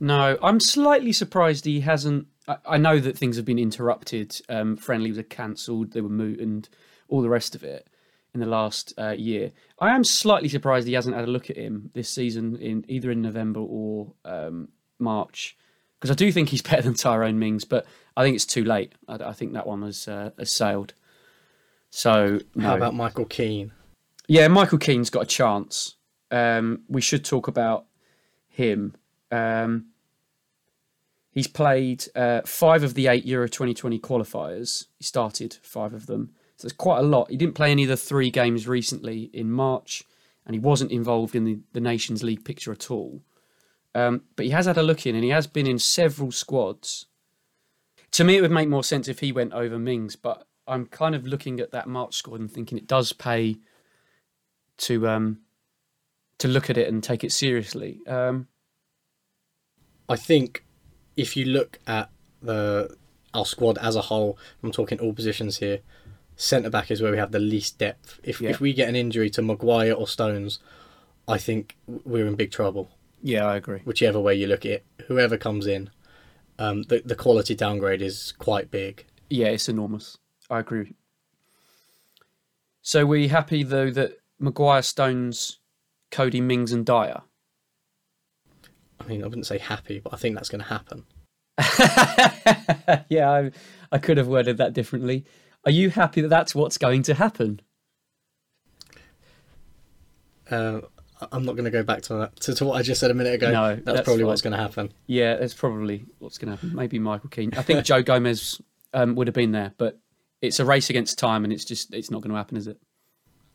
No, 0.00 0.38
I'm 0.42 0.60
slightly 0.60 1.12
surprised 1.12 1.64
he 1.64 1.80
hasn't. 1.80 2.26
I, 2.46 2.56
I 2.66 2.76
know 2.78 2.98
that 3.00 3.16
things 3.18 3.36
have 3.36 3.44
been 3.44 3.58
interrupted. 3.58 4.40
Um, 4.48 4.76
friendlies 4.76 5.16
were 5.16 5.22
cancelled, 5.24 5.92
they 5.92 6.00
were 6.00 6.08
moved, 6.08 6.40
and 6.40 6.68
all 7.08 7.20
the 7.22 7.28
rest 7.28 7.54
of 7.54 7.62
it 7.64 7.86
in 8.34 8.40
the 8.40 8.46
last 8.46 8.92
uh, 8.98 9.10
year. 9.10 9.50
I 9.80 9.94
am 9.94 10.04
slightly 10.04 10.48
surprised 10.48 10.86
he 10.86 10.92
hasn't 10.94 11.16
had 11.16 11.24
a 11.26 11.30
look 11.30 11.50
at 11.50 11.56
him 11.56 11.90
this 11.94 12.08
season, 12.08 12.56
in 12.56 12.84
either 12.88 13.10
in 13.10 13.22
November 13.22 13.60
or 13.60 14.12
um, 14.24 14.68
March, 14.98 15.56
because 15.98 16.10
I 16.10 16.14
do 16.14 16.30
think 16.32 16.50
he's 16.50 16.62
better 16.70 16.82
than 16.82 16.94
Tyrone 16.94 17.38
Mings, 17.38 17.64
but 17.64 17.86
I 18.16 18.22
think 18.22 18.34
it's 18.34 18.46
too 18.46 18.64
late. 18.64 18.94
I, 19.06 19.14
I 19.14 19.32
think 19.32 19.52
that 19.52 19.66
one 19.66 19.82
has, 19.82 20.08
uh, 20.08 20.30
has 20.38 20.52
sailed. 20.52 20.94
So 21.90 22.40
no. 22.54 22.68
How 22.68 22.76
about 22.76 22.94
Michael 22.94 23.24
Keane? 23.24 23.72
Yeah, 24.26 24.48
Michael 24.48 24.78
Keane's 24.78 25.10
got 25.10 25.22
a 25.22 25.26
chance. 25.26 25.94
Um, 26.30 26.82
we 26.88 27.00
should 27.00 27.24
talk 27.24 27.48
about 27.48 27.86
him. 28.48 28.94
Um, 29.30 29.86
he's 31.30 31.46
played 31.46 32.04
uh, 32.14 32.42
five 32.44 32.82
of 32.82 32.94
the 32.94 33.06
eight 33.06 33.24
Euro 33.24 33.48
2020 33.48 33.98
qualifiers. 34.00 34.86
He 34.98 35.04
started 35.04 35.56
five 35.62 35.94
of 35.94 36.06
them. 36.06 36.34
So 36.56 36.66
it's 36.66 36.76
quite 36.76 36.98
a 36.98 37.02
lot. 37.02 37.30
He 37.30 37.36
didn't 37.36 37.54
play 37.54 37.70
any 37.70 37.84
of 37.84 37.88
the 37.88 37.96
three 37.96 38.30
games 38.30 38.66
recently 38.66 39.30
in 39.32 39.50
March, 39.50 40.02
and 40.44 40.54
he 40.54 40.58
wasn't 40.58 40.90
involved 40.90 41.34
in 41.36 41.44
the, 41.44 41.60
the 41.72 41.80
Nations 41.80 42.22
League 42.22 42.44
picture 42.44 42.72
at 42.72 42.90
all. 42.90 43.22
Um, 43.98 44.22
but 44.36 44.44
he 44.46 44.52
has 44.52 44.66
had 44.66 44.78
a 44.78 44.82
look 44.82 45.06
in, 45.06 45.14
and 45.16 45.24
he 45.24 45.30
has 45.30 45.46
been 45.48 45.66
in 45.66 45.78
several 45.78 46.30
squads. 46.30 47.06
To 48.12 48.22
me, 48.24 48.36
it 48.36 48.42
would 48.42 48.50
make 48.52 48.68
more 48.68 48.84
sense 48.84 49.08
if 49.08 49.18
he 49.18 49.32
went 49.32 49.52
over 49.52 49.78
Mings, 49.78 50.14
but 50.14 50.46
I'm 50.68 50.86
kind 50.86 51.14
of 51.14 51.26
looking 51.26 51.58
at 51.58 51.72
that 51.72 51.88
March 51.88 52.14
squad 52.14 52.40
and 52.40 52.50
thinking 52.50 52.78
it 52.78 52.86
does 52.86 53.12
pay 53.12 53.56
to 54.78 55.08
um 55.08 55.40
to 56.38 56.46
look 56.46 56.70
at 56.70 56.78
it 56.78 56.86
and 56.88 57.02
take 57.02 57.24
it 57.24 57.32
seriously. 57.32 58.00
Um, 58.06 58.46
I 60.08 60.14
think 60.14 60.64
if 61.16 61.36
you 61.36 61.44
look 61.46 61.80
at 61.86 62.10
the 62.40 62.96
our 63.34 63.44
squad 63.44 63.78
as 63.78 63.96
a 63.96 64.02
whole, 64.02 64.38
I'm 64.62 64.70
talking 64.70 65.00
all 65.00 65.12
positions 65.12 65.58
here. 65.58 65.80
Centre 66.36 66.70
back 66.70 66.92
is 66.92 67.02
where 67.02 67.10
we 67.10 67.18
have 67.18 67.32
the 67.32 67.40
least 67.40 67.78
depth. 67.78 68.20
If 68.22 68.40
Yeah. 68.40 68.50
if 68.50 68.60
we 68.60 68.72
get 68.72 68.88
an 68.88 68.94
injury 68.94 69.28
to 69.30 69.42
Maguire 69.42 69.92
or 69.92 70.06
Stones, 70.06 70.60
I 71.26 71.38
think 71.38 71.76
we're 71.86 72.26
in 72.26 72.36
big 72.36 72.52
trouble. 72.52 72.90
Yeah, 73.22 73.46
I 73.46 73.56
agree. 73.56 73.80
Whichever 73.84 74.20
way 74.20 74.34
you 74.34 74.46
look 74.46 74.64
at 74.64 74.70
it, 74.72 74.86
whoever 75.06 75.36
comes 75.36 75.66
in, 75.66 75.90
um, 76.58 76.82
the 76.84 77.02
the 77.04 77.14
quality 77.16 77.54
downgrade 77.54 78.02
is 78.02 78.32
quite 78.38 78.70
big. 78.70 79.04
Yeah, 79.30 79.48
it's 79.48 79.68
enormous. 79.68 80.18
I 80.50 80.60
agree. 80.60 80.94
So 82.82 83.04
we 83.04 83.28
happy 83.28 83.62
though 83.62 83.90
that 83.90 84.18
Maguire, 84.38 84.82
Stones, 84.82 85.58
Coady, 86.10 86.40
Mings, 86.40 86.72
and 86.72 86.86
Dier. 86.86 87.22
I 89.00 89.04
mean, 89.06 89.22
I 89.22 89.26
wouldn't 89.26 89.46
say 89.46 89.58
happy, 89.58 90.00
but 90.00 90.12
I 90.12 90.16
think 90.16 90.34
that's 90.34 90.48
going 90.48 90.62
to 90.62 90.68
happen. 90.68 91.04
yeah, 93.08 93.30
I, 93.30 93.50
I 93.92 93.98
could 93.98 94.16
have 94.16 94.28
worded 94.28 94.56
that 94.58 94.72
differently. 94.72 95.24
Are 95.64 95.70
you 95.70 95.90
happy 95.90 96.20
that 96.20 96.28
that's 96.28 96.54
what's 96.54 96.78
going 96.78 97.02
to 97.04 97.14
happen? 97.14 97.60
Uh, 100.50 100.80
I- 100.80 100.97
I'm 101.32 101.44
not 101.44 101.52
going 101.52 101.64
to 101.64 101.70
go 101.70 101.82
back 101.82 102.02
to 102.02 102.14
that 102.14 102.36
to, 102.40 102.54
to 102.54 102.64
what 102.64 102.74
I 102.76 102.82
just 102.82 103.00
said 103.00 103.10
a 103.10 103.14
minute 103.14 103.34
ago. 103.34 103.50
No, 103.50 103.74
that's, 103.74 103.84
that's 103.84 104.00
probably 104.02 104.22
fine. 104.22 104.26
what's 104.28 104.42
going 104.42 104.52
to 104.52 104.58
happen. 104.58 104.92
Yeah, 105.06 105.36
that's 105.36 105.54
probably 105.54 106.04
what's 106.18 106.38
going 106.38 106.50
to 106.50 106.56
happen. 106.56 106.74
Maybe 106.76 106.98
Michael 106.98 107.28
Keane. 107.30 107.52
I 107.56 107.62
think 107.62 107.84
Joe 107.84 108.02
Gomez 108.04 108.60
um, 108.94 109.14
would 109.16 109.26
have 109.26 109.34
been 109.34 109.52
there, 109.52 109.72
but 109.78 109.98
it's 110.40 110.60
a 110.60 110.64
race 110.64 110.90
against 110.90 111.18
time, 111.18 111.44
and 111.44 111.52
it's 111.52 111.64
just 111.64 111.92
it's 111.94 112.10
not 112.10 112.22
going 112.22 112.30
to 112.30 112.36
happen, 112.36 112.56
is 112.56 112.66
it? 112.66 112.78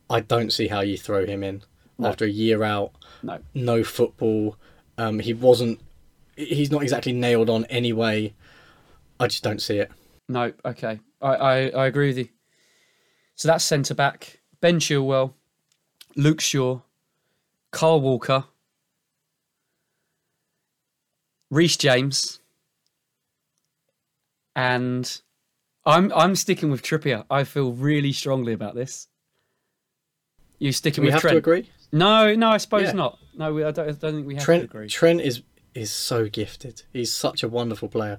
I 0.09 0.19
don't 0.19 0.51
see 0.51 0.67
how 0.67 0.81
you 0.81 0.97
throw 0.97 1.25
him 1.25 1.43
in 1.43 1.63
No. 1.97 2.09
after 2.09 2.25
a 2.25 2.29
year 2.29 2.63
out, 2.63 2.91
No. 3.21 3.39
no 3.53 3.83
football. 3.83 4.57
Um, 4.97 5.19
he 5.19 5.33
wasn't. 5.33 5.79
He's 6.35 6.71
not 6.71 6.81
exactly 6.83 7.13
nailed 7.13 7.49
on 7.49 7.65
anyway. 7.65 8.33
I 9.19 9.27
just 9.27 9.43
don't 9.43 9.61
see 9.61 9.77
it. 9.77 9.91
No, 10.27 10.51
okay. 10.65 10.99
I, 11.21 11.27
I, 11.27 11.55
I 11.69 11.85
agree 11.85 12.07
with 12.07 12.17
you. 12.17 12.29
So 13.35 13.47
that's 13.47 13.63
centre 13.63 13.93
back. 13.95 14.41
Ben 14.59 14.79
Chilwell, 14.79 15.33
Luke 16.15 16.41
Shaw, 16.41 16.79
Kyle 17.73 17.99
Walker, 17.99 18.45
Reece 21.51 21.75
James, 21.77 22.39
and 24.55 25.21
I'm 25.85 26.13
I'm 26.13 26.35
sticking 26.35 26.71
with 26.71 26.81
Trippier. 26.83 27.25
I 27.29 27.43
feel 27.43 27.73
really 27.73 28.13
strongly 28.13 28.53
about 28.53 28.75
this. 28.75 29.07
You 30.59 30.69
Do 30.69 30.73
sticking 30.73 31.01
we 31.01 31.07
with 31.07 31.15
have 31.15 31.21
Trent? 31.21 31.33
to 31.33 31.37
agree? 31.39 31.69
No, 31.91 32.33
no, 32.35 32.49
I 32.49 32.57
suppose 32.57 32.83
Yeah. 32.83 32.91
not. 32.93 33.19
No, 33.35 33.53
we, 33.53 33.63
I, 33.63 33.71
don't, 33.71 33.89
I 33.89 33.91
don't 33.91 34.13
think 34.15 34.27
we 34.27 34.35
have 34.35 34.41
to 34.43 34.45
Trent 34.45 34.63
agree. 34.63 34.87
Trent 34.87 35.21
is 35.21 35.41
is 35.73 35.91
so 35.91 36.29
gifted. 36.29 36.83
He's 36.93 37.11
such 37.11 37.41
a 37.43 37.49
wonderful 37.49 37.89
player. 37.89 38.17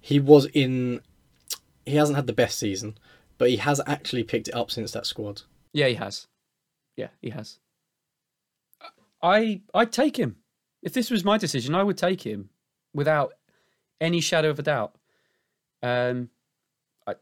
He 0.00 0.18
was 0.20 0.46
in. 0.46 1.00
He 1.86 1.96
hasn't 1.96 2.16
had 2.16 2.26
the 2.26 2.32
best 2.34 2.58
season, 2.58 2.98
but 3.38 3.48
he 3.48 3.56
has 3.56 3.80
actually 3.86 4.24
picked 4.24 4.48
it 4.48 4.54
up 4.54 4.70
since 4.70 4.92
that 4.92 5.06
squad. 5.06 5.42
Yeah, 5.72 5.86
he 5.86 5.94
has. 5.94 6.26
Yeah, 6.96 7.08
he 7.22 7.30
has. 7.30 7.58
I 9.22 9.62
I'd 9.74 9.92
take 9.92 10.18
him. 10.18 10.36
If 10.82 10.92
this 10.92 11.10
was 11.10 11.24
my 11.24 11.38
decision, 11.38 11.74
I 11.74 11.82
would 11.82 11.98
take 11.98 12.22
him 12.22 12.50
without 12.94 13.34
any 14.00 14.20
shadow 14.20 14.50
of 14.50 14.58
a 14.58 14.62
doubt. 14.62 14.94
Um 15.82 16.30
I 17.06 17.14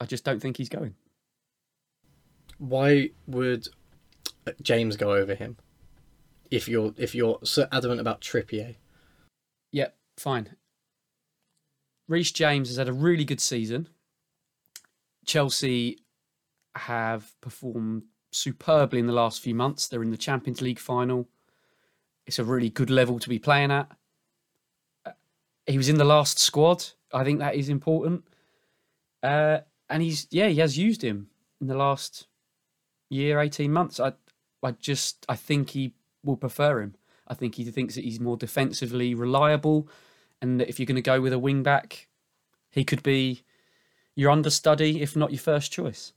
I 0.00 0.06
just 0.06 0.24
don't 0.24 0.40
think 0.40 0.56
he's 0.56 0.68
going. 0.68 0.94
Why 2.58 3.10
would 3.26 3.68
James 4.62 4.96
go 4.96 5.12
over 5.12 5.34
him? 5.34 5.56
If 6.50 6.68
you're 6.68 6.94
if 6.96 7.14
you're 7.14 7.40
so 7.42 7.66
adamant 7.72 8.00
about 8.00 8.20
Trippier, 8.20 8.76
Yep, 9.72 9.96
fine. 10.18 10.50
Reece 12.06 12.30
James 12.30 12.68
has 12.68 12.76
had 12.76 12.88
a 12.88 12.92
really 12.92 13.24
good 13.24 13.40
season. 13.40 13.88
Chelsea 15.26 15.98
have 16.76 17.34
performed 17.40 18.04
superbly 18.34 18.98
in 18.98 19.06
the 19.06 19.12
last 19.12 19.40
few 19.40 19.54
months. 19.54 19.88
They're 19.88 20.02
in 20.02 20.10
the 20.10 20.16
Champions 20.16 20.60
League 20.60 20.78
final. 20.78 21.28
It's 22.26 22.38
a 22.38 22.44
really 22.44 22.70
good 22.70 22.90
level 22.90 23.18
to 23.18 23.28
be 23.28 23.38
playing 23.38 23.70
at. 23.70 23.90
Uh, 25.04 25.12
He 25.66 25.76
was 25.76 25.88
in 25.88 25.98
the 25.98 26.04
last 26.04 26.38
squad. 26.38 26.84
I 27.12 27.24
think 27.24 27.38
that 27.38 27.54
is 27.54 27.68
important. 27.68 28.24
Uh, 29.22 29.58
and 29.88 30.02
he's 30.02 30.26
yeah, 30.30 30.48
he 30.48 30.60
has 30.60 30.76
used 30.76 31.02
him 31.02 31.28
in 31.60 31.66
the 31.66 31.76
last 31.76 32.26
year, 33.08 33.40
eighteen 33.40 33.72
months. 33.72 34.00
I 34.00 34.12
I 34.62 34.72
just 34.72 35.24
I 35.28 35.36
think 35.36 35.70
he 35.70 35.94
will 36.22 36.36
prefer 36.36 36.80
him. 36.80 36.94
I 37.26 37.34
think 37.34 37.54
he 37.54 37.64
thinks 37.64 37.94
that 37.94 38.04
he's 38.04 38.20
more 38.20 38.36
defensively 38.36 39.14
reliable, 39.14 39.88
and 40.42 40.60
that 40.60 40.68
if 40.68 40.78
you're 40.78 40.86
going 40.86 41.02
to 41.02 41.10
go 41.10 41.20
with 41.20 41.32
a 41.32 41.38
wing 41.38 41.62
back, 41.62 42.08
he 42.70 42.84
could 42.84 43.02
be 43.02 43.44
your 44.14 44.30
understudy, 44.30 45.00
if 45.00 45.16
not 45.16 45.30
your 45.30 45.40
first 45.40 45.72
choice. 45.72 46.12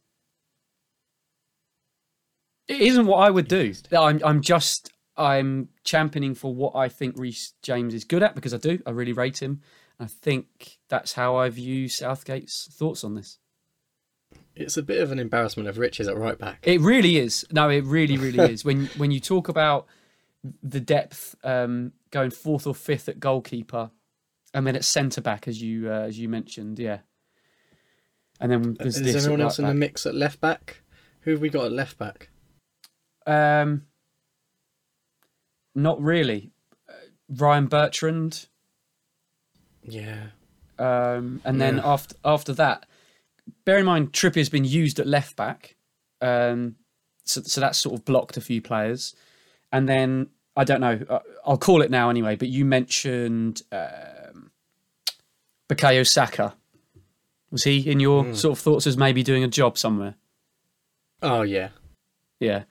It 2.67 2.82
isn't 2.82 3.06
what 3.06 3.17
I 3.17 3.30
would 3.30 3.47
do. 3.47 3.73
I'm 3.97 4.21
I'm 4.23 4.41
just 4.41 4.91
I'm 5.15 5.69
championing 5.84 6.36
for 6.36 6.53
what 6.53 6.75
I 6.75 6.89
think 6.89 7.17
Reece 7.17 7.53
James 7.62 7.93
is 7.93 8.03
good 8.03 8.23
at 8.23 8.36
because 8.36 8.53
I 8.53 8.58
do. 8.58 8.80
I 8.86 8.91
really 8.91 9.13
rate 9.13 9.41
him. 9.41 9.62
I 9.99 10.06
think 10.06 10.77
that's 10.89 11.13
how 11.13 11.36
I 11.36 11.49
view 11.49 11.88
Southgate's 11.88 12.67
thoughts 12.71 13.03
on 13.03 13.15
this. 13.15 13.39
It's 14.56 14.77
a 14.77 14.84
bit 14.84 15.01
of 15.01 15.12
an 15.12 15.19
embarrassment 15.19 15.69
of 15.69 15.77
riches 15.77 16.08
at 16.08 16.17
right 16.17 16.38
back. 16.38 16.60
It 16.63 16.82
really 16.82 17.17
is. 17.17 17.45
No, 17.51 17.69
it 17.69 17.84
really, 17.84 18.17
really 18.17 18.51
is. 18.51 18.65
When 18.65 18.86
when 18.97 19.12
you 19.12 19.19
talk 19.19 19.49
about 19.49 19.88
the 20.62 20.80
depth 20.80 21.36
um, 21.43 21.93
going 22.12 22.32
fourth 22.32 22.67
or 22.67 22.75
fifth 22.75 23.10
at 23.10 23.19
goalkeeper, 23.19 23.91
and 24.53 24.65
then 24.65 24.75
at 24.75 24.86
centre 24.86 25.21
back, 25.21 25.47
as 25.47 25.62
you 25.62 25.89
uh, 25.91 26.01
as 26.01 26.19
you 26.19 26.30
mentioned, 26.30 26.80
yeah. 26.80 26.99
And 28.39 28.51
then 28.51 28.77
there's 28.80 28.97
Is 28.97 29.03
this 29.03 29.15
at 29.15 29.23
anyone 29.23 29.41
else 29.41 29.58
in 29.58 29.65
the 29.65 29.73
mix 29.73 30.06
at 30.06 30.13
left 30.13 30.39
back? 30.39 30.82
Who 31.21 31.32
have 31.32 31.41
we 31.41 31.49
got 31.49 31.65
at 31.65 31.71
left 31.71 31.97
back? 31.97 32.30
Um, 33.27 33.85
not 35.75 36.01
really. 36.01 36.49
Uh, 36.89 36.93
Ryan 37.29 37.67
Bertrand, 37.67 38.47
Yeah. 39.83 40.27
um, 40.79 41.41
and 41.45 41.61
then 41.61 41.79
after 41.83 42.15
after 42.25 42.53
that, 42.53 42.85
bear 43.65 43.77
in 43.77 43.85
mind 43.85 44.13
Trippier's 44.13 44.49
been 44.49 44.65
used 44.65 44.99
at 44.99 45.07
left 45.07 45.35
back, 45.35 45.75
um, 46.21 46.75
so 47.25 47.41
so 47.41 47.61
that's 47.61 47.77
sort 47.77 47.95
of 47.99 48.05
blocked 48.05 48.37
a 48.37 48.41
few 48.41 48.61
players, 48.61 49.13
and 49.71 49.87
then 49.87 50.29
I 50.55 50.63
don't 50.63 50.81
know. 50.81 50.99
uh, 51.09 51.19
I'll 51.45 51.57
call 51.57 51.81
it 51.81 51.91
now 51.91 52.09
anyway. 52.09 52.35
But 52.35 52.47
you 52.47 52.65
mentioned 52.65 53.61
um, 53.71 54.51
Bukayo 55.69 56.07
Saka. 56.07 56.55
Was 57.51 57.63
he 57.63 57.89
in 57.89 57.99
your 58.01 58.23
Hmm. 58.25 58.33
sort 58.33 58.57
of 58.57 58.63
thoughts 58.63 58.87
as 58.87 58.97
maybe 58.97 59.23
doing 59.23 59.43
a 59.43 59.47
job 59.47 59.77
somewhere? 59.77 60.15
Oh 61.21 61.43
yeah. 61.43 61.69
Yeah, 62.39 62.63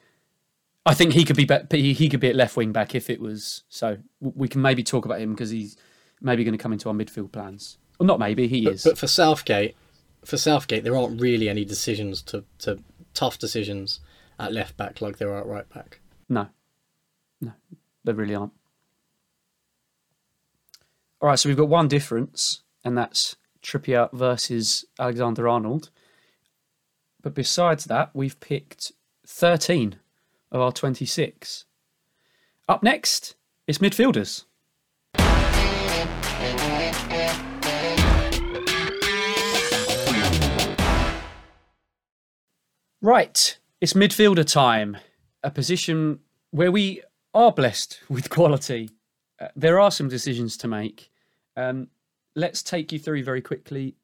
I 0.87 0.95
think 0.95 1.13
he 1.15 1.25
could 1.25 1.37
be, 1.37 1.45
be 1.45 1.83
he 1.83 1.93
he 1.93 2.09
could 2.09 2.21
be 2.21 2.29
at 2.29 2.37
left 2.37 2.57
wing 2.57 2.73
back 2.73 2.95
if 2.95 3.11
it 3.11 3.21
was. 3.21 3.65
So 3.69 3.99
we 4.21 4.49
can 4.49 4.63
maybe 4.63 4.83
talk 4.83 5.05
about 5.05 5.21
him 5.21 5.33
because 5.33 5.51
he's 5.51 5.77
maybe 6.21 6.45
going 6.45 6.57
to 6.57 6.63
come 6.63 6.73
into 6.73 6.89
our 6.89 6.95
midfield 6.95 7.33
plans. 7.33 7.77
Well, 7.99 8.07
not 8.07 8.19
maybe 8.21 8.47
he 8.47 8.65
But, 8.65 8.75
is. 8.75 8.85
but 8.85 8.97
for 8.97 9.07
Southgate, 9.07 9.75
for 10.25 10.37
Southgate, 10.37 10.85
there 10.85 10.97
aren't 10.97 11.21
really 11.21 11.49
any 11.49 11.65
decisions 11.65 12.23
to, 12.23 12.45
to 12.61 12.79
tough 13.15 13.39
decisions 13.39 14.01
at 14.39 14.53
left 14.53 14.77
back 14.77 15.01
like 15.01 15.19
there 15.19 15.31
are 15.33 15.41
at 15.41 15.47
right 15.47 15.69
back. 15.75 16.01
No, 16.29 16.49
no, 17.41 17.53
there 18.05 18.15
really 18.15 18.35
aren't. 18.35 18.53
All 21.21 21.29
right, 21.31 21.39
so 21.39 21.49
we've 21.49 21.57
got 21.57 21.69
one 21.69 21.89
difference, 21.89 22.61
and 22.85 22.97
that's 22.97 23.37
Trippier 23.63 24.13
versus 24.13 24.85
Alexander 24.99 25.49
Arnold. 25.49 25.91
But 27.23 27.35
besides 27.35 27.87
that, 27.87 28.11
we've 28.15 28.39
picked 28.39 28.93
13 29.27 29.97
of 30.57 30.63
our 30.63 30.73
26. 30.73 31.67
Up 32.69 32.83
next, 32.83 33.37
it's 33.67 33.79
midfielders. 33.79 34.45
Right, 43.03 43.59
it's 43.81 43.93
midfielder 43.93 44.51
time, 44.51 44.97
a 45.45 45.51
position 45.51 46.21
where 46.51 46.73
we 46.73 47.03
are 47.35 47.53
blessed 47.53 48.01
with 48.09 48.31
quality. 48.31 48.91
Uh, 49.39 49.49
there 49.55 49.79
are 49.79 49.91
some 49.91 50.09
decisions 50.09 50.57
to 50.57 50.69
make. 50.69 51.11
Um, 51.57 51.89
let's 52.35 52.63
take 52.63 52.91
you 52.91 52.99
through 52.99 53.23
very 53.23 53.43
quickly 53.43 53.95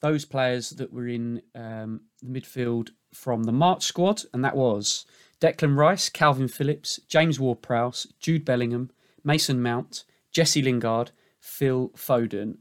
those 0.00 0.24
players 0.24 0.70
that 0.70 0.92
were 0.92 1.08
in 1.08 1.42
um, 1.54 2.02
the 2.22 2.40
midfield 2.40 2.90
from 3.12 3.44
the 3.44 3.52
March 3.52 3.84
squad, 3.84 4.22
and 4.32 4.44
that 4.44 4.56
was 4.56 5.04
Declan 5.40 5.76
Rice, 5.76 6.08
Kalvin 6.10 6.50
Phillips, 6.50 7.00
James 7.08 7.40
Ward-Prowse, 7.40 8.06
Jude 8.18 8.44
Bellingham, 8.44 8.90
Mason 9.24 9.62
Mount, 9.62 10.04
Jesse 10.32 10.62
Lingard, 10.62 11.10
Phil 11.40 11.90
Foden. 11.90 12.58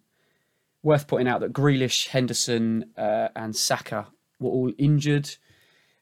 Worth 0.81 1.07
putting 1.07 1.27
out 1.27 1.41
that 1.41 1.53
Grealish, 1.53 2.07
Henderson, 2.07 2.91
uh, 2.97 3.29
and 3.35 3.55
Saka 3.55 4.07
were 4.39 4.49
all 4.49 4.71
injured. 4.77 5.35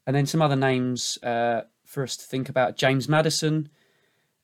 And 0.05 0.15
then 0.15 0.27
some 0.27 0.41
other 0.41 0.55
names 0.55 1.17
uh, 1.23 1.61
for 1.83 2.03
us 2.03 2.15
to 2.17 2.25
think 2.25 2.47
about 2.47 2.77
James 2.77 3.09
Maddison, 3.09 3.69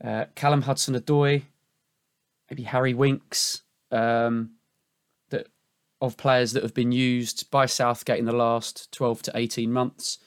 uh, 0.03 0.25
Callum 0.35 0.63
Hudson 0.63 0.95
Odoi, 0.95 1.43
maybe 2.49 2.63
Harry 2.63 2.93
Winks, 2.93 3.61
um, 3.91 4.51
of 6.03 6.17
players 6.17 6.51
that 6.51 6.63
have 6.63 6.73
been 6.73 6.91
used 6.91 7.49
by 7.49 7.65
Southgate 7.65 8.19
in 8.19 8.25
the 8.25 8.33
last 8.33 8.91
12 8.91 9.21
to 9.23 9.31
18 9.35 9.71
months. 9.71 10.19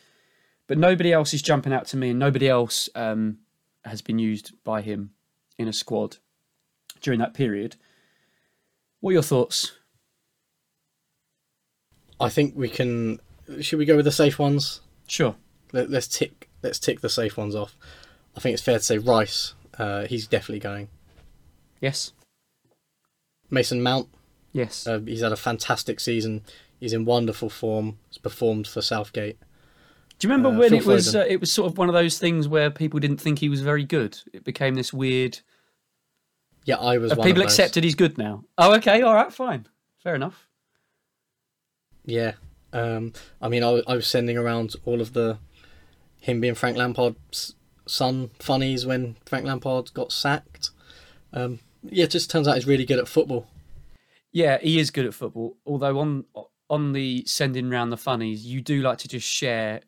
But 0.66 0.78
nobody 0.78 1.12
else 1.12 1.34
is 1.34 1.42
jumping 1.42 1.72
out 1.74 1.86
to 1.88 1.98
me, 1.98 2.10
and 2.10 2.18
nobody 2.18 2.48
else 2.48 2.88
um, 2.94 3.38
has 3.84 4.00
been 4.00 4.18
used 4.18 4.52
by 4.64 4.80
him 4.80 5.10
in 5.58 5.68
a 5.68 5.74
squad 5.74 6.16
during 7.02 7.20
that 7.20 7.34
period. 7.34 7.76
What 9.00 9.10
are 9.10 9.12
your 9.12 9.22
thoughts? 9.22 9.72
I 12.18 12.30
think 12.30 12.54
we 12.56 12.70
can. 12.70 13.20
Should 13.60 13.78
we 13.78 13.84
go 13.84 13.96
with 13.96 14.06
the 14.06 14.12
safe 14.12 14.38
ones? 14.38 14.80
Sure. 15.06 15.36
Let, 15.72 15.90
let's 15.90 16.08
tick. 16.08 16.48
Let's 16.62 16.78
tick 16.78 17.02
the 17.02 17.10
safe 17.10 17.36
ones 17.36 17.54
off. 17.54 17.76
I 18.34 18.40
think 18.40 18.54
it's 18.54 18.62
fair 18.62 18.78
to 18.78 18.84
say 18.84 18.96
Rice. 18.96 19.52
Uh, 19.78 20.06
he's 20.06 20.26
definitely 20.26 20.60
going. 20.60 20.88
Yes. 21.82 22.12
Mason 23.50 23.82
Mount. 23.82 24.08
Yes. 24.56 24.86
Uh, 24.86 25.00
he's 25.00 25.20
had 25.20 25.32
a 25.32 25.36
fantastic 25.36 26.00
season. 26.00 26.42
He's 26.80 26.94
in 26.94 27.04
wonderful 27.04 27.50
form. 27.50 27.98
He's 28.08 28.16
performed 28.16 28.66
for 28.66 28.80
Southgate. 28.80 29.38
Do 30.18 30.26
you 30.26 30.32
remember 30.32 30.48
uh, 30.56 30.58
when 30.58 30.70
Phil 30.70 30.78
it 30.78 30.86
was? 30.86 31.14
Uh, 31.14 31.26
it 31.28 31.40
was 31.40 31.52
sort 31.52 31.70
of 31.70 31.76
one 31.76 31.90
of 31.90 31.92
those 31.92 32.18
things 32.18 32.48
where 32.48 32.70
people 32.70 32.98
didn't 32.98 33.18
think 33.18 33.40
he 33.40 33.50
was 33.50 33.60
very 33.60 33.84
good. 33.84 34.18
It 34.32 34.44
became 34.44 34.74
this 34.74 34.94
weird. 34.94 35.40
Yeah, 36.64 36.76
I 36.76 36.96
was. 36.96 37.12
People 37.12 37.32
of 37.32 37.36
those. 37.36 37.44
accepted 37.44 37.84
he's 37.84 37.94
good 37.94 38.16
now? 38.16 38.44
Oh, 38.56 38.74
okay, 38.76 39.02
all 39.02 39.14
right, 39.14 39.30
fine, 39.30 39.68
fair 40.02 40.14
enough. 40.14 40.48
Yeah. 42.06 42.32
Um, 42.72 43.12
I 43.42 43.48
mean, 43.50 43.62
I, 43.62 43.82
I 43.86 43.94
was 43.94 44.06
sending 44.06 44.38
around 44.38 44.74
all 44.86 45.02
of 45.02 45.12
the 45.12 45.36
him 46.18 46.40
being 46.40 46.54
Frank 46.54 46.78
Lampard's 46.78 47.54
son 47.86 48.30
funnies 48.38 48.86
when 48.86 49.16
Frank 49.26 49.44
Lampard 49.44 49.92
got 49.92 50.12
sacked. 50.12 50.70
Um, 51.34 51.58
yeah, 51.82 52.04
it 52.04 52.10
just 52.10 52.30
turns 52.30 52.48
out 52.48 52.54
he's 52.54 52.66
really 52.66 52.86
good 52.86 52.98
at 52.98 53.06
football. 53.06 53.48
Yeah, 54.36 54.58
he 54.58 54.78
is 54.78 54.90
good 54.90 55.06
at 55.06 55.14
football. 55.14 55.56
Although 55.64 55.98
on 55.98 56.26
on 56.68 56.92
the 56.92 57.24
sending 57.24 57.70
round 57.70 57.90
the 57.90 57.96
funnies, 57.96 58.44
you 58.44 58.60
do 58.60 58.82
like 58.82 58.98
to 58.98 59.08
just 59.08 59.26
share 59.26 59.80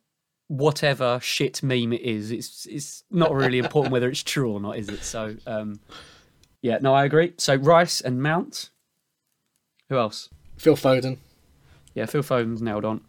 whatever 0.46 1.20
shit 1.20 1.62
meme 1.62 1.92
it 1.92 2.00
is. 2.00 2.30
It's 2.30 2.64
it's 2.64 3.04
not 3.10 3.34
really 3.34 3.58
important 3.58 3.92
whether 3.92 4.08
it's 4.08 4.22
true 4.22 4.50
or 4.50 4.58
not, 4.58 4.78
is 4.78 4.88
it? 4.88 5.04
So, 5.04 5.36
um, 5.46 5.80
yeah, 6.62 6.78
no, 6.80 6.94
I 6.94 7.04
agree. 7.04 7.34
So 7.36 7.56
Rice 7.56 8.00
and 8.00 8.22
Mount. 8.22 8.70
Who 9.90 9.98
else? 9.98 10.30
Phil 10.56 10.76
Foden. 10.76 11.18
Yeah, 11.92 12.06
Phil 12.06 12.22
Foden's 12.22 12.62
nailed 12.62 12.86
on. 12.86 13.02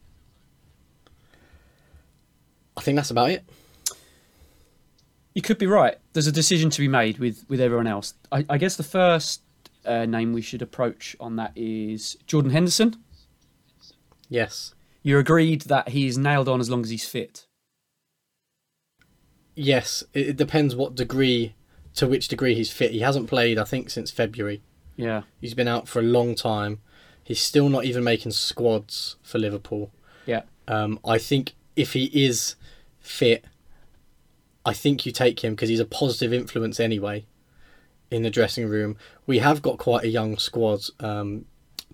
I 2.75 2.81
think 2.81 2.97
that's 2.97 3.11
about 3.11 3.29
it. 3.29 3.45
You 5.33 5.41
could 5.41 5.57
be 5.57 5.67
right. 5.67 5.97
There's 6.11 6.27
a 6.27 6.33
decision 6.33 6.69
to 6.71 6.81
be 6.81 6.89
made 6.89 7.17
with 7.17 7.45
with 7.47 7.61
everyone 7.61 7.87
else. 7.87 8.13
I, 8.29 8.45
I 8.49 8.57
guess 8.57 8.75
the 8.75 8.83
first 8.83 9.41
uh, 9.89 10.05
name 10.05 10.33
we 10.33 10.41
should 10.41 10.61
approach 10.61 11.15
on 11.19 11.35
that 11.37 11.51
is 11.55 12.17
Jordan 12.27 12.51
Henderson. 12.51 12.95
Yes. 14.29 14.73
You're 15.01 15.19
agreed 15.19 15.61
that 15.63 15.89
he's 15.89 16.17
nailed 16.17 16.47
on 16.47 16.59
as 16.59 16.69
long 16.69 16.81
as 16.83 16.89
he's 16.89 17.07
fit. 17.07 17.47
Yes. 19.55 20.03
It, 20.13 20.29
it 20.29 20.37
depends 20.37 20.75
what 20.75 20.95
degree, 20.95 21.55
to 21.95 22.07
which 22.07 22.27
degree 22.27 22.55
he's 22.55 22.71
fit. 22.71 22.91
He 22.91 22.99
hasn't 22.99 23.27
played, 23.27 23.57
I 23.57 23.63
think, 23.63 23.89
since 23.89 24.11
February. 24.11 24.61
Yeah, 24.95 25.21
He's 25.39 25.53
been 25.53 25.69
out 25.69 25.87
for 25.87 25.99
a 25.99 26.03
long 26.03 26.35
time. 26.35 26.81
He's 27.23 27.39
still 27.39 27.69
not 27.69 27.85
even 27.85 28.03
making 28.03 28.33
squads 28.33 29.15
for 29.23 29.39
Liverpool. 29.39 29.91
yeah, 30.25 30.41
Um, 30.67 30.99
I 31.05 31.17
think 31.17 31.53
if 31.77 31.93
he 31.93 32.05
is 32.13 32.55
fit, 32.99 33.45
I 34.65 34.73
think 34.73 35.05
you 35.05 35.13
take 35.13 35.41
him 35.41 35.53
because 35.53 35.69
he's 35.69 35.79
a 35.79 35.85
positive 35.85 36.33
influence 36.33 36.81
anyway 36.81 37.25
in 38.11 38.23
the 38.23 38.29
dressing 38.29 38.67
room. 38.67 38.97
We 39.25 39.39
have 39.39 39.61
got 39.61 39.77
quite 39.77 40.03
a 40.03 40.09
young 40.09 40.37
squad 40.37 40.81
um, 40.99 41.45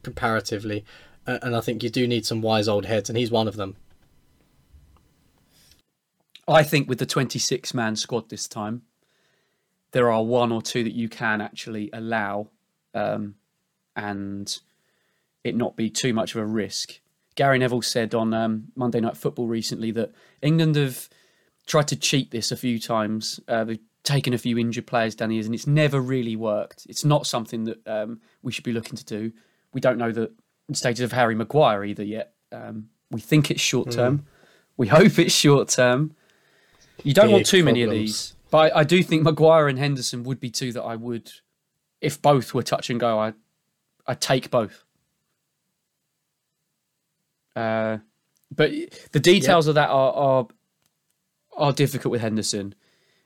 comparatively, 0.04 0.86
and 1.26 1.56
I 1.56 1.62
think 1.62 1.84
you 1.84 1.90
do 1.90 2.08
need 2.08 2.26
some 2.26 2.42
wise 2.42 2.68
old 2.68 2.86
heads, 2.86 3.10
and 3.10 3.18
he's 3.18 3.32
one 3.32 3.48
of 3.48 3.56
them. 3.56 3.76
I 6.48 6.64
think 6.64 6.88
with 6.88 7.00
the 7.00 7.06
26 7.06 7.74
man 7.74 7.96
squad 7.96 8.30
this 8.30 8.48
time, 8.48 8.84
there 9.92 10.12
are 10.12 10.24
one 10.24 10.52
or 10.52 10.62
two 10.62 10.84
that 10.84 10.94
you 10.94 11.10
can 11.10 11.42
actually 11.42 11.90
allow 11.92 12.50
um, 12.94 13.36
and 13.96 14.60
it 15.44 15.56
not 15.56 15.76
be 15.76 15.90
too 15.90 16.14
much 16.14 16.36
of 16.36 16.42
a 16.42 16.46
risk. 16.46 17.00
Gary 17.36 17.60
Neville 17.60 17.82
said 17.82 18.14
on 18.14 18.34
um, 18.34 18.66
Monday 18.76 19.00
Night 19.00 19.18
Football 19.18 19.48
recently 19.48 19.92
that 19.92 20.12
England 20.42 20.76
have 20.76 21.10
tried 21.66 21.88
to 21.90 21.96
cheat 21.96 22.32
this 22.32 22.52
a 22.52 22.58
few 22.58 22.80
times. 22.80 23.40
Uh, 23.48 23.64
they've 23.64 23.80
taken 24.06 24.34
a 24.34 24.38
few 24.38 24.58
injured 24.58 24.88
players 24.88 25.16
down 25.16 25.30
the 25.30 25.36
years 25.36 25.46
and 25.46 25.56
it's 25.56 25.68
never 25.68 26.00
really 26.00 26.36
worked. 26.36 26.86
It's 26.88 27.04
not 27.04 27.28
something 27.28 27.66
that 27.66 27.86
um, 27.88 28.22
we 28.42 28.52
should 28.52 28.64
be 28.64 28.72
looking 28.72 28.96
to 28.96 29.06
do. 29.06 29.32
We 29.74 29.82
don't 29.82 29.98
know 29.98 30.12
the 30.12 30.32
status 30.72 31.04
of 31.04 31.12
Harry 31.12 31.36
Maguire 31.36 31.84
either 31.84 32.04
yet. 32.04 32.34
Um, 32.52 32.90
we 33.12 33.20
think 33.20 33.52
it's 33.52 33.62
short 33.62 33.92
term. 33.92 34.26
We 34.78 34.88
hope 35.00 35.20
it's 35.20 35.34
short 35.34 35.70
term. 35.70 36.16
You 37.04 37.14
don't 37.14 37.32
want 37.32 37.42
Big 37.42 37.48
too 37.48 37.64
many 37.64 37.84
of 37.84 37.92
these, 37.92 38.36
but 38.50 38.74
I, 38.74 38.80
I 38.80 38.84
do 38.84 39.04
think 39.04 39.24
Maguire 39.24 39.68
and 39.68 39.78
Henderson 39.78 40.24
would 40.24 40.40
be 40.40 40.50
two 40.50 40.72
that 40.72 40.82
I 40.82 40.96
would, 40.96 41.30
if 42.00 42.22
both 42.22 42.54
were 42.54 42.64
touch 42.64 42.90
and 42.90 43.00
go, 43.00 43.20
I 43.20 43.34
I 44.08 44.14
take 44.14 44.50
both. 44.50 44.86
Uh, 47.56 47.98
but 48.54 48.72
the 49.12 49.20
details 49.20 49.68
of 49.68 49.76
that 49.76 49.90
are, 49.90 50.14
are 50.14 50.48
are 51.58 51.74
difficult 51.74 52.12
with 52.12 52.22
Henderson. 52.22 52.76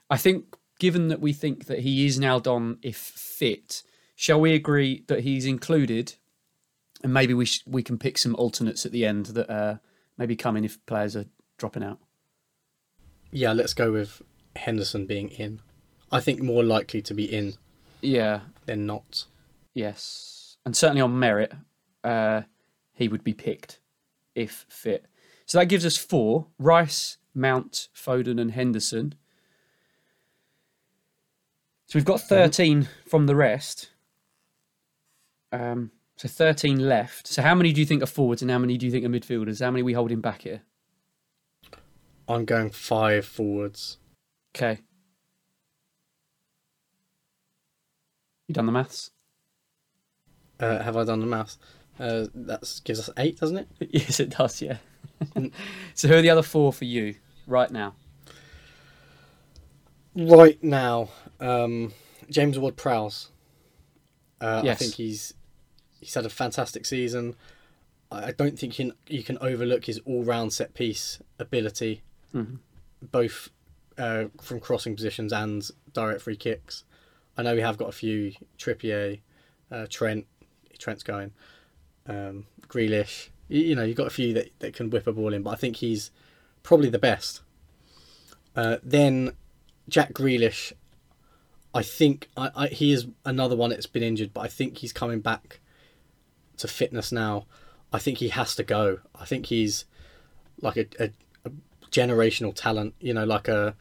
I 0.09 0.17
think, 0.17 0.55
given 0.79 1.09
that 1.09 1.19
we 1.21 1.33
think 1.33 1.65
that 1.65 1.79
he 1.79 2.05
is 2.05 2.19
now 2.19 2.37
on 2.39 2.77
if 2.81 2.97
fit, 2.97 3.83
shall 4.15 4.39
we 4.41 4.53
agree 4.53 5.03
that 5.07 5.21
he's 5.21 5.45
included, 5.45 6.15
and 7.03 7.13
maybe 7.13 7.33
we 7.33 7.45
sh- 7.45 7.63
we 7.67 7.83
can 7.83 7.97
pick 7.97 8.17
some 8.17 8.35
alternates 8.35 8.85
at 8.85 8.91
the 8.91 9.05
end 9.05 9.27
that 9.27 9.49
uh, 9.49 9.77
maybe 10.17 10.35
come 10.35 10.57
in 10.57 10.65
if 10.65 10.83
players 10.85 11.15
are 11.15 11.25
dropping 11.57 11.83
out. 11.83 11.99
Yeah, 13.31 13.53
let's 13.53 13.73
go 13.73 13.91
with 13.91 14.21
Henderson 14.55 15.05
being 15.05 15.29
in. 15.29 15.59
I 16.11 16.19
think 16.19 16.41
more 16.41 16.63
likely 16.63 17.01
to 17.03 17.13
be 17.13 17.25
in 17.25 17.53
Yeah. 18.01 18.41
than 18.65 18.85
not. 18.87 19.25
Yes, 19.75 20.57
and 20.65 20.75
certainly 20.75 21.01
on 21.01 21.19
merit, 21.19 21.53
uh, 22.03 22.41
he 22.93 23.07
would 23.07 23.23
be 23.23 23.33
picked 23.33 23.79
if 24.35 24.65
fit. 24.69 25.05
So 25.45 25.59
that 25.59 25.65
gives 25.67 25.85
us 25.85 25.97
four: 25.97 26.47
Rice, 26.57 27.17
Mount, 27.35 27.89
Foden, 27.95 28.39
and 28.41 28.51
Henderson. 28.51 29.15
So 31.89 31.97
we've 31.97 32.05
got 32.05 32.21
thirteen 32.21 32.87
from 33.07 33.25
the 33.25 33.35
rest. 33.35 33.89
Um, 35.51 35.89
so 36.17 36.27
thirteen 36.27 36.87
left. 36.87 37.25
So 37.25 37.41
how 37.41 37.55
many 37.55 37.73
do 37.73 37.81
you 37.81 37.85
think 37.85 38.03
are 38.03 38.05
forwards, 38.05 38.43
and 38.43 38.51
how 38.51 38.59
many 38.59 38.77
do 38.77 38.85
you 38.85 38.91
think 38.91 39.03
are 39.05 39.09
midfielders? 39.09 39.59
How 39.59 39.71
many 39.71 39.81
are 39.81 39.85
we 39.85 39.93
holding 39.93 40.21
back 40.21 40.43
here? 40.43 40.61
I'm 42.27 42.45
going 42.45 42.69
five 42.69 43.25
forwards. 43.25 43.97
Okay. 44.55 44.81
You 48.47 48.53
done 48.53 48.67
the 48.67 48.71
maths? 48.71 49.09
Uh, 50.59 50.83
have 50.83 50.95
I 50.95 51.03
done 51.05 51.21
the 51.21 51.25
maths? 51.25 51.57
Uh, 51.99 52.27
that 52.35 52.81
gives 52.83 52.99
us 52.99 53.09
eight, 53.17 53.39
doesn't 53.39 53.57
it? 53.57 53.67
yes, 53.89 54.19
it 54.19 54.29
does. 54.29 54.61
Yeah. 54.61 54.77
so 55.95 56.07
who 56.07 56.13
are 56.13 56.21
the 56.21 56.29
other 56.29 56.43
four 56.43 56.71
for 56.71 56.85
you 56.85 57.15
right 57.47 57.71
now? 57.71 57.95
Right 60.19 60.61
now, 60.61 61.09
um, 61.39 61.93
James 62.29 62.59
Ward 62.59 62.75
Prowse. 62.75 63.29
Uh, 64.41 64.61
Yes. 64.65 64.75
I 64.75 64.79
think 64.79 64.93
he's 64.95 65.33
he's 65.99 66.13
had 66.13 66.25
a 66.25 66.29
fantastic 66.29 66.85
season. 66.85 67.35
I 68.11 68.31
don't 68.31 68.57
think 68.57 68.79
you 68.79 68.85
can, 68.89 68.97
you 69.07 69.23
can 69.23 69.37
overlook 69.39 69.85
his 69.85 69.99
all 70.05 70.23
round 70.23 70.51
set 70.53 70.73
piece 70.73 71.19
ability, 71.37 72.01
Mhm. 72.33 72.59
both 73.11 73.49
uh, 73.97 74.25
from 74.41 74.59
crossing 74.61 74.95
positions 74.95 75.31
and 75.33 75.69
direct 75.93 76.21
free 76.21 76.37
kicks. 76.37 76.83
I 77.37 77.43
know 77.43 77.53
we 77.53 77.61
have 77.61 77.77
got 77.77 77.89
a 77.89 77.91
few 77.93 78.33
Trippier, 78.57 79.19
uh, 79.71 79.85
Trent, 79.89 80.25
Trent's 80.79 81.03
going, 81.03 81.33
um, 82.07 82.45
Grealish. 82.67 83.29
You, 83.49 83.61
you 83.61 83.75
know, 83.75 83.83
you've 83.83 83.97
got 83.97 84.07
a 84.07 84.11
few 84.11 84.33
that, 84.33 84.49
that 84.59 84.73
can 84.73 84.89
whip 84.89 85.05
a 85.05 85.11
ball 85.13 85.33
in, 85.33 85.43
but 85.43 85.51
I 85.51 85.55
think 85.55 85.75
he's 85.77 86.11
probably 86.63 86.89
the 86.89 86.97
best. 86.99 87.41
Uh, 88.55 88.77
then 88.81 89.33
Jack 89.89 90.13
Grealish, 90.13 90.73
I 91.73 91.83
think 91.83 92.29
I, 92.35 92.51
I, 92.55 92.67
he 92.67 92.91
is 92.91 93.07
another 93.25 93.55
one 93.55 93.69
that's 93.69 93.85
been 93.85 94.03
injured, 94.03 94.33
but 94.33 94.41
I 94.41 94.47
think 94.47 94.77
he's 94.77 94.93
coming 94.93 95.19
back 95.19 95.59
to 96.57 96.67
fitness 96.67 97.11
now. 97.11 97.45
I 97.91 97.99
think 97.99 98.19
he 98.19 98.29
has 98.29 98.55
to 98.55 98.63
go. 98.63 98.99
I 99.15 99.25
think 99.25 99.47
he's 99.47 99.85
like 100.61 100.77
a, 100.77 100.85
a, 100.99 101.11
a 101.45 101.51
generational 101.91 102.53
talent, 102.53 102.95
you 102.99 103.13
know, 103.13 103.25
like 103.25 103.47
a, 103.47 103.75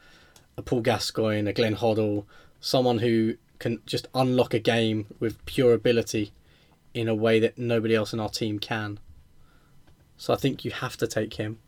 a 0.57 0.61
Paul 0.61 0.81
Gascoigne, 0.81 1.49
a 1.49 1.53
Glenn 1.53 1.75
Hoddle, 1.75 2.25
someone 2.59 2.99
who 2.99 3.35
can 3.59 3.81
just 3.85 4.07
unlock 4.15 4.53
a 4.53 4.59
game 4.59 5.07
with 5.19 5.43
pure 5.45 5.73
ability 5.73 6.31
in 6.93 7.07
a 7.07 7.15
way 7.15 7.39
that 7.39 7.57
nobody 7.57 7.95
else 7.95 8.13
in 8.13 8.19
our 8.19 8.29
team 8.29 8.59
can. 8.59 8.99
So 10.17 10.33
I 10.33 10.37
think 10.37 10.65
you 10.65 10.71
have 10.71 10.97
to 10.97 11.07
take 11.07 11.35
him. 11.35 11.59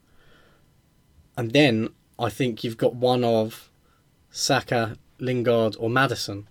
And 1.38 1.52
then 1.52 1.90
I 2.20 2.30
think 2.30 2.64
you've 2.64 2.78
got 2.78 2.96
one 2.96 3.24
of 3.24 3.71
Saka, 4.32 4.98
Lingard, 5.20 5.76
or 5.78 5.90
Maddison. 5.90 6.48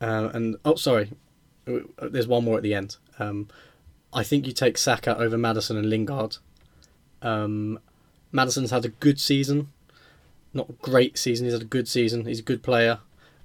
Uh, 0.00 0.30
and 0.32 0.56
oh, 0.64 0.76
sorry, 0.76 1.10
there's 1.66 2.26
one 2.26 2.44
more 2.44 2.56
at 2.56 2.62
the 2.62 2.74
end. 2.74 2.96
Um, 3.18 3.48
I 4.12 4.24
think 4.24 4.46
you 4.46 4.52
take 4.52 4.78
Saka 4.78 5.16
over 5.16 5.36
Maddison 5.36 5.76
and 5.76 5.88
Lingard. 5.88 6.38
Um, 7.22 7.78
Maddison's 8.32 8.70
had 8.70 8.84
a 8.84 8.88
good 8.88 9.20
season, 9.20 9.68
not 10.54 10.70
a 10.70 10.72
great 10.72 11.18
season. 11.18 11.44
He's 11.44 11.52
had 11.52 11.62
a 11.62 11.66
good 11.66 11.86
season. 11.86 12.24
He's 12.24 12.40
a 12.40 12.44
good 12.44 12.62
player, 12.62 13.00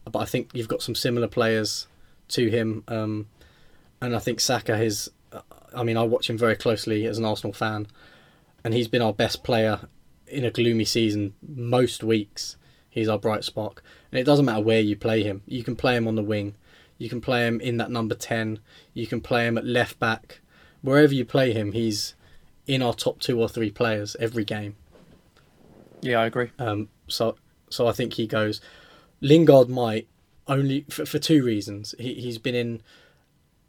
but 0.10 0.20
I 0.20 0.26
think 0.26 0.50
you've 0.54 0.70
got 0.70 0.82
some 0.82 0.96
similar 0.96 1.28
players 1.28 1.88
to 2.30 2.50
him. 2.50 2.84
Um, 2.88 3.28
and 4.02 4.16
I 4.16 4.20
think 4.20 4.40
Saka 4.40 4.82
is. 4.82 5.12
I 5.76 5.84
mean, 5.84 5.98
I 5.98 6.04
watch 6.04 6.30
him 6.30 6.38
very 6.38 6.56
closely 6.56 7.06
as 7.06 7.18
an 7.18 7.26
Arsenal 7.26 7.52
fan, 7.52 7.88
and 8.64 8.74
he's 8.74 8.88
been 8.88 9.02
our 9.02 9.12
best 9.12 9.44
player 9.44 9.82
in 10.28 10.44
a 10.44 10.52
gloomy 10.52 10.86
season 10.86 11.34
most 11.42 12.04
weeks. 12.04 12.58
He's 12.90 13.10
our 13.10 13.20
bright 13.20 13.44
spark, 13.44 13.84
and 14.12 14.20
it 14.20 14.24
doesn't 14.24 14.46
matter 14.46 14.64
where 14.64 14.80
you 14.80 14.96
play 14.96 15.24
him. 15.24 15.42
You 15.46 15.64
can 15.64 15.76
play 15.76 15.96
him 15.96 16.08
on 16.08 16.16
the 16.16 16.24
wing, 16.24 16.56
you 16.98 17.10
can 17.10 17.20
play 17.20 17.46
him 17.46 17.60
in 17.60 17.78
that 17.78 17.92
number 17.92 18.16
ten, 18.16 18.60
you 18.94 19.06
can 19.06 19.20
play 19.20 19.46
him 19.48 19.58
at 19.58 19.66
left 19.66 20.00
back, 20.00 20.40
wherever 20.82 21.14
you 21.14 21.26
play 21.26 21.52
him, 21.52 21.74
he's 21.74 22.16
in 22.68 22.82
our 22.82 22.94
top 22.94 23.20
two 23.20 23.40
or 23.40 23.50
three 23.50 23.70
players 23.70 24.16
every 24.20 24.46
game. 24.46 24.76
Yeah, 26.02 26.20
I 26.20 26.26
agree. 26.28 26.52
Um, 26.60 26.90
so, 27.08 27.36
so 27.70 27.88
I 27.88 27.92
think 27.92 28.14
he 28.14 28.28
goes. 28.28 28.62
Lingard 29.22 29.70
might 29.70 30.08
only 30.48 30.86
for, 30.90 31.06
for 31.06 31.20
two 31.20 31.44
reasons. 31.44 31.96
He 31.98 32.14
he's 32.16 32.38
been 32.38 32.56
in 32.56 32.82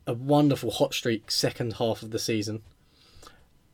a 0.06 0.12
wonderful 0.12 0.70
hot 0.70 0.94
streak 0.94 1.30
second 1.30 1.74
half 1.74 2.02
of 2.02 2.10
the 2.10 2.18
season, 2.18 2.62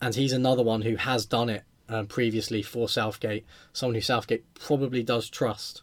and 0.01 0.15
he's 0.15 0.33
another 0.33 0.63
one 0.63 0.83
who 0.83 0.97
has 0.97 1.27
done 1.27 1.51
it 1.51 1.65
um, 1.93 2.07
previously 2.07 2.63
for 2.63 2.89
Southgate. 2.89 3.45
Someone 3.73 3.97
who 3.97 4.01
Southgate 4.01 4.45
probably 4.55 5.03
does 5.03 5.29
trust. 5.29 5.83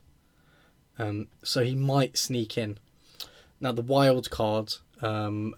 Um, 0.98 1.28
so 1.44 1.64
he 1.64 1.76
might 1.76 2.18
sneak 2.18 2.58
in. 2.58 2.80
Now 3.62 3.72
the 3.74 3.84
wild 3.84 4.30
card, 4.32 4.74
um, 5.02 5.56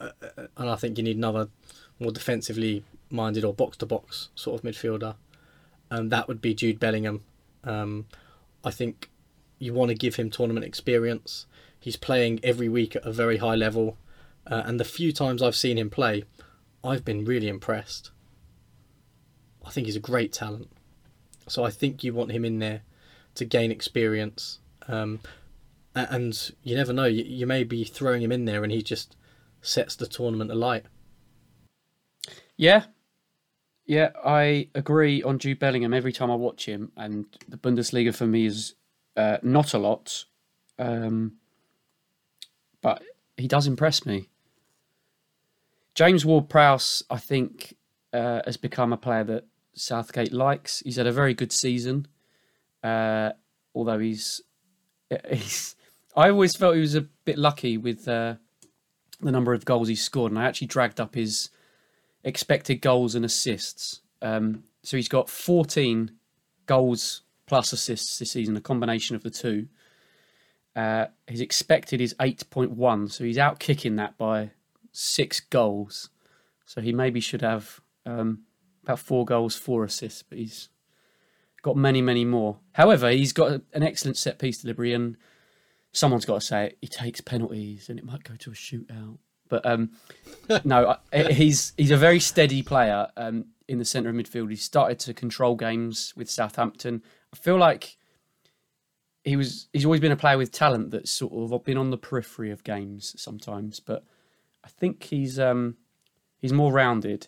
and 0.58 0.70
I 0.70 0.76
think 0.76 0.98
you 0.98 1.04
need 1.04 1.18
another 1.18 1.48
more 2.00 2.12
defensively 2.12 2.84
minded 3.10 3.46
or 3.46 3.54
box 3.54 3.78
to 3.78 3.86
box 3.86 4.30
sort 4.36 4.60
of 4.60 4.70
midfielder. 4.70 5.16
and 5.90 6.12
that 6.12 6.28
would 6.28 6.42
be 6.42 6.54
Jude 6.54 6.80
Bellingham. 6.80 7.24
Um, 7.64 8.06
I 8.64 8.72
think 8.72 9.10
you 9.60 9.74
want 9.74 9.90
to 9.90 9.96
give 9.96 10.16
him 10.16 10.30
tournament 10.30 10.66
experience. 10.66 11.46
He's 11.80 11.96
playing 11.96 12.40
every 12.44 12.70
week 12.70 12.96
at 12.96 13.06
a 13.06 13.12
very 13.12 13.38
high 13.38 13.56
level, 13.56 13.98
uh, 14.48 14.64
and 14.66 14.80
the 14.80 14.86
few 14.86 15.12
times 15.12 15.42
I've 15.42 15.56
seen 15.56 15.78
him 15.78 15.90
play, 15.90 16.24
I've 16.84 17.06
been 17.06 17.26
really 17.26 17.48
impressed. 17.48 18.12
I 19.66 19.70
think 19.70 19.88
he's 19.88 19.96
a 19.96 20.02
great 20.02 20.34
talent. 20.34 20.70
So 21.48 21.64
I 21.64 21.70
think 21.70 22.04
you 22.04 22.14
want 22.14 22.32
him 22.32 22.46
in 22.46 22.60
there 22.60 22.82
to 23.36 23.46
gain 23.46 23.72
experience. 23.72 24.60
Um, 24.88 25.20
and 25.96 26.52
you 26.64 26.76
never 26.76 26.94
know, 26.94 27.06
you, 27.06 27.24
you 27.24 27.46
may 27.46 27.64
be 27.64 27.84
throwing 27.84 28.22
him 28.22 28.32
in 28.32 28.46
there 28.46 28.64
and 28.64 28.72
he 28.72 28.82
just 28.82 29.16
sets 29.62 29.96
the 29.96 30.08
tournament 30.08 30.52
alight. 30.52 30.86
Yeah, 32.58 32.86
yeah, 33.86 34.12
I 34.24 34.70
agree 34.76 35.24
on 35.24 35.40
Jude 35.40 35.60
Bellingham 35.60 35.94
every 35.94 36.14
time 36.14 36.32
I 36.32 36.36
watch 36.36 36.66
him, 36.66 36.92
and 36.96 37.26
the 37.48 37.58
Bundesliga 37.58 38.16
for 38.16 38.26
me 38.26 38.46
is 38.46 38.76
uh, 39.18 39.38
not 39.42 39.74
a 39.74 39.78
lot, 39.78 40.26
um, 40.80 41.34
but 42.82 43.04
he 43.36 43.48
does 43.48 43.68
impress 43.68 44.06
me. 44.06 44.30
James 45.94 46.26
Ward-Prowse, 46.26 47.04
I 47.10 47.18
think, 47.18 47.76
uh, 48.14 48.42
has 48.46 48.56
become 48.56 48.94
a 48.94 48.98
player 48.98 49.26
that 49.26 49.46
Southgate 49.74 50.34
likes. 50.34 50.80
He's 50.80 50.98
had 50.98 51.08
a 51.08 51.12
very 51.12 51.34
good 51.34 51.52
season, 51.52 52.08
uh, 52.84 53.32
although 53.74 54.00
he's 54.00 54.42
he's. 55.30 55.76
I 56.16 56.30
always 56.30 56.56
felt 56.56 56.76
he 56.76 56.82
was 56.82 56.96
a 56.96 57.02
bit 57.02 57.38
lucky 57.38 57.78
with 57.78 58.08
uh, 58.08 58.36
the 59.22 59.32
number 59.32 59.54
of 59.54 59.64
goals 59.64 59.88
he 59.88 59.96
scored, 59.96 60.32
and 60.32 60.40
I 60.40 60.46
actually 60.46 60.68
dragged 60.68 61.00
up 61.00 61.16
his 61.16 61.50
expected 62.24 62.82
goals 62.82 63.16
and 63.16 63.24
assists. 63.24 64.02
Um, 64.22 64.64
so 64.84 64.98
he's 64.98 65.08
got 65.08 65.30
14 65.30 66.12
goals 66.66 67.22
plus 67.46 67.74
assists 67.74 68.20
this 68.20 68.32
season, 68.32 68.58
a 68.58 68.62
combination 68.62 69.16
of 69.16 69.24
the 69.24 69.30
two. 69.30 69.68
Uh, 70.76 71.08
his 71.28 71.42
expected 71.42 72.00
is 72.00 72.14
8.1, 72.16 73.12
so 73.12 73.24
he's 73.24 73.38
out 73.38 73.60
kicking 73.60 73.98
that 73.98 74.18
by 74.18 74.52
six 74.92 75.40
goals. 75.40 76.10
So 76.66 76.82
he 76.82 76.94
maybe 76.94 77.20
should 77.20 77.42
have 77.42 77.82
um, 78.06 78.44
about 78.84 79.00
four 79.00 79.26
goals, 79.26 79.56
four 79.56 79.84
assists, 79.84 80.24
but 80.24 80.38
he's 80.38 80.70
got 81.62 81.78
many, 81.78 82.02
many 82.02 82.26
more. 82.26 82.60
However, 82.74 83.10
he's 83.10 83.34
got 83.34 83.62
an 83.74 83.84
excellent 83.84 84.18
set 84.18 84.40
piece 84.40 84.60
delivery, 84.62 84.94
and 84.94 85.18
someone's 85.92 86.26
got 86.26 86.36
to 86.36 86.46
say 86.46 86.66
it. 86.68 86.78
He 86.82 86.88
takes 86.88 87.22
penalties, 87.22 87.90
and 87.90 88.00
it 88.00 88.06
might 88.06 88.24
go 88.24 88.36
to 88.36 88.52
a 88.52 88.54
shootout. 88.54 89.18
But 89.50 89.66
um, 89.66 89.92
no, 90.64 90.96
he's 91.14 91.74
he's 91.78 91.92
a 91.92 91.98
very 91.98 92.20
steady 92.20 92.64
player 92.64 93.08
um, 93.18 93.48
in 93.68 93.78
the 93.78 93.86
centre 93.86 94.10
of 94.10 94.16
midfield. 94.16 94.50
He 94.50 94.56
started 94.56 95.00
to 95.00 95.14
control 95.14 95.56
games 95.56 96.14
with 96.16 96.30
Southampton. 96.30 97.04
I 97.34 97.38
feel 97.38 97.58
like 97.58 97.98
he 99.24 99.36
was 99.36 99.68
he's 99.74 99.86
always 99.86 100.02
been 100.02 100.12
a 100.12 100.18
player 100.18 100.38
with 100.38 100.52
talent 100.52 100.92
that's 100.92 101.12
sort 101.12 101.34
of 101.34 101.64
been 101.64 101.78
on 101.78 101.92
the 101.92 101.98
periphery 101.98 102.52
of 102.52 102.64
games 102.64 103.14
sometimes. 103.22 103.80
But 103.80 104.04
I 104.64 104.70
think 104.70 105.04
he's 105.04 105.40
um, 105.40 105.78
he's 106.40 106.54
more 106.54 106.72
rounded. 106.72 107.28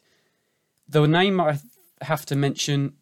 The 0.94 1.08
name 1.08 1.42
I 1.42 1.58
have 2.02 2.24
to 2.28 2.36
mention, 2.36 2.94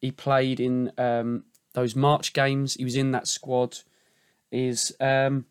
he 0.00 0.10
played 0.10 0.58
in 0.58 0.90
um, 0.98 1.44
those 1.72 1.94
March 1.94 2.32
games. 2.32 2.74
He 2.74 2.82
was 2.82 2.96
in 2.96 3.12
that 3.12 3.28
squad. 3.28 3.78
Is 4.50 4.92
um, 4.98 5.46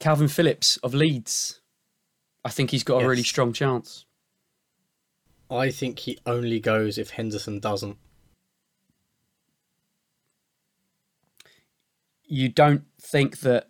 Kalvin 0.00 0.30
Phillips 0.30 0.78
of 0.78 0.94
Leeds. 0.94 1.60
I 2.42 2.48
think 2.48 2.70
he's 2.70 2.84
got 2.84 3.02
a 3.02 3.08
really 3.08 3.22
strong 3.22 3.52
chance. 3.52 4.06
I 5.50 5.70
think 5.70 5.98
he 5.98 6.18
only 6.24 6.58
goes 6.58 6.96
if 6.96 7.10
Henderson 7.10 7.60
doesn't. 7.60 7.98
You 12.24 12.48
don't 12.48 12.84
think 12.98 13.40
that 13.40 13.68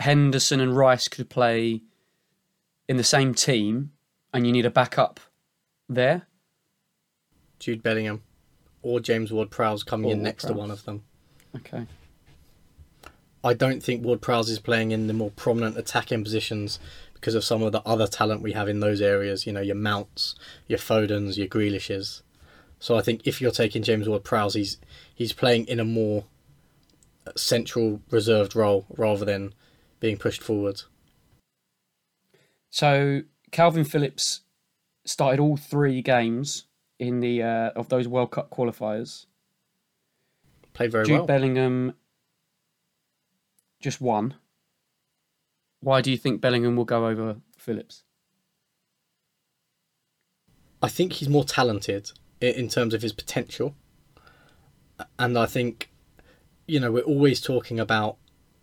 Henderson 0.00 0.58
and 0.58 0.76
Rice 0.76 1.06
could 1.06 1.30
play 1.30 1.82
in 2.88 2.96
the 2.96 3.04
same 3.04 3.32
team, 3.32 3.92
and 4.32 4.44
you 4.44 4.52
need 4.52 4.66
a 4.66 4.70
backup 4.70 5.20
there. 5.88 6.26
Jude 7.58 7.82
Bellingham 7.82 8.22
or 8.82 9.00
James 9.00 9.32
Ward-Prowse 9.32 9.82
coming 9.82 10.10
Or 10.10 10.14
in 10.14 10.22
next 10.22 10.44
to 10.44 10.52
one 10.52 10.70
of 10.70 10.84
them. 10.84 11.04
Okay. 11.56 11.86
I 13.42 13.54
don't 13.54 13.82
think 13.82 14.04
Ward-Prowse 14.04 14.50
is 14.50 14.58
playing 14.58 14.90
in 14.90 15.06
the 15.06 15.12
more 15.12 15.30
prominent 15.30 15.76
attacking 15.76 16.24
positions 16.24 16.78
because 17.14 17.34
of 17.34 17.44
some 17.44 17.62
of 17.62 17.72
the 17.72 17.82
other 17.82 18.06
talent 18.06 18.42
we 18.42 18.52
have 18.52 18.68
in 18.68 18.80
those 18.80 19.00
areas. 19.00 19.46
You 19.46 19.52
know, 19.52 19.60
your 19.60 19.76
Mounts, 19.76 20.34
your 20.66 20.78
Fodens, 20.78 21.36
your 21.36 21.46
Grealishes. 21.46 22.22
So 22.78 22.96
I 22.96 23.02
think 23.02 23.26
if 23.26 23.40
you're 23.40 23.50
taking 23.50 23.82
James 23.82 24.08
Ward-Prowse, 24.08 24.54
he's 24.54 24.78
he's 25.14 25.32
playing 25.32 25.66
in 25.66 25.80
a 25.80 25.84
more 25.84 26.24
uh, 27.26 27.32
central 27.36 28.02
reserved 28.10 28.54
role 28.54 28.84
rather 28.96 29.24
than 29.24 29.54
being 30.00 30.18
pushed 30.18 30.42
forward. 30.42 30.82
So 32.68 33.22
Kalvin 33.52 33.86
Phillips 33.86 34.40
started 35.04 35.40
all 35.40 35.56
three 35.56 36.02
games 36.02 36.66
in 36.98 37.20
the 37.20 37.42
uh, 37.42 37.70
of 37.76 37.88
those 37.88 38.08
World 38.08 38.30
Cup 38.30 38.50
qualifiers. 38.50 39.26
Played 40.72 40.92
very 40.92 41.06
Jude 41.06 41.18
well. 41.18 41.26
Bellingham 41.26 41.94
just 43.80 44.00
won. 44.00 44.34
Why 45.80 46.00
do 46.00 46.10
you 46.10 46.16
think 46.16 46.40
Bellingham 46.40 46.76
will 46.76 46.86
go 46.86 47.06
over 47.06 47.36
Phillips? 47.58 48.02
I 50.82 50.88
think 50.88 51.14
he's 51.14 51.28
more 51.28 51.44
talented 51.44 52.10
in 52.40 52.68
terms 52.68 52.94
of 52.94 53.02
his 53.02 53.12
potential. 53.12 53.74
And 55.18 55.38
I 55.38 55.46
think, 55.46 55.90
you 56.66 56.80
know, 56.80 56.92
we're 56.92 57.02
always 57.02 57.40
talking 57.40 57.78
about 57.78 58.16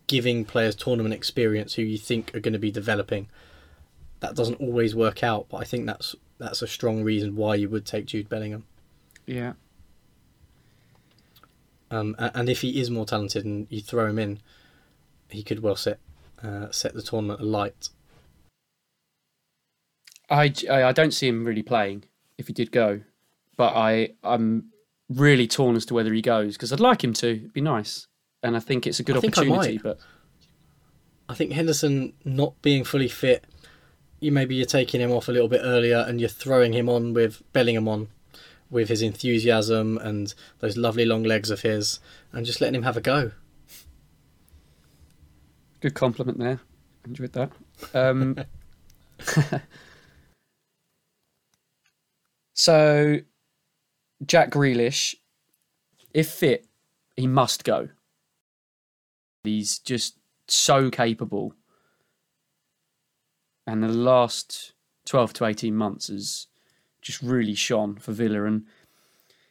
giving 0.08 0.46
players 0.46 0.76
tournament 0.76 1.14
experience 1.14 1.76
who 1.76 1.82
you 1.84 1.98
think 1.98 2.34
are 2.36 2.40
going 2.40 2.54
to 2.54 2.60
be 2.60 2.72
developing. 2.72 3.30
That 4.20 4.36
doesn't 4.36 4.60
always 4.60 4.96
work 4.96 5.24
out, 5.24 5.48
but 5.50 5.58
I 5.58 5.64
think 5.64 5.86
that's 5.86 6.16
that's 6.42 6.62
a 6.62 6.68
strong 6.68 7.04
reason 7.04 7.36
why 7.36 7.56
you 7.56 7.70
would 7.70 7.86
take 7.86 8.08
Jude 8.08 8.28
Bellingham. 8.28 8.66
Yeah. 9.28 9.54
Um, 11.92 12.16
and 12.18 12.50
if 12.50 12.62
he 12.62 12.80
is 12.80 12.90
more 12.90 13.06
talented 13.06 13.46
and 13.46 13.68
you 13.70 13.80
throw 13.82 14.08
him 14.08 14.18
in, 14.18 14.40
he 15.30 15.44
could 15.44 15.62
well 15.62 15.76
set 15.76 16.00
uh, 16.44 16.72
set 16.72 16.94
the 16.94 17.02
tournament 17.02 17.42
alight. 17.42 17.90
I, 20.30 20.54
I 20.70 20.84
I 20.86 20.92
don't 20.94 21.14
see 21.14 21.28
him 21.28 21.46
really 21.46 21.62
playing 21.62 22.06
if 22.38 22.48
he 22.48 22.54
did 22.54 22.72
go, 22.72 23.02
but 23.56 23.76
I 23.76 24.14
I'm 24.24 24.72
really 25.10 25.48
torn 25.48 25.76
as 25.76 25.86
to 25.88 25.94
whether 25.94 26.14
he 26.14 26.22
goes 26.22 26.56
because 26.56 26.74
I'd 26.74 26.80
like 26.80 27.04
him 27.04 27.14
to. 27.14 27.30
It'd 27.30 27.54
be 27.54 27.62
nice, 27.62 28.08
and 28.42 28.56
I 28.56 28.62
think 28.62 28.88
it's 28.88 29.00
a 29.00 29.04
good 29.04 29.18
I 29.18 29.20
I 29.20 29.28
opportunity. 29.28 29.74
might. 29.74 29.84
But 29.84 30.00
I 31.30 31.36
think 31.36 31.52
Henderson 31.52 32.14
not 32.24 32.60
being 32.62 32.84
fully 32.84 33.10
fit, 33.10 33.46
you 34.22 34.32
maybe 34.32 34.56
you're 34.56 34.66
taking 34.66 35.02
him 35.02 35.12
off 35.12 35.28
a 35.28 35.32
little 35.32 35.50
bit 35.50 35.62
earlier 35.64 36.06
and 36.08 36.22
you're 36.22 36.30
throwing 36.30 36.72
him 36.72 36.88
on 36.88 37.14
with 37.14 37.42
Bellingham 37.52 37.88
on, 37.88 38.08
with 38.70 38.88
his 38.88 39.02
enthusiasm 39.02 39.98
and 39.98 40.34
those 40.60 40.78
lovely 40.78 41.04
long 41.04 41.24
legs 41.24 41.50
of 41.50 41.62
his, 41.62 42.00
and 42.32 42.46
just 42.46 42.62
letting 42.62 42.76
him 42.76 42.84
have 42.84 42.96
a 42.96 43.02
go. 43.02 43.32
good 45.82 45.96
compliment 45.96 46.38
there. 46.38 46.62
Enjoyed 47.06 47.34
that. 47.34 47.52
Um, 47.96 48.38
so 52.54 53.18
Jack 54.24 54.52
Grealish, 54.52 55.16
if 56.14 56.30
fit, 56.30 56.68
he 57.16 57.26
must 57.26 57.64
go. 57.64 57.90
He's 59.44 59.80
just 59.80 60.20
so 60.48 60.92
capable. 60.92 61.56
And 63.72 63.82
the 63.82 63.88
last 63.88 64.74
12 65.06 65.32
to 65.32 65.46
18 65.46 65.74
months 65.74 66.08
has 66.10 66.48
just 67.02 67.22
really 67.22 67.56
shone 67.56 67.96
for 67.96 68.12
Villa. 68.12 68.44
And 68.44 68.66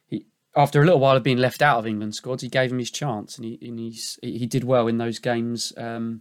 he, 0.08 0.26
after 0.54 0.82
a 0.82 0.84
little 0.84 1.00
while 1.00 1.16
of 1.16 1.22
being 1.22 1.38
left 1.38 1.62
out 1.62 1.78
of 1.78 1.86
England 1.86 2.14
squads, 2.14 2.42
he 2.42 2.50
gave 2.50 2.70
him 2.70 2.78
his 2.78 2.90
chance 2.90 3.38
and 3.38 3.46
he, 3.46 3.58
and 3.62 3.78
he 3.78 4.46
did 4.46 4.62
well 4.62 4.88
in 4.88 4.98
those 4.98 5.18
games 5.18 5.72
um, 5.78 6.20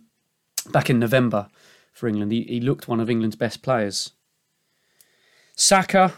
back 0.72 0.89
in 0.89 0.97
November 0.97 1.50
for 1.91 2.08
England. 2.08 2.32
He, 2.32 2.43
he 2.43 2.62
looked 2.62 2.88
one 2.88 3.02
of 3.02 3.10
England's 3.10 3.36
best 3.36 3.62
players. 3.62 4.14
Saka, 5.58 6.14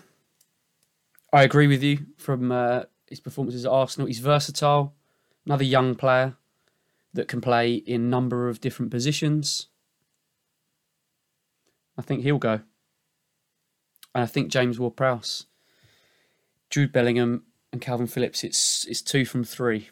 I 1.34 1.42
agree 1.42 1.66
with 1.66 1.82
you 1.82 2.06
from 2.16 2.52
uh, 2.52 2.84
his 3.08 3.20
performances 3.20 3.66
at 3.66 3.72
Arsenal. 3.72 4.06
He's 4.06 4.20
versatile, 4.20 4.94
another 5.48 5.64
young 5.64 5.96
player 5.96 6.36
that 7.12 7.28
can 7.28 7.42
play 7.42 7.74
in 7.74 8.02
a 8.02 8.06
number 8.06 8.50
of 8.50 8.62
different 8.62 8.92
positions. 8.92 9.66
I 12.02 12.04
think 12.04 12.24
he'll 12.24 12.40
go. 12.40 12.62
And 14.14 14.24
I 14.24 14.26
think 14.26 14.52
James 14.52 14.80
Ward-Prowse, 14.80 15.46
Jude 16.72 16.92
Bellingham, 16.92 17.44
and 17.72 17.80
Kalvin 17.80 18.10
Phillips. 18.10 18.44
It's 18.44 18.86
it's 18.88 19.04
two 19.04 19.24
from 19.24 19.44
three. 19.44 19.90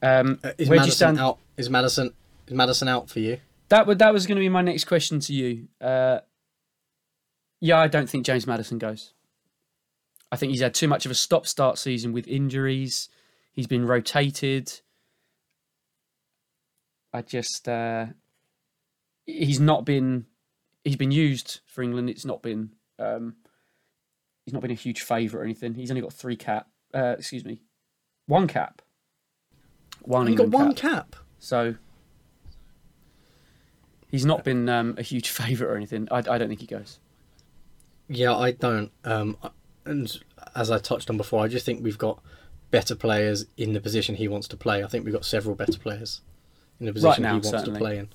Um, 0.00 0.38
Uh, 0.44 0.52
is 0.56 0.68
where 0.68 0.78
do 0.78 0.84
you 0.86 0.92
stand? 0.92 1.18
out? 1.18 1.38
Is 1.56 1.68
Maddison 1.68 2.14
is 2.46 2.54
Maddison 2.54 2.86
out 2.86 3.10
for 3.10 3.18
you? 3.18 3.38
That 3.70 3.88
would 3.88 3.98
that 3.98 4.12
was 4.12 4.28
going 4.28 4.36
to 4.36 4.40
be 4.40 4.48
my 4.48 4.62
next 4.62 4.84
question 4.84 5.18
to 5.18 5.34
you. 5.34 5.66
Uh, 5.80 6.20
yeah, 7.60 7.78
I 7.78 7.88
don't 7.88 8.08
think 8.08 8.24
James 8.24 8.46
Maddison 8.46 8.78
goes. 8.78 9.12
I 10.30 10.36
think 10.36 10.52
he's 10.52 10.62
had 10.62 10.74
too 10.74 10.86
much 10.86 11.04
of 11.06 11.10
a 11.10 11.14
stop-start 11.16 11.76
season 11.76 12.12
with 12.12 12.28
injuries. 12.28 13.08
He's 13.52 13.66
been 13.66 13.84
rotated. 13.84 14.80
I 17.12 17.22
just 17.22 17.68
uh, 17.68 18.06
he's 19.32 19.60
not 19.60 19.84
been 19.84 20.26
he's 20.84 20.96
been 20.96 21.10
used 21.10 21.60
for 21.66 21.82
England. 21.82 22.10
It's 22.10 22.24
not 22.24 22.42
been 22.42 22.70
um, 22.98 23.36
he's 24.44 24.52
not 24.52 24.62
been 24.62 24.70
a 24.70 24.74
huge 24.74 25.02
favourite 25.02 25.42
or 25.42 25.44
anything. 25.44 25.74
He's 25.74 25.90
only 25.90 26.02
got 26.02 26.12
three 26.12 26.36
cap. 26.36 26.68
Uh, 26.92 27.14
excuse 27.18 27.44
me, 27.44 27.62
one 28.26 28.46
cap. 28.46 28.82
One 30.02 30.26
He 30.26 30.34
got 30.34 30.48
one 30.48 30.74
cap. 30.74 31.12
cap. 31.12 31.16
So 31.38 31.74
he's 34.10 34.24
not 34.24 34.44
been 34.44 34.68
um, 34.68 34.94
a 34.98 35.02
huge 35.02 35.28
favourite 35.30 35.70
or 35.70 35.76
anything. 35.76 36.08
I, 36.10 36.18
I 36.18 36.38
don't 36.38 36.48
think 36.48 36.60
he 36.60 36.66
goes. 36.66 36.98
Yeah, 38.08 38.34
I 38.34 38.50
don't. 38.52 38.90
Um, 39.04 39.36
and 39.84 40.20
as 40.56 40.70
I 40.70 40.78
touched 40.78 41.10
on 41.10 41.16
before, 41.16 41.44
I 41.44 41.48
just 41.48 41.64
think 41.64 41.82
we've 41.82 41.98
got 41.98 42.20
better 42.70 42.94
players 42.94 43.46
in 43.56 43.72
the 43.72 43.80
position 43.80 44.16
he 44.16 44.28
wants 44.28 44.48
to 44.48 44.56
play. 44.56 44.82
I 44.82 44.86
think 44.86 45.04
we've 45.04 45.14
got 45.14 45.24
several 45.24 45.54
better 45.54 45.78
players 45.78 46.20
in 46.80 46.86
the 46.86 46.92
position 46.92 47.22
now, 47.22 47.30
he 47.30 47.34
wants 47.34 47.50
certainly. 47.50 47.78
to 47.78 47.78
play 47.78 47.98
in. 47.98 48.08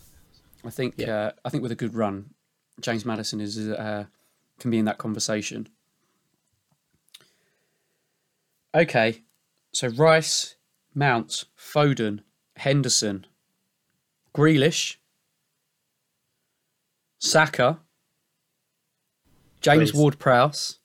I 0.66 0.70
think 0.70 0.96
Yeah. 0.98 1.16
uh, 1.16 1.32
I 1.44 1.50
think 1.50 1.64
with 1.64 1.72
a 1.72 1.76
good 1.76 1.94
run, 1.94 2.34
James 2.82 3.06
Maddison 3.06 3.40
is 3.40 3.58
uh, 3.58 4.06
can 4.60 4.72
be 4.72 4.78
in 4.78 4.86
that 4.86 4.98
conversation. 4.98 5.68
Okay, 8.74 9.22
so 9.72 9.88
Rice, 9.88 10.56
Mount, 10.94 11.46
Foden, 11.58 12.22
Henderson, 12.58 13.26
Grealish, 14.34 14.98
Saka, 17.20 17.80
James 19.62 19.94
Ward-Prowse. 19.94 20.80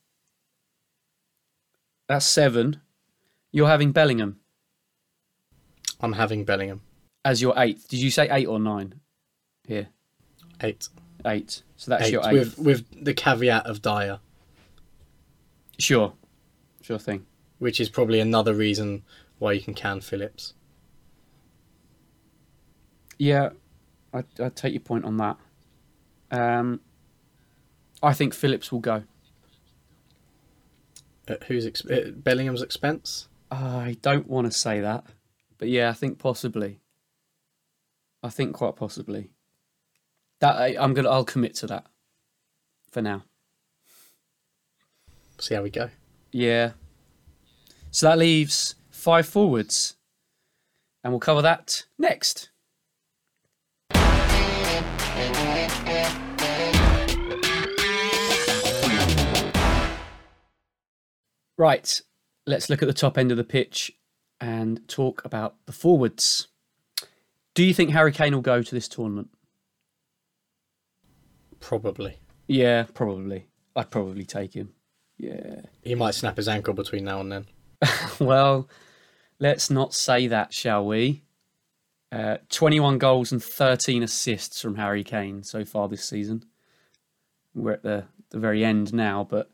That's 2.07 2.27
seven. 2.27 2.81
You're 3.53 3.69
having 3.69 3.91
Bellingham 3.93 4.41
I'm 6.01 6.13
having 6.15 6.45
Bellingham 6.45 6.81
as 7.25 7.43
your 7.43 7.55
eighth. 7.57 7.89
Did 7.89 8.01
you 8.01 8.11
say 8.11 8.29
eight 8.31 8.47
or 8.47 8.59
nine? 8.59 9.01
Here, 9.67 9.89
eight. 10.63 10.89
eight. 11.27 11.63
So 11.77 11.91
that's 11.91 12.05
eight 12.07 12.13
your 12.13 12.23
eighth. 12.29 12.59
with 12.59 12.59
with 12.59 13.05
the 13.05 13.15
caveat 13.15 13.67
of 13.67 13.83
Dier, 13.83 14.21
Sure, 15.79 16.13
sure 16.83 16.99
thing. 16.99 17.27
which 17.59 17.81
is 17.81 17.89
probably 17.89 18.21
another 18.21 18.55
reason 18.55 19.03
why 19.39 19.53
you 19.53 19.61
can 19.61 19.75
can 19.75 20.01
Phillips. 20.01 20.55
Yeah, 23.19 23.51
I 24.13 24.25
I 24.43 24.49
take 24.49 24.73
your 24.73 24.81
point 24.81 25.05
on 25.05 25.17
that. 25.19 25.37
Um, 26.31 26.81
I 28.03 28.13
think 28.15 28.35
Phillips 28.35 28.73
will 28.73 28.81
go. 28.81 29.05
At 31.29 31.45
whose 31.45 31.67
ex- 31.67 31.85
at 31.85 32.25
Bellingham's 32.25 32.63
expense? 32.63 33.29
I 33.51 33.97
don't 34.03 34.27
want 34.29 34.47
to 34.47 34.53
say 34.53 34.81
that, 34.81 35.05
but 35.59 35.69
yeah, 35.69 35.91
I 35.91 35.93
think 35.93 36.19
possibly. 36.19 36.81
I 38.23 38.29
think 38.31 38.55
quite 38.55 38.77
possibly. 38.77 39.31
That 40.41 40.57
I, 40.57 40.77
I'm 40.79 40.95
gonna. 40.95 41.11
I'll 41.11 41.25
commit 41.25 41.55
to 41.57 41.67
that 41.69 41.87
for 42.91 43.03
now. 43.03 43.25
See 45.39 45.55
how 45.55 45.63
we 45.63 45.71
go. 45.71 45.91
Yeah. 46.33 46.73
So 47.91 48.09
that 48.09 48.19
leaves 48.19 48.75
five 48.91 49.27
forwards, 49.27 49.97
and 51.03 51.13
we'll 51.13 51.21
cover 51.21 51.43
that 51.43 51.85
next. 51.99 52.51
Right, 61.59 62.01
let's 62.47 62.71
look 62.71 62.81
at 62.81 62.87
the 62.87 62.95
top 62.95 63.19
end 63.19 63.31
of 63.31 63.37
the 63.37 63.45
pitch 63.45 63.93
and 64.41 64.89
talk 64.89 65.23
about 65.27 65.57
the 65.67 65.73
forwards. 65.73 66.49
Do 67.53 67.63
you 67.63 67.75
think 67.75 67.91
Harry 67.91 68.13
Kane 68.13 68.33
will 68.35 68.41
go 68.41 68.63
to 68.63 68.75
this 68.75 68.89
tournament? 68.89 69.29
Probably. 71.61 72.19
Yeah, 72.47 72.87
probably. 72.95 73.47
I'd 73.77 73.91
probably 73.91 74.25
take 74.25 74.55
him. 74.55 74.73
Yeah. 75.19 75.61
He 75.83 75.95
might 75.95 76.15
snap 76.15 76.37
his 76.37 76.49
ankle 76.49 76.75
between 76.75 77.05
now 77.05 77.21
and 77.21 77.31
then. 77.31 77.47
Well, 78.21 78.69
let's 79.39 79.71
not 79.71 79.95
say 79.95 80.27
that, 80.27 80.53
shall 80.53 80.85
we? 80.85 81.23
Uh, 82.13 82.39
21 82.51 82.99
goals 82.99 83.33
and 83.33 83.43
13 83.43 84.03
assists 84.03 84.61
from 84.61 84.75
Harry 84.75 85.05
Kane 85.05 85.43
so 85.43 85.65
far 85.65 85.89
this 85.89 86.05
season. 86.05 86.45
We're 87.55 87.73
at 87.73 87.83
the, 87.83 88.05
the 88.31 88.39
very 88.39 88.65
end 88.65 88.93
now, 88.93 89.27
but 89.29 89.51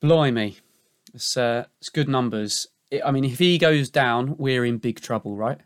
blimey, 0.00 0.58
it's, 1.14 1.36
uh, 1.36 1.66
it's 1.80 1.90
good 1.90 2.08
numbers. 2.08 2.66
I 2.92 3.02
I 3.06 3.10
mean, 3.10 3.24
if 3.24 3.38
he 3.38 3.58
goes 3.58 3.88
down, 3.88 4.36
we're 4.36 4.64
in 4.64 4.78
big 4.78 5.00
trouble, 5.00 5.36
right? 5.36 5.60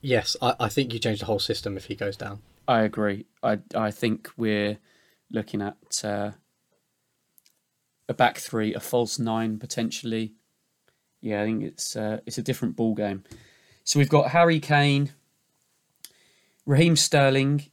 Yes, 0.00 0.36
I, 0.40 0.54
I 0.60 0.68
think 0.68 0.92
you 0.92 0.98
change 0.98 1.20
the 1.20 1.26
whole 1.26 1.40
system 1.40 1.76
if 1.76 1.86
he 1.86 1.94
goes 1.94 2.16
down. 2.16 2.40
I 2.68 2.82
agree. 2.82 3.24
I 3.42 3.58
I 3.74 3.90
think 3.90 4.30
we're 4.36 4.78
looking 5.30 5.62
at 5.62 6.04
uh, 6.04 6.32
a 8.08 8.14
back 8.14 8.38
three, 8.38 8.74
a 8.74 8.80
false 8.80 9.18
nine 9.18 9.58
potentially. 9.58 10.34
Yeah, 11.20 11.42
I 11.42 11.46
think 11.46 11.64
it's 11.64 11.96
uh, 11.96 12.20
it's 12.26 12.38
a 12.38 12.42
different 12.42 12.76
ball 12.76 12.94
game. 12.94 13.24
So 13.84 13.98
we've 13.98 14.08
got 14.10 14.32
Harry 14.32 14.60
Kane, 14.60 15.14
Raheem 16.66 16.94
Sterling, 16.94 17.64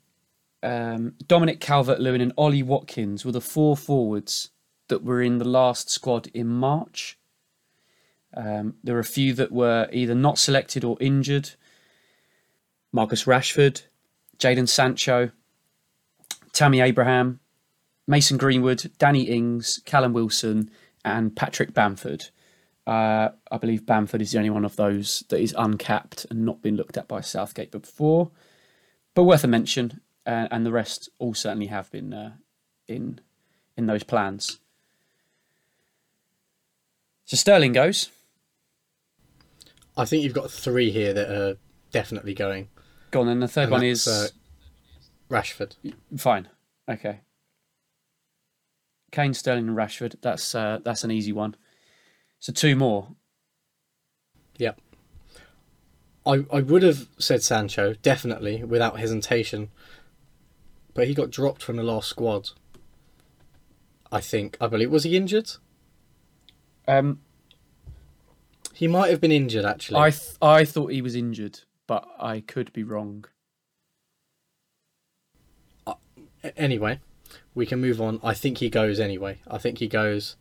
um, 0.63 1.15
Dominic 1.27 1.59
Calvert-Lewin, 1.59 2.21
and 2.21 2.31
Ollie 2.37 2.63
Watkins 2.63 3.25
were 3.25 3.33
the 3.33 3.41
four 3.41 3.75
forwards 3.75 4.51
that 4.87 5.03
were 5.03 5.21
in 5.21 5.39
the 5.39 5.45
last 5.45 5.89
squad 5.89 6.27
in 6.33 6.47
March. 6.47 7.19
Um, 8.33 8.75
there 8.81 8.95
were 8.95 9.01
a 9.01 9.03
few 9.03 9.33
that 9.33 9.51
were 9.51 9.89
either 9.91 10.15
not 10.15 10.37
selected 10.37 10.85
or 10.85 10.95
injured. 11.01 11.51
Marcus 12.93 13.25
Rashford, 13.25 13.83
Jadon 14.39 14.67
Sancho, 14.67 15.31
Tammy 16.51 16.81
Abraham, 16.81 17.39
Mason 18.07 18.38
Greenwood, 18.38 18.91
Danny 18.97 19.23
Ings, 19.23 19.81
Callum 19.86 20.13
Wilson, 20.13 20.69
and 21.03 21.36
Patrick 21.36 21.73
Bamford. 21.73 22.29
Uh, 22.88 23.29
I 23.51 23.57
believe 23.57 23.86
Bamford 23.86 24.21
is 24.21 24.31
the 24.31 24.38
only 24.38 24.51
one 24.51 24.65
of 24.65 24.75
those 24.75 25.23
that 25.29 25.39
is 25.39 25.55
uncapped 25.57 26.25
and 26.29 26.45
not 26.45 26.61
been 26.61 26.75
looked 26.75 26.97
at 26.97 27.07
by 27.07 27.21
Southgate 27.21 27.71
before, 27.71 28.31
but 29.15 29.23
worth 29.23 29.43
a 29.43 29.47
mention. 29.47 30.01
Uh, 30.25 30.47
and 30.49 30.65
the 30.65 30.71
rest 30.71 31.09
all 31.19 31.33
certainly 31.36 31.67
have 31.67 31.91
been 31.91 32.13
uh, 32.13 32.33
in 32.88 33.19
in 33.77 33.86
those 33.86 34.03
plans. 34.03 34.59
So 37.25 37.38
Sterling 37.38 37.73
goes. 37.73 38.09
I 39.97 40.05
think 40.05 40.23
you've 40.23 40.33
got 40.33 40.51
three 40.51 40.91
here 40.91 41.13
that 41.13 41.29
are 41.29 41.57
definitely 41.91 42.33
going. 42.33 42.69
Go 43.16 43.22
on, 43.22 43.28
then 43.28 43.39
the 43.39 43.47
third 43.47 43.63
And 43.63 43.72
one 43.72 43.84
is 43.84 44.09
uh, 44.09 44.28
Rashford. 45.30 45.78
Fine. 46.18 46.49
Okay. 46.91 47.22
Kane, 49.13 49.34
Sterling, 49.34 49.70
and 49.70 49.78
Rashford. 49.78 50.16
That's 50.22 50.53
uh, 50.53 50.80
that's 50.84 51.05
an 51.05 51.11
easy 51.11 51.32
one. 51.32 51.55
So 52.39 52.51
two 52.51 52.76
more. 52.76 53.16
Yep. 54.57 54.82
I 56.26 56.45
I 56.51 56.59
would 56.59 56.84
have 56.84 57.07
said 57.18 57.41
Sancho 57.41 57.93
definitely 57.93 58.66
without 58.66 58.99
hesitation, 58.99 59.70
but 60.93 61.07
he 61.07 61.13
got 61.13 61.30
dropped 61.30 61.63
from 61.63 61.78
the 61.78 61.84
last 61.84 62.09
squad. 62.09 62.49
I 64.11 64.20
think 64.20 64.57
I 64.59 64.68
believe 64.68 64.91
was 64.91 65.05
he 65.05 65.16
injured? 65.16 65.51
Um, 66.86 67.22
He 68.74 68.89
might 68.89 69.09
have 69.09 69.22
been 69.22 69.32
injured 69.32 69.63
actually. 69.63 69.99
I 69.99 70.09
th- 70.09 70.36
I 70.41 70.66
thought 70.66 70.91
he 70.91 71.01
was 71.01 71.16
injured, 71.16 71.61
but 71.88 72.07
I 72.19 72.41
could 72.41 72.71
be 72.73 72.83
wrong. 72.83 73.25
A- 75.88 75.95
Anyway, 76.57 76.99
we 77.55 77.65
can 77.65 77.81
move 77.81 77.99
on. 78.01 78.19
I 78.23 78.33
think 78.33 78.59
he 78.59 78.69
goes 78.69 78.99
anyway. 78.99 79.39
I 79.47 79.57
think 79.57 79.79
he 79.79 79.88
goes. 79.88 80.36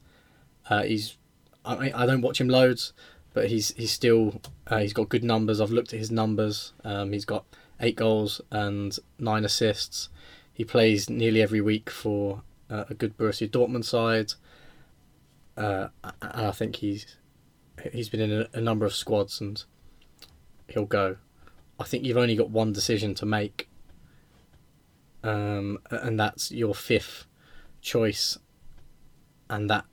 Uh, 0.68 0.82
he's. 0.82 1.16
I 1.64 1.92
I 1.94 2.06
don't 2.06 2.20
watch 2.20 2.40
him 2.40 2.48
loads, 2.48 2.92
but 3.32 3.48
he's 3.48 3.68
he's 3.74 3.90
still 3.92 4.40
uh, 4.66 4.78
he's 4.78 4.92
got 4.92 5.08
good 5.08 5.24
numbers. 5.24 5.60
I've 5.60 5.70
looked 5.70 5.92
at 5.94 5.98
his 5.98 6.10
numbers. 6.10 6.72
Um, 6.84 7.12
he's 7.12 7.24
got 7.24 7.44
eight 7.80 7.96
goals 7.96 8.40
and 8.50 8.96
nine 9.18 9.44
assists. 9.44 10.08
He 10.52 10.64
plays 10.64 11.08
nearly 11.10 11.40
every 11.42 11.60
week 11.60 11.88
for 11.90 12.42
uh, 12.70 12.84
a 12.90 12.94
good 12.94 13.16
Borussia 13.16 13.48
Dortmund 13.48 13.84
side. 13.84 14.32
Uh, 15.56 15.88
and 16.02 16.46
I 16.46 16.50
think 16.50 16.76
he's 16.76 17.16
he's 17.92 18.08
been 18.08 18.20
in 18.20 18.32
a, 18.32 18.48
a 18.52 18.60
number 18.60 18.84
of 18.84 18.94
squads 18.94 19.40
and 19.40 19.62
he'll 20.68 20.84
go. 20.84 21.16
I 21.78 21.84
think 21.84 22.04
you've 22.04 22.16
only 22.16 22.36
got 22.36 22.50
one 22.50 22.72
decision 22.72 23.14
to 23.16 23.26
make 23.26 23.68
um, 25.24 25.78
and 25.90 26.20
that's 26.20 26.52
your 26.52 26.74
fifth 26.74 27.26
choice. 27.80 28.38
And 29.48 29.68
that, 29.70 29.84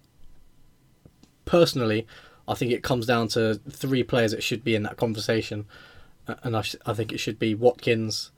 personally, 1.46 2.06
I 2.48 2.54
think 2.54 2.72
it 2.72 2.84
comes 2.84 3.06
down 3.06 3.30
to 3.30 3.56
three 3.70 4.04
players 4.04 4.32
that 4.32 4.44
should 4.44 4.64
be 4.64 4.76
in 4.76 4.84
that 4.84 4.98
conversation, 4.98 5.66
and 6.44 6.56
I, 6.56 6.62
sh- 6.62 6.76
I 6.86 6.94
think 6.94 7.12
it 7.12 7.20
should 7.20 7.40
be 7.40 7.56
Watkins, 7.56 8.32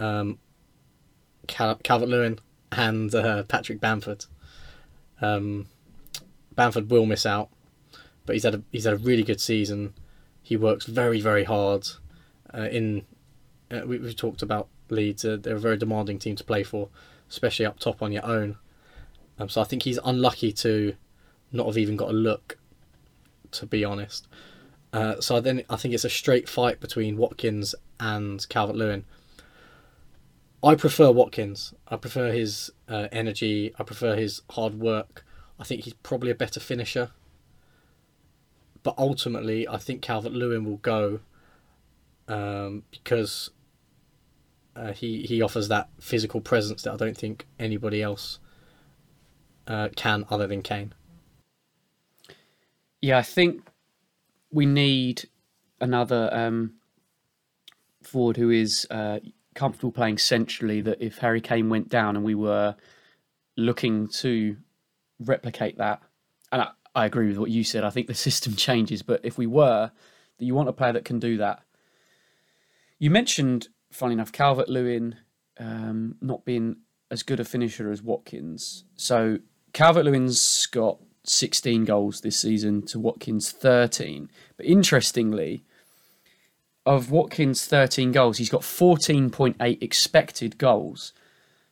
um, 0.00 0.38
Cal- 1.46 1.76
Calvert 1.76 2.08
Lewin, 2.08 2.38
and 2.72 3.14
uh, 3.14 3.42
Patrick 3.44 3.80
Bamford. 3.80 4.24
Um, 5.20 5.66
Bamford 6.54 6.90
will 6.90 7.06
miss 7.06 7.26
out, 7.26 7.50
but 8.24 8.34
he's 8.34 8.44
had 8.44 8.54
a 8.54 8.62
he's 8.72 8.84
had 8.84 8.94
a 8.94 8.98
really 8.98 9.22
good 9.22 9.40
season. 9.40 9.94
He 10.42 10.56
works 10.56 10.86
very 10.86 11.20
very 11.20 11.44
hard. 11.44 11.88
Uh, 12.52 12.68
in 12.70 13.04
uh, 13.70 13.82
we, 13.86 13.98
we've 13.98 14.16
talked 14.16 14.42
about 14.42 14.68
Leeds. 14.90 15.24
Uh, 15.24 15.36
they're 15.40 15.56
a 15.56 15.60
very 15.60 15.76
demanding 15.76 16.18
team 16.18 16.36
to 16.36 16.44
play 16.44 16.62
for, 16.62 16.88
especially 17.28 17.66
up 17.66 17.78
top 17.78 18.02
on 18.02 18.12
your 18.12 18.24
own. 18.24 18.56
Um, 19.38 19.48
so 19.48 19.60
I 19.60 19.64
think 19.64 19.82
he's 19.82 19.98
unlucky 20.04 20.52
to 20.52 20.94
not 21.52 21.66
have 21.66 21.78
even 21.78 21.96
got 21.96 22.10
a 22.10 22.14
look, 22.14 22.58
to 23.52 23.66
be 23.66 23.84
honest. 23.84 24.26
Uh, 24.92 25.20
so 25.20 25.40
then 25.40 25.62
I 25.68 25.76
think 25.76 25.94
it's 25.94 26.04
a 26.04 26.10
straight 26.10 26.48
fight 26.48 26.80
between 26.80 27.16
Watkins 27.16 27.74
and 28.00 28.46
Calvert 28.48 28.76
Lewin. 28.76 29.04
I 30.62 30.74
prefer 30.74 31.10
Watkins. 31.10 31.74
I 31.86 31.96
prefer 31.96 32.32
his 32.32 32.70
uh, 32.88 33.08
energy. 33.12 33.72
I 33.78 33.84
prefer 33.84 34.16
his 34.16 34.42
hard 34.50 34.80
work. 34.80 35.24
I 35.60 35.64
think 35.64 35.84
he's 35.84 35.94
probably 35.94 36.30
a 36.30 36.34
better 36.34 36.58
finisher. 36.58 37.10
But 38.82 38.94
ultimately, 38.98 39.68
I 39.68 39.76
think 39.76 40.02
Calvert 40.02 40.32
Lewin 40.32 40.64
will 40.64 40.78
go 40.78 41.20
um, 42.28 42.84
because 42.90 43.50
uh, 44.76 44.92
he 44.92 45.22
he 45.22 45.42
offers 45.42 45.68
that 45.68 45.88
physical 46.00 46.40
presence 46.40 46.82
that 46.82 46.92
I 46.92 46.96
don't 46.96 47.16
think 47.16 47.46
anybody 47.58 48.02
else 48.02 48.38
uh, 49.66 49.88
can 49.96 50.24
other 50.30 50.46
than 50.46 50.62
Kane. 50.62 50.92
Yeah, 53.00 53.18
I 53.18 53.22
think 53.22 53.62
we 54.50 54.66
need 54.66 55.28
another 55.80 56.30
um, 56.32 56.74
forward 58.02 58.36
who 58.36 58.50
is 58.50 58.86
uh, 58.90 59.20
comfortable 59.54 59.92
playing 59.92 60.18
centrally. 60.18 60.80
That 60.80 61.00
if 61.00 61.18
Harry 61.18 61.40
Kane 61.40 61.68
went 61.68 61.88
down 61.88 62.16
and 62.16 62.24
we 62.24 62.34
were 62.34 62.76
looking 63.56 64.08
to 64.08 64.56
replicate 65.18 65.78
that, 65.78 66.02
and 66.52 66.62
I, 66.62 66.70
I 66.94 67.06
agree 67.06 67.28
with 67.28 67.38
what 67.38 67.50
you 67.50 67.64
said. 67.64 67.84
I 67.84 67.90
think 67.90 68.06
the 68.06 68.14
system 68.28 68.54
changes, 68.54 69.02
but 69.02 69.20
if 69.24 69.38
we 69.38 69.46
were, 69.46 69.90
that 70.38 70.44
you 70.44 70.54
want 70.54 70.68
a 70.68 70.72
player 70.72 70.92
that 70.92 71.04
can 71.04 71.18
do 71.18 71.38
that. 71.38 71.62
You 72.98 73.10
mentioned, 73.10 73.68
funny 73.90 74.14
enough, 74.14 74.32
Calvert 74.32 74.68
Lewin 74.68 75.16
um, 75.58 76.16
not 76.20 76.44
being 76.44 76.76
as 77.10 77.22
good 77.22 77.40
a 77.40 77.44
finisher 77.44 77.90
as 77.90 78.02
Watkins. 78.02 78.84
So 78.96 79.38
Calvert 79.72 80.04
Lewin's 80.04 80.66
got 80.66 80.98
16 81.24 81.84
goals 81.84 82.20
this 82.20 82.38
season 82.38 82.82
to 82.86 82.98
Watkins 82.98 83.50
13. 83.50 84.30
But 84.56 84.66
interestingly, 84.66 85.64
of 86.86 87.10
Watkins' 87.10 87.66
13 87.66 88.12
goals, 88.12 88.38
he's 88.38 88.48
got 88.48 88.62
14.8 88.62 89.82
expected 89.82 90.58
goals. 90.58 91.12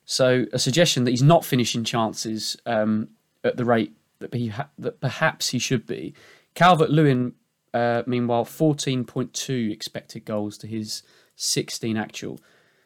So 0.05 0.45
a 0.53 0.59
suggestion 0.59 1.03
that 1.03 1.11
he's 1.11 1.23
not 1.23 1.43
finishing 1.43 1.83
chances 1.83 2.55
um, 2.65 3.09
at 3.43 3.57
the 3.57 3.65
rate 3.65 3.93
that, 4.19 4.33
he 4.33 4.47
ha- 4.47 4.69
that 4.77 5.01
perhaps 5.01 5.49
he 5.49 5.59
should 5.59 5.85
be. 5.85 6.13
Calvert 6.53 6.91
Lewin, 6.91 7.33
uh, 7.73 8.03
meanwhile, 8.05 8.45
14.2 8.45 9.71
expected 9.71 10.23
goals 10.23 10.57
to 10.59 10.67
his 10.67 11.03
16 11.37 11.95
actual. 11.95 12.39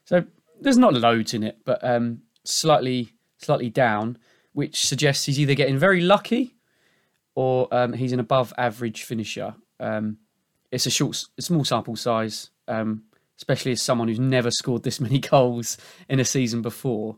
So 0.06 0.24
there's 0.60 0.78
not 0.78 0.94
loads 0.94 1.34
in 1.34 1.44
it, 1.44 1.58
but 1.66 1.84
um, 1.84 2.22
slightly 2.44 3.14
slightly 3.42 3.70
down, 3.70 4.18
which 4.54 4.86
suggests 4.86 5.26
he's 5.26 5.40
either 5.40 5.56
getting 5.56 5.78
very 5.78 6.02
lucky 6.02 6.56
or 7.36 7.68
um, 7.72 7.94
he's 7.94 8.12
an 8.12 8.20
above 8.20 8.54
average 8.58 9.04
finisher. 9.04 9.56
Um, 9.80 10.18
it's 10.72 10.86
a 10.86 10.92
short, 10.92 11.26
small 11.40 11.66
sample 11.66 11.96
size, 11.96 12.50
um, 12.68 13.04
especially 13.38 13.72
as 13.72 13.82
someone 13.82 14.08
who's 14.08 14.20
never 14.20 14.52
scored 14.52 14.84
this 14.84 15.00
many 15.00 15.20
goals 15.20 15.78
in 16.08 16.20
a 16.20 16.26
season 16.26 16.62
before. 16.62 17.18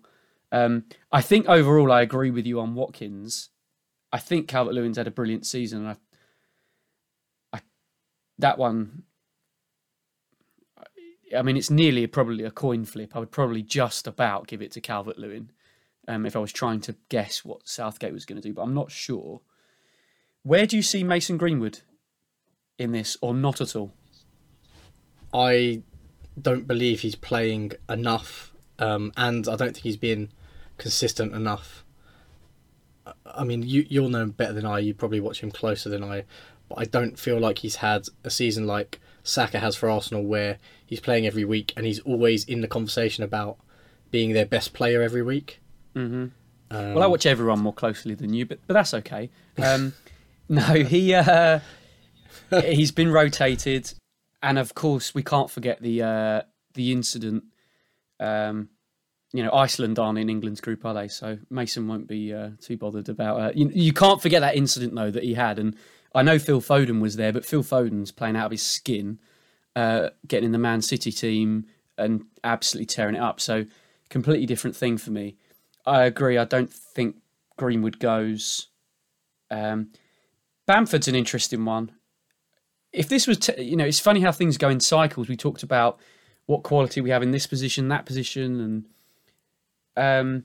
Um, 0.51 0.85
I 1.11 1.21
think 1.21 1.47
overall, 1.49 1.91
I 1.91 2.01
agree 2.01 2.31
with 2.31 2.45
you 2.45 2.59
on 2.59 2.75
Watkins. 2.75 3.49
I 4.11 4.19
think 4.19 4.47
Calvert 4.47 4.75
Lewin's 4.75 4.97
had 4.97 5.07
a 5.07 5.11
brilliant 5.11 5.47
season, 5.47 5.79
and 5.79 5.97
I, 7.51 7.57
I, 7.57 7.61
that 8.37 8.59
one. 8.59 9.03
I 11.35 11.41
mean, 11.41 11.57
it's 11.57 11.69
nearly 11.69 12.05
probably 12.07 12.43
a 12.43 12.51
coin 12.51 12.85
flip. 12.85 13.15
I 13.15 13.19
would 13.19 13.31
probably 13.31 13.63
just 13.63 14.07
about 14.07 14.47
give 14.47 14.61
it 14.61 14.71
to 14.71 14.81
Calvert 14.81 15.17
Lewin 15.17 15.51
um, 16.07 16.25
if 16.25 16.35
I 16.35 16.39
was 16.39 16.51
trying 16.51 16.81
to 16.81 16.95
guess 17.09 17.45
what 17.45 17.67
Southgate 17.67 18.13
was 18.13 18.25
going 18.25 18.41
to 18.41 18.47
do, 18.47 18.53
but 18.53 18.61
I'm 18.61 18.73
not 18.73 18.91
sure. 18.91 19.41
Where 20.43 20.65
do 20.65 20.75
you 20.75 20.83
see 20.83 21.03
Mason 21.03 21.37
Greenwood 21.37 21.79
in 22.77 22.91
this, 22.91 23.17
or 23.21 23.33
not 23.33 23.61
at 23.61 23.75
all? 23.75 23.93
I 25.33 25.83
don't 26.39 26.67
believe 26.67 27.01
he's 27.01 27.15
playing 27.15 27.73
enough, 27.89 28.53
um, 28.79 29.11
and 29.15 29.47
I 29.47 29.55
don't 29.55 29.73
think 29.73 29.83
he's 29.83 29.97
been 29.97 30.29
consistent 30.77 31.33
enough. 31.33 31.85
I 33.25 33.43
mean, 33.43 33.63
you 33.63 33.85
you'll 33.89 34.09
know 34.09 34.21
him 34.21 34.31
better 34.31 34.53
than 34.53 34.65
I. 34.65 34.79
You 34.79 34.93
probably 34.93 35.19
watch 35.19 35.41
him 35.41 35.51
closer 35.51 35.89
than 35.89 36.03
I, 36.03 36.25
but 36.67 36.79
I 36.79 36.85
don't 36.85 37.17
feel 37.17 37.39
like 37.39 37.59
he's 37.59 37.77
had 37.77 38.07
a 38.23 38.29
season 38.29 38.67
like 38.67 38.99
Saka 39.23 39.59
has 39.59 39.75
for 39.75 39.89
Arsenal, 39.89 40.23
where 40.23 40.59
he's 40.85 40.99
playing 40.99 41.25
every 41.25 41.45
week 41.45 41.73
and 41.75 41.85
he's 41.85 41.99
always 41.99 42.43
in 42.43 42.61
the 42.61 42.67
conversation 42.67 43.23
about 43.23 43.57
being 44.11 44.33
their 44.33 44.45
best 44.45 44.73
player 44.73 45.01
every 45.01 45.23
week. 45.23 45.59
Mm-hmm. 45.95 46.27
Um, 46.69 46.93
well, 46.93 47.03
I 47.03 47.07
watch 47.07 47.25
everyone 47.25 47.59
more 47.59 47.73
closely 47.73 48.15
than 48.15 48.33
you, 48.33 48.45
but 48.45 48.59
but 48.67 48.73
that's 48.73 48.93
okay. 48.93 49.29
Um, 49.61 49.93
no, 50.49 50.61
he 50.61 51.13
uh, 51.13 51.59
he's 52.61 52.91
been 52.91 53.11
rotated, 53.11 53.93
and 54.41 54.59
of 54.59 54.73
course 54.75 55.15
we 55.15 55.23
can't 55.23 55.49
forget 55.49 55.81
the 55.81 56.01
uh, 56.01 56.41
the 56.73 56.91
incident. 56.91 57.45
Um, 58.19 58.69
you 59.33 59.43
know, 59.43 59.51
Iceland 59.51 59.97
aren't 59.97 60.19
in 60.19 60.29
England's 60.29 60.61
group, 60.61 60.85
are 60.85 60.93
they? 60.93 61.07
So 61.07 61.39
Mason 61.49 61.87
won't 61.87 62.07
be 62.07 62.33
uh, 62.33 62.51
too 62.61 62.77
bothered 62.77 63.09
about. 63.09 63.39
Uh, 63.39 63.51
you, 63.55 63.71
you 63.73 63.93
can't 63.93 64.21
forget 64.21 64.41
that 64.41 64.55
incident 64.55 64.93
though 64.93 65.09
that 65.09 65.23
he 65.23 65.33
had, 65.33 65.59
and 65.59 65.75
I 66.13 66.21
know 66.21 66.37
Phil 66.37 66.61
Foden 66.61 67.01
was 67.01 67.15
there, 67.15 67.33
but 67.33 67.45
Phil 67.45 67.63
Foden's 67.63 68.11
playing 68.11 68.35
out 68.35 68.45
of 68.45 68.51
his 68.51 68.61
skin, 68.61 69.19
uh, 69.75 70.09
getting 70.27 70.47
in 70.47 70.51
the 70.51 70.59
Man 70.59 70.81
City 70.81 71.11
team 71.11 71.65
and 71.97 72.25
absolutely 72.43 72.85
tearing 72.85 73.15
it 73.15 73.21
up. 73.21 73.39
So 73.39 73.65
completely 74.09 74.45
different 74.45 74.75
thing 74.75 74.97
for 74.97 75.11
me. 75.11 75.37
I 75.85 76.03
agree. 76.03 76.37
I 76.37 76.45
don't 76.45 76.71
think 76.71 77.17
Greenwood 77.57 77.99
goes. 77.99 78.67
Um, 79.49 79.89
Bamford's 80.65 81.07
an 81.07 81.15
interesting 81.15 81.65
one. 81.65 81.91
If 82.91 83.09
this 83.09 83.25
was, 83.25 83.39
t- 83.39 83.61
you 83.61 83.75
know, 83.75 83.85
it's 83.85 83.99
funny 83.99 84.21
how 84.21 84.31
things 84.31 84.57
go 84.57 84.69
in 84.69 84.79
cycles. 84.79 85.27
We 85.27 85.35
talked 85.35 85.63
about 85.63 85.99
what 86.45 86.63
quality 86.63 87.01
we 87.01 87.09
have 87.09 87.23
in 87.23 87.31
this 87.31 87.47
position, 87.47 87.87
that 87.87 88.05
position, 88.05 88.59
and 88.61 88.85
um, 89.97 90.43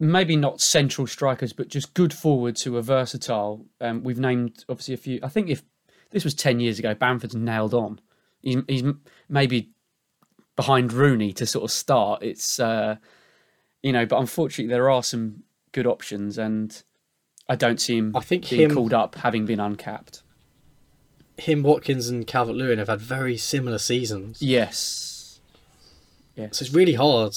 maybe 0.00 0.36
not 0.36 0.60
central 0.60 1.06
strikers, 1.06 1.52
but 1.52 1.68
just 1.68 1.94
good 1.94 2.12
forwards 2.12 2.62
who 2.62 2.76
are 2.76 2.82
versatile. 2.82 3.66
Um, 3.80 4.02
we've 4.02 4.18
named 4.18 4.64
obviously 4.68 4.94
a 4.94 4.98
few. 4.98 5.20
I 5.22 5.28
think 5.28 5.48
if 5.48 5.62
this 6.10 6.24
was 6.24 6.34
ten 6.34 6.60
years 6.60 6.78
ago, 6.78 6.94
Bamford's 6.94 7.34
nailed 7.34 7.74
on. 7.74 8.00
He's, 8.42 8.58
he's 8.68 8.82
maybe 9.28 9.70
behind 10.56 10.92
Rooney 10.92 11.32
to 11.34 11.46
sort 11.46 11.64
of 11.64 11.70
start. 11.70 12.22
It's 12.22 12.58
uh, 12.58 12.96
you 13.82 13.92
know, 13.92 14.06
but 14.06 14.18
unfortunately 14.18 14.72
there 14.72 14.90
are 14.90 15.02
some 15.02 15.42
good 15.72 15.86
options, 15.86 16.38
and 16.38 16.82
I 17.48 17.56
don't 17.56 17.80
see 17.80 17.96
him 17.98 18.12
I 18.16 18.20
think 18.20 18.48
being 18.50 18.62
him- 18.70 18.74
called 18.74 18.92
up 18.92 19.14
having 19.16 19.46
been 19.46 19.60
uncapped. 19.60 20.22
him, 21.38 21.62
Watkins, 21.62 22.08
and 22.08 22.26
Calvert 22.26 22.54
Lewin 22.56 22.78
have 22.78 22.88
had 22.88 23.00
very 23.00 23.36
similar 23.36 23.78
seasons. 23.78 24.42
Yes. 24.42 25.40
Yeah. 26.36 26.48
So 26.50 26.64
it's 26.64 26.74
really 26.74 26.94
hard. 26.94 27.32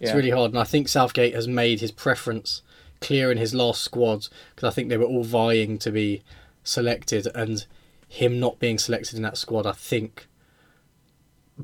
It's 0.00 0.10
Yeah. 0.10 0.16
really 0.16 0.30
hard, 0.30 0.52
and 0.52 0.60
I 0.60 0.64
think 0.64 0.88
Southgate 0.88 1.34
has 1.34 1.48
made 1.48 1.80
his 1.80 1.90
preference 1.92 2.62
clear 3.00 3.30
in 3.32 3.38
his 3.38 3.54
last 3.54 3.82
squad 3.82 4.26
because 4.54 4.66
I 4.70 4.74
think 4.74 4.88
they 4.88 4.96
were 4.96 5.04
all 5.04 5.24
vying 5.24 5.78
to 5.78 5.90
be 5.90 6.22
selected, 6.64 7.26
and 7.34 7.66
him 8.08 8.38
not 8.40 8.58
being 8.58 8.78
selected 8.78 9.16
in 9.16 9.22
that 9.22 9.36
squad, 9.36 9.66
I 9.66 9.72
think, 9.72 10.26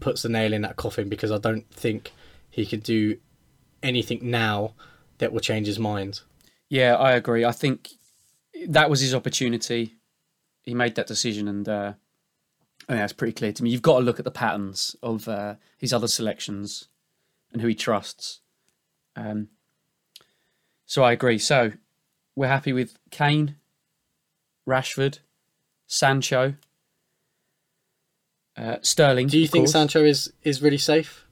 puts 0.00 0.22
the 0.22 0.28
nail 0.28 0.52
in 0.52 0.62
that 0.62 0.76
coffin 0.76 1.08
because 1.08 1.30
I 1.30 1.38
don't 1.38 1.68
think 1.70 2.12
he 2.50 2.66
could 2.66 2.82
do 2.82 3.18
anything 3.82 4.18
now 4.30 4.74
that 5.18 5.32
will 5.32 5.40
change 5.40 5.66
his 5.66 5.78
mind. 5.78 6.20
Yeah, 6.68 6.96
I 6.96 7.12
agree. 7.12 7.44
I 7.44 7.52
think 7.52 7.90
that 8.66 8.90
was 8.90 9.00
his 9.00 9.14
opportunity. 9.14 9.94
He 10.62 10.74
made 10.74 10.94
that 10.96 11.06
decision, 11.06 11.46
and 11.46 11.68
uh, 11.68 11.92
I 12.88 12.92
mean, 12.92 13.00
that's 13.00 13.12
pretty 13.12 13.32
clear 13.34 13.52
to 13.52 13.62
me. 13.62 13.70
You've 13.70 13.82
got 13.82 13.98
to 13.98 14.04
look 14.04 14.18
at 14.18 14.24
the 14.24 14.30
patterns 14.30 14.96
of 15.02 15.28
uh, 15.28 15.54
his 15.78 15.92
other 15.92 16.08
selections 16.08 16.88
and 17.54 17.62
who 17.62 17.68
he 17.68 17.74
trusts. 17.74 18.40
Um, 19.16 19.48
so 20.84 21.02
I 21.02 21.12
agree. 21.12 21.38
So 21.38 21.72
we're 22.36 22.48
happy 22.48 22.74
with 22.74 22.98
Kane, 23.10 23.56
Rashford, 24.68 25.20
Sancho, 25.86 26.56
uh, 28.58 28.76
Sterling. 28.82 29.28
Do 29.28 29.38
you 29.38 29.48
think 29.48 29.62
course. 29.62 29.72
Sancho 29.72 30.04
is 30.04 30.30
is 30.42 30.60
really 30.60 30.78
safe? 30.78 31.26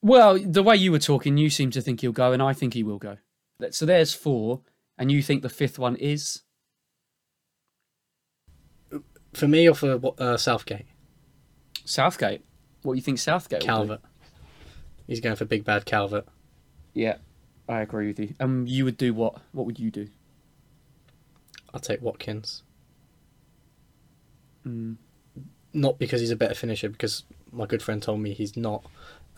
Well, 0.00 0.38
the 0.38 0.62
way 0.62 0.76
you 0.76 0.92
were 0.92 1.00
talking, 1.00 1.36
you 1.36 1.50
seem 1.50 1.70
to 1.72 1.80
think 1.80 2.00
he'll 2.00 2.12
go, 2.12 2.32
and 2.32 2.42
I 2.42 2.52
think 2.52 2.74
he 2.74 2.84
will 2.84 2.98
go. 2.98 3.16
So 3.70 3.86
there's 3.86 4.12
four, 4.12 4.60
and 4.98 5.10
you 5.10 5.22
think 5.22 5.42
the 5.42 5.48
fifth 5.48 5.78
one 5.78 5.96
is 5.96 6.42
For 9.34 9.48
me 9.48 9.68
or 9.68 9.74
for 9.74 10.14
uh, 10.18 10.36
Southgate? 10.36 10.86
Southgate. 11.84 12.44
What 12.82 12.94
do 12.94 12.96
you 12.96 13.02
think 13.02 13.18
Southgate? 13.18 13.60
will 13.60 13.60
do? 13.60 13.66
Calvert. 13.66 14.00
He's 15.06 15.20
going 15.20 15.36
for 15.36 15.44
big 15.44 15.64
bad 15.64 15.84
Calvert. 15.84 16.26
Yeah, 16.94 17.16
I 17.68 17.80
agree 17.80 18.08
with 18.08 18.18
you. 18.18 18.34
Um, 18.40 18.66
you 18.66 18.84
would 18.84 18.96
do 18.96 19.14
what? 19.14 19.36
What 19.52 19.66
would 19.66 19.78
you 19.78 19.90
do? 19.90 20.08
I'll 21.72 21.80
take 21.80 22.02
Watkins. 22.02 22.62
Mm. 24.66 24.96
Not 25.72 25.98
because 25.98 26.20
he's 26.20 26.30
a 26.30 26.36
better 26.36 26.54
finisher, 26.54 26.88
because 26.88 27.24
my 27.50 27.66
good 27.66 27.82
friend 27.82 28.02
told 28.02 28.20
me 28.20 28.34
he's 28.34 28.56
not. 28.56 28.84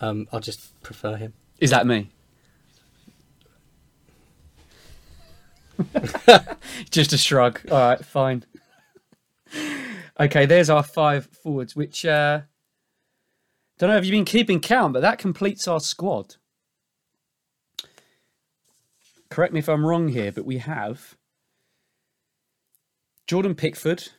Um, 0.01 0.26
I 0.32 0.40
just 0.40 0.80
prefer 0.82 1.16
him. 1.16 1.34
Is 1.61 1.70
that 1.70 1.86
me? 1.86 2.11
Just 6.90 7.12
a 7.12 7.18
shrug. 7.18 7.61
All 7.70 7.78
right, 7.78 8.05
fine. 8.05 8.45
Okay, 10.18 10.47
there's 10.47 10.70
our 10.70 10.82
five 10.82 11.26
forwards, 11.26 11.74
which 11.74 12.05
uh 12.05 12.42
don't 13.79 13.91
know 13.91 13.97
if 13.97 14.05
you've 14.05 14.12
been 14.12 14.25
keeping 14.25 14.61
count, 14.61 14.93
but 14.93 15.03
that 15.03 15.18
completes 15.18 15.66
our 15.66 15.81
squad. 15.81 16.37
Correct 19.31 19.53
me 19.53 19.59
if 19.59 19.68
I'm 19.68 19.85
wrong 19.85 20.09
here, 20.09 20.31
but 20.31 20.45
we 20.45 20.59
have 20.59 21.16
Jordan 23.27 23.55
Pickford, 23.55 24.11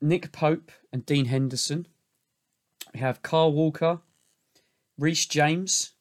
Nick 0.00 0.30
Pope, 0.30 0.70
and 0.92 1.04
Dean 1.04 1.24
Henderson. 1.24 1.88
We 2.94 3.00
have 3.00 3.22
Kyle 3.22 3.52
Walker, 3.52 4.00
Reece 4.98 5.26
James, 5.26 5.94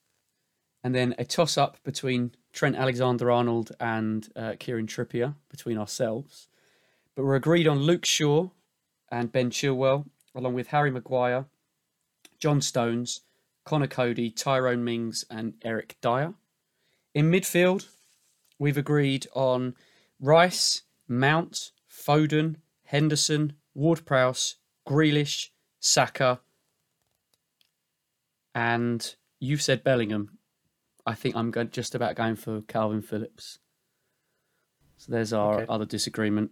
and 0.84 0.94
then 0.94 1.16
a 1.18 1.26
toss 1.26 1.58
up 1.58 1.78
between 1.84 2.36
Trent 2.54 2.76
Alexander 2.76 3.32
Arnold 3.32 3.72
and 3.80 4.28
uh, 4.36 4.54
Kieran 4.60 4.86
Trippier 4.88 5.36
between 5.50 5.78
ourselves. 5.78 6.50
But 7.16 7.24
we're 7.26 7.36
agreed 7.36 7.68
on 7.68 7.80
Luke 7.80 8.06
Shaw 8.06 8.50
and 9.10 9.32
Ben 9.32 9.50
Chilwell, 9.50 10.06
along 10.36 10.54
with 10.54 10.68
Harry 10.68 10.92
Maguire, 10.92 11.46
John 12.42 12.60
Stones, 12.60 13.22
Conor 13.66 13.88
Coady, 13.88 14.32
Tyrone 14.32 14.84
Mings, 14.84 15.24
and 15.30 15.54
Eric 15.64 15.96
Dier. 16.02 16.34
In 17.14 17.32
midfield, 17.32 17.88
we've 18.58 18.78
agreed 18.78 19.28
on 19.34 19.76
Rice, 20.20 20.82
Mount, 21.08 21.72
Foden, 21.90 22.56
Henderson, 22.86 23.54
Ward 23.76 24.06
Prowse, 24.06 24.56
Grealish, 24.88 25.50
Saka, 25.80 26.42
and 28.56 29.16
you've 29.40 29.62
said 29.62 29.84
Bellingham. 29.84 30.40
I 31.06 31.14
think 31.14 31.36
I'm 31.36 31.54
just 31.72 31.94
about 31.96 32.16
going 32.16 32.36
for 32.36 32.62
Kalvin 32.62 33.04
Phillips. 33.06 33.60
So 34.98 35.12
there's 35.12 35.34
our 35.34 35.62
Okay. 35.62 35.66
other 35.70 35.86
disagreement. 35.86 36.52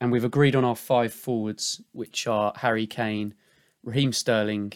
And 0.00 0.10
we've 0.10 0.24
agreed 0.24 0.56
on 0.56 0.64
our 0.64 0.74
five 0.76 1.12
forwards, 1.12 1.80
which 1.92 2.26
are 2.26 2.52
Harry 2.56 2.86
Kane, 2.86 3.34
Raheem 3.82 4.12
Sterling, 4.12 4.72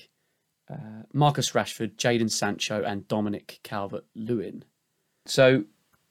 uh, 0.71 1.03
Marcus 1.13 1.53
Rashford, 1.53 1.97
Jadon 1.97 2.31
Sancho, 2.31 2.83
and 2.83 3.07
Dominic 3.09 3.61
Calvert 3.63 4.05
Lewin. 4.15 4.65
So 5.27 5.65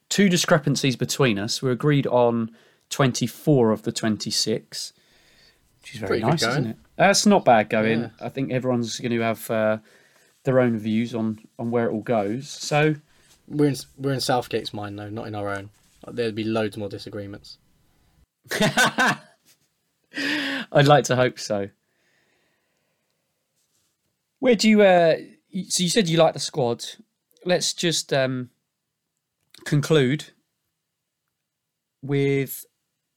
two 0.08 0.28
discrepancies 0.28 0.96
between 0.96 1.38
us. 1.38 1.62
We're 1.62 1.72
agreed 1.72 2.06
on 2.06 2.50
24 2.90 3.70
of 3.70 3.82
the 3.82 3.92
26, 3.92 4.92
which 5.80 5.94
is 5.94 6.00
very 6.00 6.20
Pretty 6.20 6.24
nice, 6.24 6.42
isn't 6.42 6.66
it? 6.66 6.76
That's 6.96 7.26
not 7.26 7.44
bad 7.44 7.68
going. 7.70 8.00
Yeah. 8.00 8.10
I 8.20 8.28
think 8.28 8.52
everyone's 8.52 8.98
going 8.98 9.12
to 9.12 9.20
have 9.20 9.50
uh, 9.50 9.78
their 10.44 10.60
own 10.60 10.78
views 10.78 11.14
on 11.14 11.38
on 11.58 11.70
where 11.70 11.86
it 11.88 11.92
all 11.92 12.02
goes. 12.02 12.48
So 12.48 12.96
We're 13.46 13.68
in 13.68 13.76
we're 13.96 14.14
in 14.14 14.20
Southgate's 14.20 14.74
mind 14.74 14.98
though, 14.98 15.10
not 15.10 15.26
in 15.26 15.34
our 15.34 15.48
own. 15.48 15.70
There'd 16.06 16.34
be 16.34 16.44
loads 16.44 16.76
more 16.76 16.88
disagreements. 16.88 17.58
I'd 18.60 19.18
like 20.86 21.04
to 21.04 21.16
hope 21.16 21.38
so. 21.38 21.68
Where 24.38 24.54
do 24.54 24.68
you? 24.68 24.82
Uh, 24.82 25.16
so 25.68 25.82
you 25.82 25.88
said 25.88 26.08
you 26.08 26.18
like 26.18 26.34
the 26.34 26.40
squad. 26.40 26.84
Let's 27.44 27.72
just 27.72 28.12
um, 28.12 28.50
conclude 29.64 30.26
with 32.02 32.64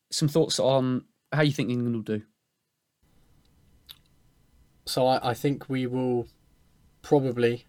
some 0.09 0.27
thoughts 0.27 0.59
on 0.59 1.05
how 1.31 1.41
you 1.41 1.51
think 1.51 1.69
England 1.69 1.95
will 1.95 2.03
do. 2.03 2.23
So 4.85 5.07
I, 5.07 5.31
I 5.31 5.33
think 5.33 5.69
we 5.69 5.87
will 5.87 6.27
probably. 7.01 7.65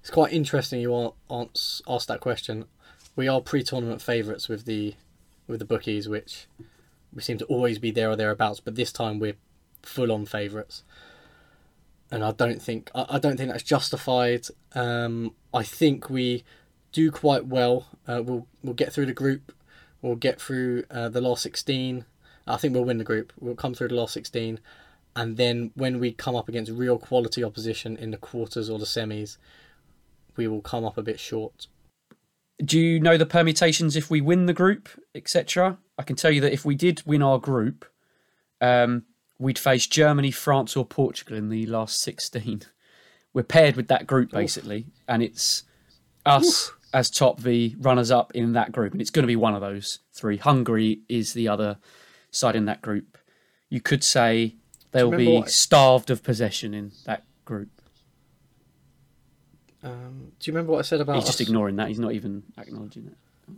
It's 0.00 0.10
quite 0.10 0.32
interesting 0.34 0.80
you 0.80 1.14
asked 1.30 2.08
that 2.08 2.20
question. 2.20 2.66
We 3.16 3.26
are 3.26 3.40
pre-tournament 3.40 4.02
favourites 4.02 4.48
with 4.48 4.66
the 4.66 4.94
with 5.46 5.60
the 5.60 5.64
bookies, 5.64 6.08
which 6.08 6.46
we 7.12 7.22
seem 7.22 7.38
to 7.38 7.44
always 7.46 7.78
be 7.78 7.90
there 7.90 8.10
or 8.10 8.16
thereabouts. 8.16 8.60
But 8.60 8.74
this 8.74 8.92
time 8.92 9.18
we're 9.18 9.36
full-on 9.82 10.26
favourites, 10.26 10.82
and 12.10 12.24
I 12.24 12.32
don't 12.32 12.60
think 12.60 12.90
I, 12.94 13.06
I 13.10 13.18
don't 13.18 13.36
think 13.36 13.50
that's 13.50 13.62
justified. 13.62 14.46
Um, 14.74 15.34
I 15.52 15.62
think 15.62 16.10
we 16.10 16.44
do 16.92 17.10
quite 17.10 17.46
well. 17.46 17.86
Uh, 18.06 18.22
we'll 18.24 18.46
we'll 18.62 18.74
get 18.74 18.92
through 18.92 19.06
the 19.06 19.12
group. 19.12 19.52
We'll 20.02 20.16
get 20.16 20.40
through 20.40 20.84
uh, 20.90 21.08
the 21.08 21.20
last 21.20 21.42
sixteen. 21.42 22.04
I 22.46 22.56
think 22.58 22.74
we'll 22.74 22.84
win 22.84 22.98
the 22.98 23.04
group. 23.04 23.32
We'll 23.40 23.54
come 23.54 23.74
through 23.74 23.88
the 23.88 23.94
last 23.94 24.12
sixteen 24.12 24.60
and 25.16 25.36
then 25.36 25.70
when 25.74 26.00
we 26.00 26.12
come 26.12 26.34
up 26.34 26.48
against 26.48 26.72
real 26.72 26.98
quality 26.98 27.44
opposition 27.44 27.96
in 27.96 28.10
the 28.10 28.16
quarters 28.16 28.68
or 28.68 28.78
the 28.78 28.84
semis, 28.84 29.36
we 30.36 30.48
will 30.48 30.60
come 30.60 30.84
up 30.84 30.98
a 30.98 31.02
bit 31.02 31.20
short. 31.20 31.68
Do 32.64 32.78
you 32.78 33.00
know 33.00 33.16
the 33.16 33.26
permutations 33.26 33.96
if 33.96 34.10
we 34.10 34.20
win 34.20 34.46
the 34.46 34.52
group, 34.52 34.88
etc.? 35.14 35.78
I 35.98 36.02
can 36.02 36.16
tell 36.16 36.30
you 36.30 36.40
that 36.40 36.52
if 36.52 36.64
we 36.64 36.74
did 36.74 37.02
win 37.06 37.22
our 37.22 37.38
group, 37.38 37.84
um, 38.60 39.04
we'd 39.38 39.58
face 39.58 39.86
Germany, 39.86 40.30
France, 40.30 40.76
or 40.76 40.84
Portugal 40.84 41.36
in 41.36 41.48
the 41.48 41.66
last 41.66 42.00
16. 42.00 42.62
We're 43.32 43.42
paired 43.42 43.74
with 43.74 43.88
that 43.88 44.06
group 44.06 44.30
basically, 44.30 44.86
and 45.08 45.22
it's 45.22 45.64
us 46.24 46.72
as 46.92 47.10
top 47.10 47.40
v 47.40 47.74
runners 47.80 48.12
up 48.12 48.30
in 48.32 48.52
that 48.52 48.70
group, 48.70 48.92
and 48.92 49.00
it's 49.00 49.10
going 49.10 49.24
to 49.24 49.28
be 49.28 49.34
one 49.34 49.54
of 49.54 49.60
those 49.60 49.98
three. 50.12 50.36
Hungary 50.36 51.00
is 51.08 51.32
the 51.32 51.48
other 51.48 51.78
side 52.30 52.54
in 52.54 52.66
that 52.66 52.80
group. 52.80 53.18
You 53.68 53.80
could 53.80 54.04
say 54.04 54.54
they'll 54.92 55.10
be 55.10 55.38
what- 55.38 55.50
starved 55.50 56.10
of 56.10 56.22
possession 56.22 56.72
in 56.74 56.92
that 57.06 57.24
group. 57.44 57.70
Um, 59.82 60.32
do 60.38 60.48
you 60.48 60.54
remember 60.54 60.72
what 60.72 60.78
I 60.78 60.82
said 60.82 61.00
about? 61.00 61.16
He's 61.16 61.24
just 61.24 61.40
us? 61.40 61.46
ignoring 61.46 61.76
that. 61.76 61.88
He's 61.88 61.98
not 61.98 62.12
even 62.12 62.44
acknowledging 62.56 63.06
it. 63.06 63.54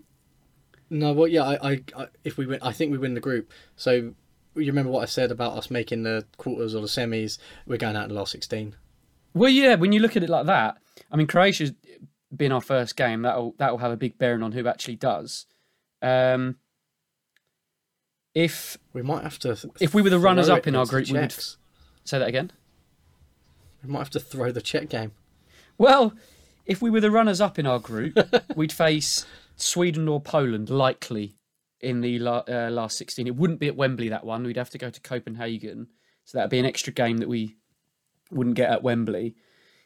No, 0.89 1.13
well, 1.13 1.29
yeah, 1.29 1.45
I, 1.45 1.71
I, 1.71 1.83
I, 1.97 2.07
if 2.25 2.37
we 2.39 2.47
win, 2.47 2.59
I 2.63 2.73
think 2.73 2.91
we 2.91 2.99
win 2.99 3.15
the 3.15 3.21
group. 3.21 3.53
So 3.77 4.15
you 4.63 4.67
remember 4.73 4.91
what 4.91 5.03
I 5.03 5.07
said 5.07 5.31
about 5.31 5.57
us 5.57 5.71
making 5.71 6.03
the 6.03 6.25
quarters 6.37 6.75
or 6.75 6.81
the 6.81 6.87
semis? 6.89 7.39
We're 7.67 7.79
going 7.79 7.97
out 7.97 8.05
in 8.05 8.09
the 8.11 8.15
last 8.15 8.33
sixteen. 8.33 8.75
Well, 9.35 9.51
yeah, 9.51 9.75
when 9.75 9.93
you 9.93 10.01
look 10.01 10.17
at 10.17 10.23
it 10.23 10.31
like 10.31 10.47
that, 10.47 10.79
I 11.13 11.17
mean, 11.17 11.27
Croatia's 11.27 11.73
been 12.35 12.53
our 12.53 12.61
first 12.61 12.97
game. 12.97 13.23
That'll 13.23 13.55
that'll 13.59 13.79
have 13.79 13.93
a 13.93 13.97
big 13.97 14.19
bearing 14.19 14.43
on 14.43 14.53
who 14.53 14.67
actually 14.67 14.97
does. 14.97 15.47
Um, 16.03 16.57
if 18.35 18.77
We 18.93 19.03
might 19.03 19.23
have 19.23 19.39
to. 19.41 19.57
If 19.81 19.95
we 19.95 20.03
were 20.03 20.11
the 20.11 20.19
runners 20.19 20.49
up 20.49 20.67
in 20.67 20.77
our 20.77 20.87
group, 20.87 21.09
we 21.09 21.19
would- 21.19 21.33
say 22.05 22.19
that 22.19 22.29
again. 22.29 22.53
We 23.83 23.91
might 23.91 24.01
have 24.01 24.11
to 24.11 24.21
throw 24.21 24.53
the 24.53 24.61
Czech 24.63 24.89
game. 24.89 25.13
Well, 25.79 26.15
if 26.67 26.83
we 26.83 26.91
were 26.91 27.01
the 27.01 27.11
runners 27.11 27.41
up 27.41 27.59
in 27.59 27.67
our 27.67 27.79
group, 27.79 28.19
we'd 28.57 28.73
face 28.73 29.25
Sweden 29.57 30.09
or 30.09 30.21
Poland 30.21 30.69
likely 30.71 31.35
in 31.81 32.01
the 32.01 32.19
la- 32.19 32.45
uh, 32.49 32.71
last 32.71 32.97
sixteen. 32.97 33.27
It 33.27 33.37
wouldn't 33.37 33.61
be 33.61 33.69
at 33.69 33.77
Wembley 33.77 34.09
that 34.09 34.25
one. 34.25 34.45
We'd 34.45 34.57
have 34.57 34.71
to 34.71 34.79
go 34.79 34.91
to 34.91 35.01
Copenhagen, 35.01 35.89
so 36.25 36.39
that'd 36.39 36.51
be 36.51 36.59
an 36.59 36.67
extra 36.67 36.93
game 36.93 37.19
that 37.19 37.29
we 37.29 37.57
wouldn't 38.31 38.57
get 38.57 38.71
at 38.71 38.83
Wembley. 38.83 39.35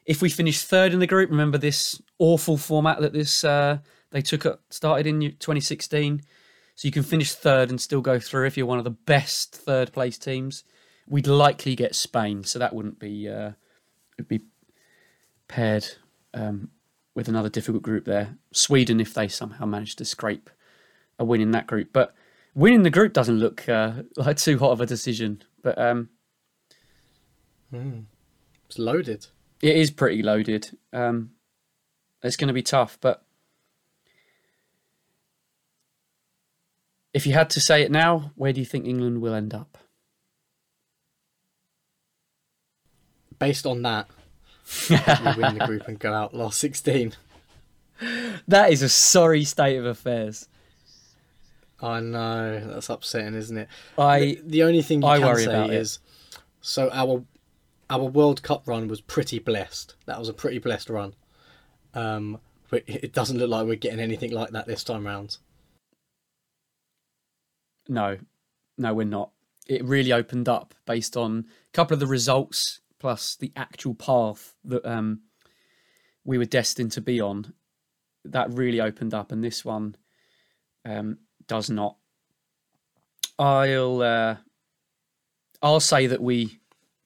If 0.06 0.22
we 0.22 0.30
finish 0.30 0.62
third 0.62 0.92
in 0.92 0.98
the 0.98 1.06
group, 1.06 1.30
remember 1.30 1.58
this 1.58 2.00
awful 2.18 2.56
format 2.56 3.00
that 3.00 3.12
this 3.12 3.44
uh, 3.44 3.78
they 4.10 4.22
took 4.22 4.46
up, 4.46 4.62
started 4.70 5.06
in 5.06 5.20
2016. 5.20 6.22
So 6.74 6.88
you 6.88 6.92
can 6.92 7.02
finish 7.02 7.32
third 7.32 7.68
and 7.68 7.78
still 7.78 8.00
go 8.00 8.18
through 8.18 8.46
if 8.46 8.56
you're 8.56 8.66
one 8.66 8.78
of 8.78 8.84
the 8.84 8.90
best 8.90 9.54
third 9.54 9.92
place 9.92 10.16
teams. 10.16 10.64
We'd 11.06 11.26
likely 11.26 11.74
get 11.74 11.94
Spain, 11.94 12.44
so 12.44 12.58
that 12.58 12.74
wouldn't 12.74 12.98
be 12.98 13.28
uh, 13.28 13.52
it'd 14.16 14.28
be 14.28 14.40
paired 15.46 15.86
um, 16.32 16.70
with 17.14 17.28
another 17.28 17.48
difficult 17.50 17.82
group 17.82 18.06
there. 18.06 18.38
Sweden, 18.52 19.00
if 19.00 19.12
they 19.12 19.28
somehow 19.28 19.66
manage 19.66 19.96
to 19.96 20.04
scrape 20.04 20.48
a 21.20 21.24
win 21.24 21.40
in 21.40 21.52
that 21.52 21.68
group, 21.68 21.90
but 21.92 22.14
winning 22.54 22.82
the 22.82 22.90
group 22.90 23.12
doesn't 23.12 23.38
look 23.38 23.68
uh, 23.68 24.02
like 24.16 24.38
too 24.38 24.58
hot 24.58 24.72
of 24.72 24.80
a 24.80 24.86
decision. 24.86 25.44
But 25.62 25.78
um, 25.78 26.08
It's 28.66 28.78
loaded. 28.78 29.26
It 29.62 29.76
is 29.76 29.90
pretty 29.90 30.22
loaded. 30.22 30.76
Um, 30.92 31.32
it's 32.22 32.36
going 32.36 32.48
to 32.48 32.54
be 32.54 32.62
tough, 32.62 32.98
but 33.00 33.22
if 37.12 37.26
you 37.26 37.34
had 37.34 37.50
to 37.50 37.60
say 37.60 37.82
it 37.82 37.90
now, 37.90 38.32
where 38.36 38.52
do 38.52 38.60
you 38.60 38.66
think 38.66 38.86
England 38.86 39.20
will 39.20 39.34
end 39.34 39.52
up? 39.54 39.78
Based 43.38 43.66
on 43.66 43.82
that, 43.82 44.08
we 44.88 44.96
win 45.42 45.58
the 45.58 45.66
group 45.66 45.88
and 45.88 45.98
go 45.98 46.12
out 46.12 46.34
last 46.34 46.58
sixteen. 46.58 47.12
That 48.48 48.72
is 48.72 48.80
a 48.80 48.88
sorry 48.88 49.44
state 49.44 49.76
of 49.76 49.84
affairs. 49.84 50.48
I 51.82 52.00
know 52.00 52.60
that's 52.60 52.90
upsetting, 52.90 53.34
isn't 53.34 53.56
it? 53.56 53.68
I 53.96 54.20
the, 54.20 54.42
the 54.46 54.62
only 54.64 54.82
thing 54.82 55.02
you 55.02 55.08
I 55.08 55.18
can 55.18 55.26
worry 55.26 55.44
say 55.44 55.50
about 55.50 55.70
it. 55.70 55.76
is, 55.76 55.98
so 56.60 56.90
our 56.92 57.24
our 57.88 58.04
World 58.04 58.42
Cup 58.42 58.66
run 58.66 58.88
was 58.88 59.00
pretty 59.00 59.38
blessed. 59.38 59.96
That 60.06 60.18
was 60.18 60.28
a 60.28 60.34
pretty 60.34 60.58
blessed 60.58 60.90
run. 60.90 61.14
Um, 61.94 62.38
but 62.70 62.84
it 62.86 63.12
doesn't 63.12 63.38
look 63.38 63.50
like 63.50 63.66
we're 63.66 63.74
getting 63.74 63.98
anything 63.98 64.30
like 64.30 64.50
that 64.50 64.66
this 64.66 64.84
time 64.84 65.06
round. 65.06 65.38
no, 67.88 68.18
no, 68.78 68.94
we're 68.94 69.04
not. 69.04 69.32
It 69.66 69.84
really 69.84 70.12
opened 70.12 70.48
up 70.48 70.74
based 70.86 71.16
on 71.16 71.46
a 71.68 71.72
couple 71.72 71.94
of 71.94 72.00
the 72.00 72.06
results 72.06 72.80
plus 72.98 73.36
the 73.36 73.52
actual 73.56 73.94
path 73.94 74.54
that 74.64 74.84
um, 74.86 75.22
we 76.24 76.38
were 76.38 76.44
destined 76.44 76.92
to 76.92 77.00
be 77.00 77.20
on. 77.20 77.52
That 78.24 78.52
really 78.52 78.80
opened 78.80 79.14
up, 79.14 79.32
and 79.32 79.42
this 79.42 79.64
one 79.64 79.96
um, 80.84 81.18
does 81.50 81.68
not. 81.68 81.96
I'll 83.36 84.00
uh, 84.02 84.36
I'll 85.60 85.80
say 85.80 86.06
that 86.06 86.22
we 86.22 86.60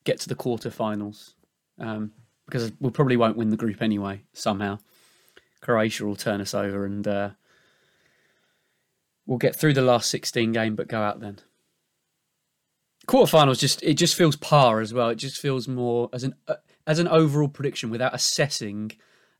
get 0.04 0.20
to 0.20 0.28
the 0.28 0.34
quarterfinals 0.34 1.32
um, 1.78 2.12
because 2.44 2.70
we 2.78 2.90
probably 2.90 3.16
won't 3.16 3.38
win 3.38 3.48
the 3.48 3.56
group 3.56 3.80
anyway. 3.80 4.20
Somehow, 4.34 4.80
Croatia 5.62 6.04
will 6.04 6.14
turn 6.14 6.42
us 6.42 6.52
over, 6.52 6.84
and 6.84 7.08
uh, 7.08 7.30
we'll 9.26 9.38
get 9.38 9.56
through 9.56 9.72
the 9.72 9.80
last 9.80 10.10
sixteen 10.10 10.52
game, 10.52 10.76
but 10.76 10.88
go 10.88 11.00
out 11.00 11.20
then. 11.20 11.38
Quarterfinals 13.06 13.58
just 13.58 13.82
it 13.82 13.94
just 13.94 14.14
feels 14.14 14.36
par 14.36 14.82
as 14.82 14.92
well. 14.92 15.08
It 15.08 15.16
just 15.16 15.40
feels 15.40 15.66
more 15.66 16.10
as 16.12 16.22
an 16.22 16.34
uh, 16.46 16.56
as 16.86 16.98
an 16.98 17.08
overall 17.08 17.48
prediction 17.48 17.88
without 17.88 18.14
assessing 18.14 18.92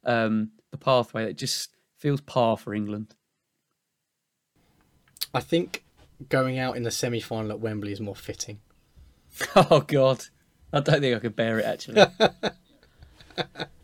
um, 0.04 0.52
the 0.70 0.78
pathway. 0.78 1.28
It 1.28 1.36
just 1.36 1.76
feels 1.98 2.22
par 2.22 2.56
for 2.56 2.72
England. 2.72 3.14
I 5.32 5.40
think 5.40 5.84
going 6.28 6.58
out 6.58 6.76
in 6.76 6.82
the 6.82 6.90
semi 6.90 7.20
final 7.20 7.50
at 7.50 7.60
Wembley 7.60 7.92
is 7.92 8.00
more 8.00 8.16
fitting. 8.16 8.60
Oh 9.56 9.80
God, 9.80 10.24
I 10.72 10.78
don't 10.80 11.00
think 11.00 11.16
I 11.16 11.18
could 11.18 11.34
bear 11.34 11.58
it 11.58 11.64
actually. 11.64 12.04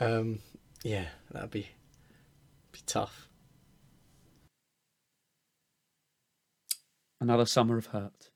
Um, 0.00 0.38
yeah, 0.84 1.06
that'd 1.32 1.50
be 1.50 1.68
be 2.72 2.78
tough. 2.86 3.28
Another 7.20 7.46
summer 7.46 7.76
of 7.78 7.86
hurt. 7.86 8.30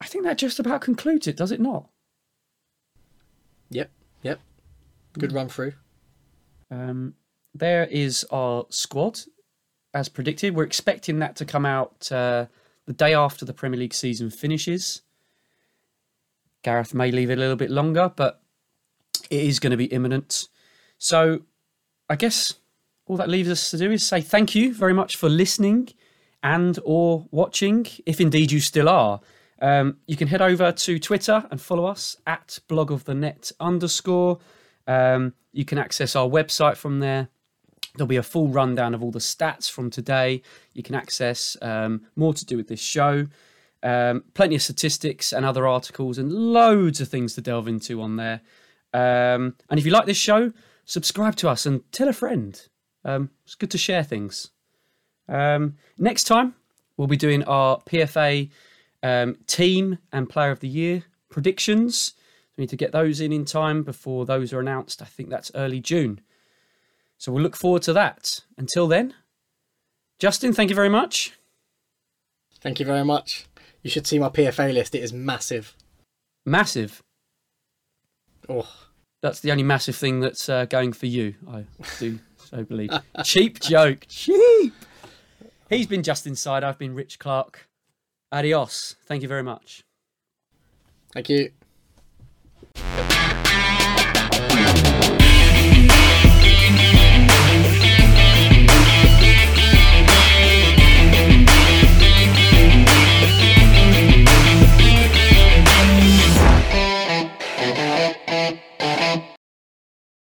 I 0.00 0.06
think 0.06 0.24
that 0.24 0.38
just 0.38 0.58
about 0.58 0.80
concludes 0.80 1.28
it, 1.28 1.36
does 1.36 1.52
it 1.52 1.60
not? 1.60 1.88
Yep, 3.70 3.90
yep. 4.22 4.40
Good 5.18 5.32
run 5.32 5.48
through. 5.48 5.72
Um, 6.70 7.14
there 7.54 7.84
is 7.86 8.24
our 8.30 8.66
squad, 8.70 9.20
as 9.94 10.08
predicted. 10.08 10.54
We're 10.54 10.64
expecting 10.64 11.18
that 11.18 11.36
to 11.36 11.44
come 11.44 11.66
out 11.66 12.10
uh, 12.12 12.46
the 12.86 12.92
day 12.92 13.14
after 13.14 13.44
the 13.44 13.52
Premier 13.52 13.80
League 13.80 13.94
season 13.94 14.30
finishes. 14.30 15.02
Gareth 16.62 16.94
may 16.94 17.10
leave 17.10 17.30
it 17.30 17.38
a 17.38 17.40
little 17.40 17.56
bit 17.56 17.70
longer, 17.70 18.12
but 18.14 18.42
it 19.30 19.42
is 19.42 19.58
going 19.58 19.70
to 19.70 19.76
be 19.76 19.86
imminent. 19.86 20.48
So, 20.98 21.42
I 22.08 22.16
guess 22.16 22.54
all 23.06 23.16
that 23.16 23.28
leaves 23.28 23.48
us 23.48 23.70
to 23.70 23.78
do 23.78 23.90
is 23.90 24.06
say 24.06 24.20
thank 24.20 24.54
you 24.54 24.74
very 24.74 24.94
much 24.94 25.16
for 25.16 25.28
listening 25.28 25.88
and 26.42 26.78
or 26.84 27.26
watching, 27.30 27.86
if 28.06 28.20
indeed 28.20 28.52
you 28.52 28.60
still 28.60 28.88
are. 28.88 29.20
Um, 29.60 29.98
you 30.06 30.16
can 30.16 30.28
head 30.28 30.42
over 30.42 30.70
to 30.70 30.98
Twitter 30.98 31.46
and 31.50 31.60
follow 31.60 31.86
us 31.86 32.16
at 32.26 32.58
blog 32.68 32.90
of 32.92 33.04
the 33.04 33.14
net 33.14 33.50
underscore. 33.58 34.38
Um, 34.86 35.34
you 35.52 35.64
can 35.64 35.78
access 35.78 36.14
our 36.14 36.28
website 36.28 36.76
from 36.76 37.00
there. 37.00 37.28
There'll 37.96 38.06
be 38.06 38.16
a 38.16 38.22
full 38.22 38.48
rundown 38.48 38.94
of 38.94 39.02
all 39.02 39.10
the 39.10 39.18
stats 39.18 39.70
from 39.70 39.90
today. 39.90 40.42
You 40.72 40.82
can 40.82 40.94
access 40.94 41.56
um, 41.60 42.02
more 42.14 42.32
to 42.34 42.44
do 42.44 42.56
with 42.56 42.68
this 42.68 42.80
show, 42.80 43.26
um, 43.82 44.24
plenty 44.34 44.54
of 44.54 44.62
statistics 44.62 45.32
and 45.32 45.44
other 45.44 45.66
articles, 45.66 46.18
and 46.18 46.32
loads 46.32 47.00
of 47.00 47.08
things 47.08 47.34
to 47.34 47.40
delve 47.40 47.66
into 47.66 48.00
on 48.00 48.16
there. 48.16 48.40
Um, 48.94 49.56
and 49.68 49.78
if 49.78 49.84
you 49.84 49.90
like 49.90 50.06
this 50.06 50.16
show, 50.16 50.52
subscribe 50.84 51.34
to 51.36 51.48
us 51.48 51.66
and 51.66 51.82
tell 51.92 52.08
a 52.08 52.12
friend. 52.12 52.60
Um, 53.04 53.30
it's 53.44 53.56
good 53.56 53.70
to 53.72 53.78
share 53.78 54.04
things. 54.04 54.50
Next 55.28 56.24
time, 56.24 56.54
we'll 56.96 57.08
be 57.08 57.16
doing 57.16 57.42
our 57.44 57.80
PFA 57.80 58.48
um, 59.02 59.36
team 59.46 59.98
and 60.12 60.28
player 60.28 60.50
of 60.50 60.60
the 60.60 60.68
year 60.68 61.04
predictions. 61.30 62.14
We 62.56 62.62
need 62.62 62.70
to 62.70 62.76
get 62.76 62.92
those 62.92 63.20
in 63.20 63.32
in 63.32 63.44
time 63.44 63.82
before 63.82 64.26
those 64.26 64.52
are 64.52 64.60
announced. 64.60 65.00
I 65.00 65.04
think 65.04 65.30
that's 65.30 65.52
early 65.54 65.80
June. 65.80 66.20
So 67.16 67.32
we'll 67.32 67.42
look 67.42 67.56
forward 67.56 67.82
to 67.82 67.92
that. 67.92 68.40
Until 68.56 68.88
then, 68.88 69.14
Justin, 70.18 70.52
thank 70.52 70.70
you 70.70 70.76
very 70.76 70.88
much. 70.88 71.32
Thank 72.60 72.80
you 72.80 72.86
very 72.86 73.04
much. 73.04 73.46
You 73.82 73.90
should 73.90 74.06
see 74.06 74.18
my 74.18 74.28
PFA 74.28 74.72
list. 74.74 74.94
It 74.94 75.02
is 75.02 75.12
massive. 75.12 75.74
Massive. 76.44 77.02
Oh, 78.48 78.68
That's 79.20 79.40
the 79.40 79.52
only 79.52 79.62
massive 79.62 79.94
thing 79.94 80.20
that's 80.20 80.48
uh, 80.48 80.64
going 80.64 80.92
for 80.92 81.06
you. 81.06 81.34
I 81.48 81.64
do 82.00 82.18
so 82.38 82.64
believe. 82.64 82.90
Cheap 83.24 83.60
joke. 83.60 84.06
Cheap. 84.08 84.72
He's 85.68 85.86
been 85.86 86.02
Justin 86.02 86.34
Side. 86.34 86.64
I've 86.64 86.78
been 86.78 86.94
Rich 86.94 87.18
Clark. 87.18 87.67
Adios. 88.32 88.96
Thank 89.06 89.22
you 89.22 89.28
very 89.28 89.42
much. 89.42 89.82
thank 91.12 91.28
you. 91.28 91.50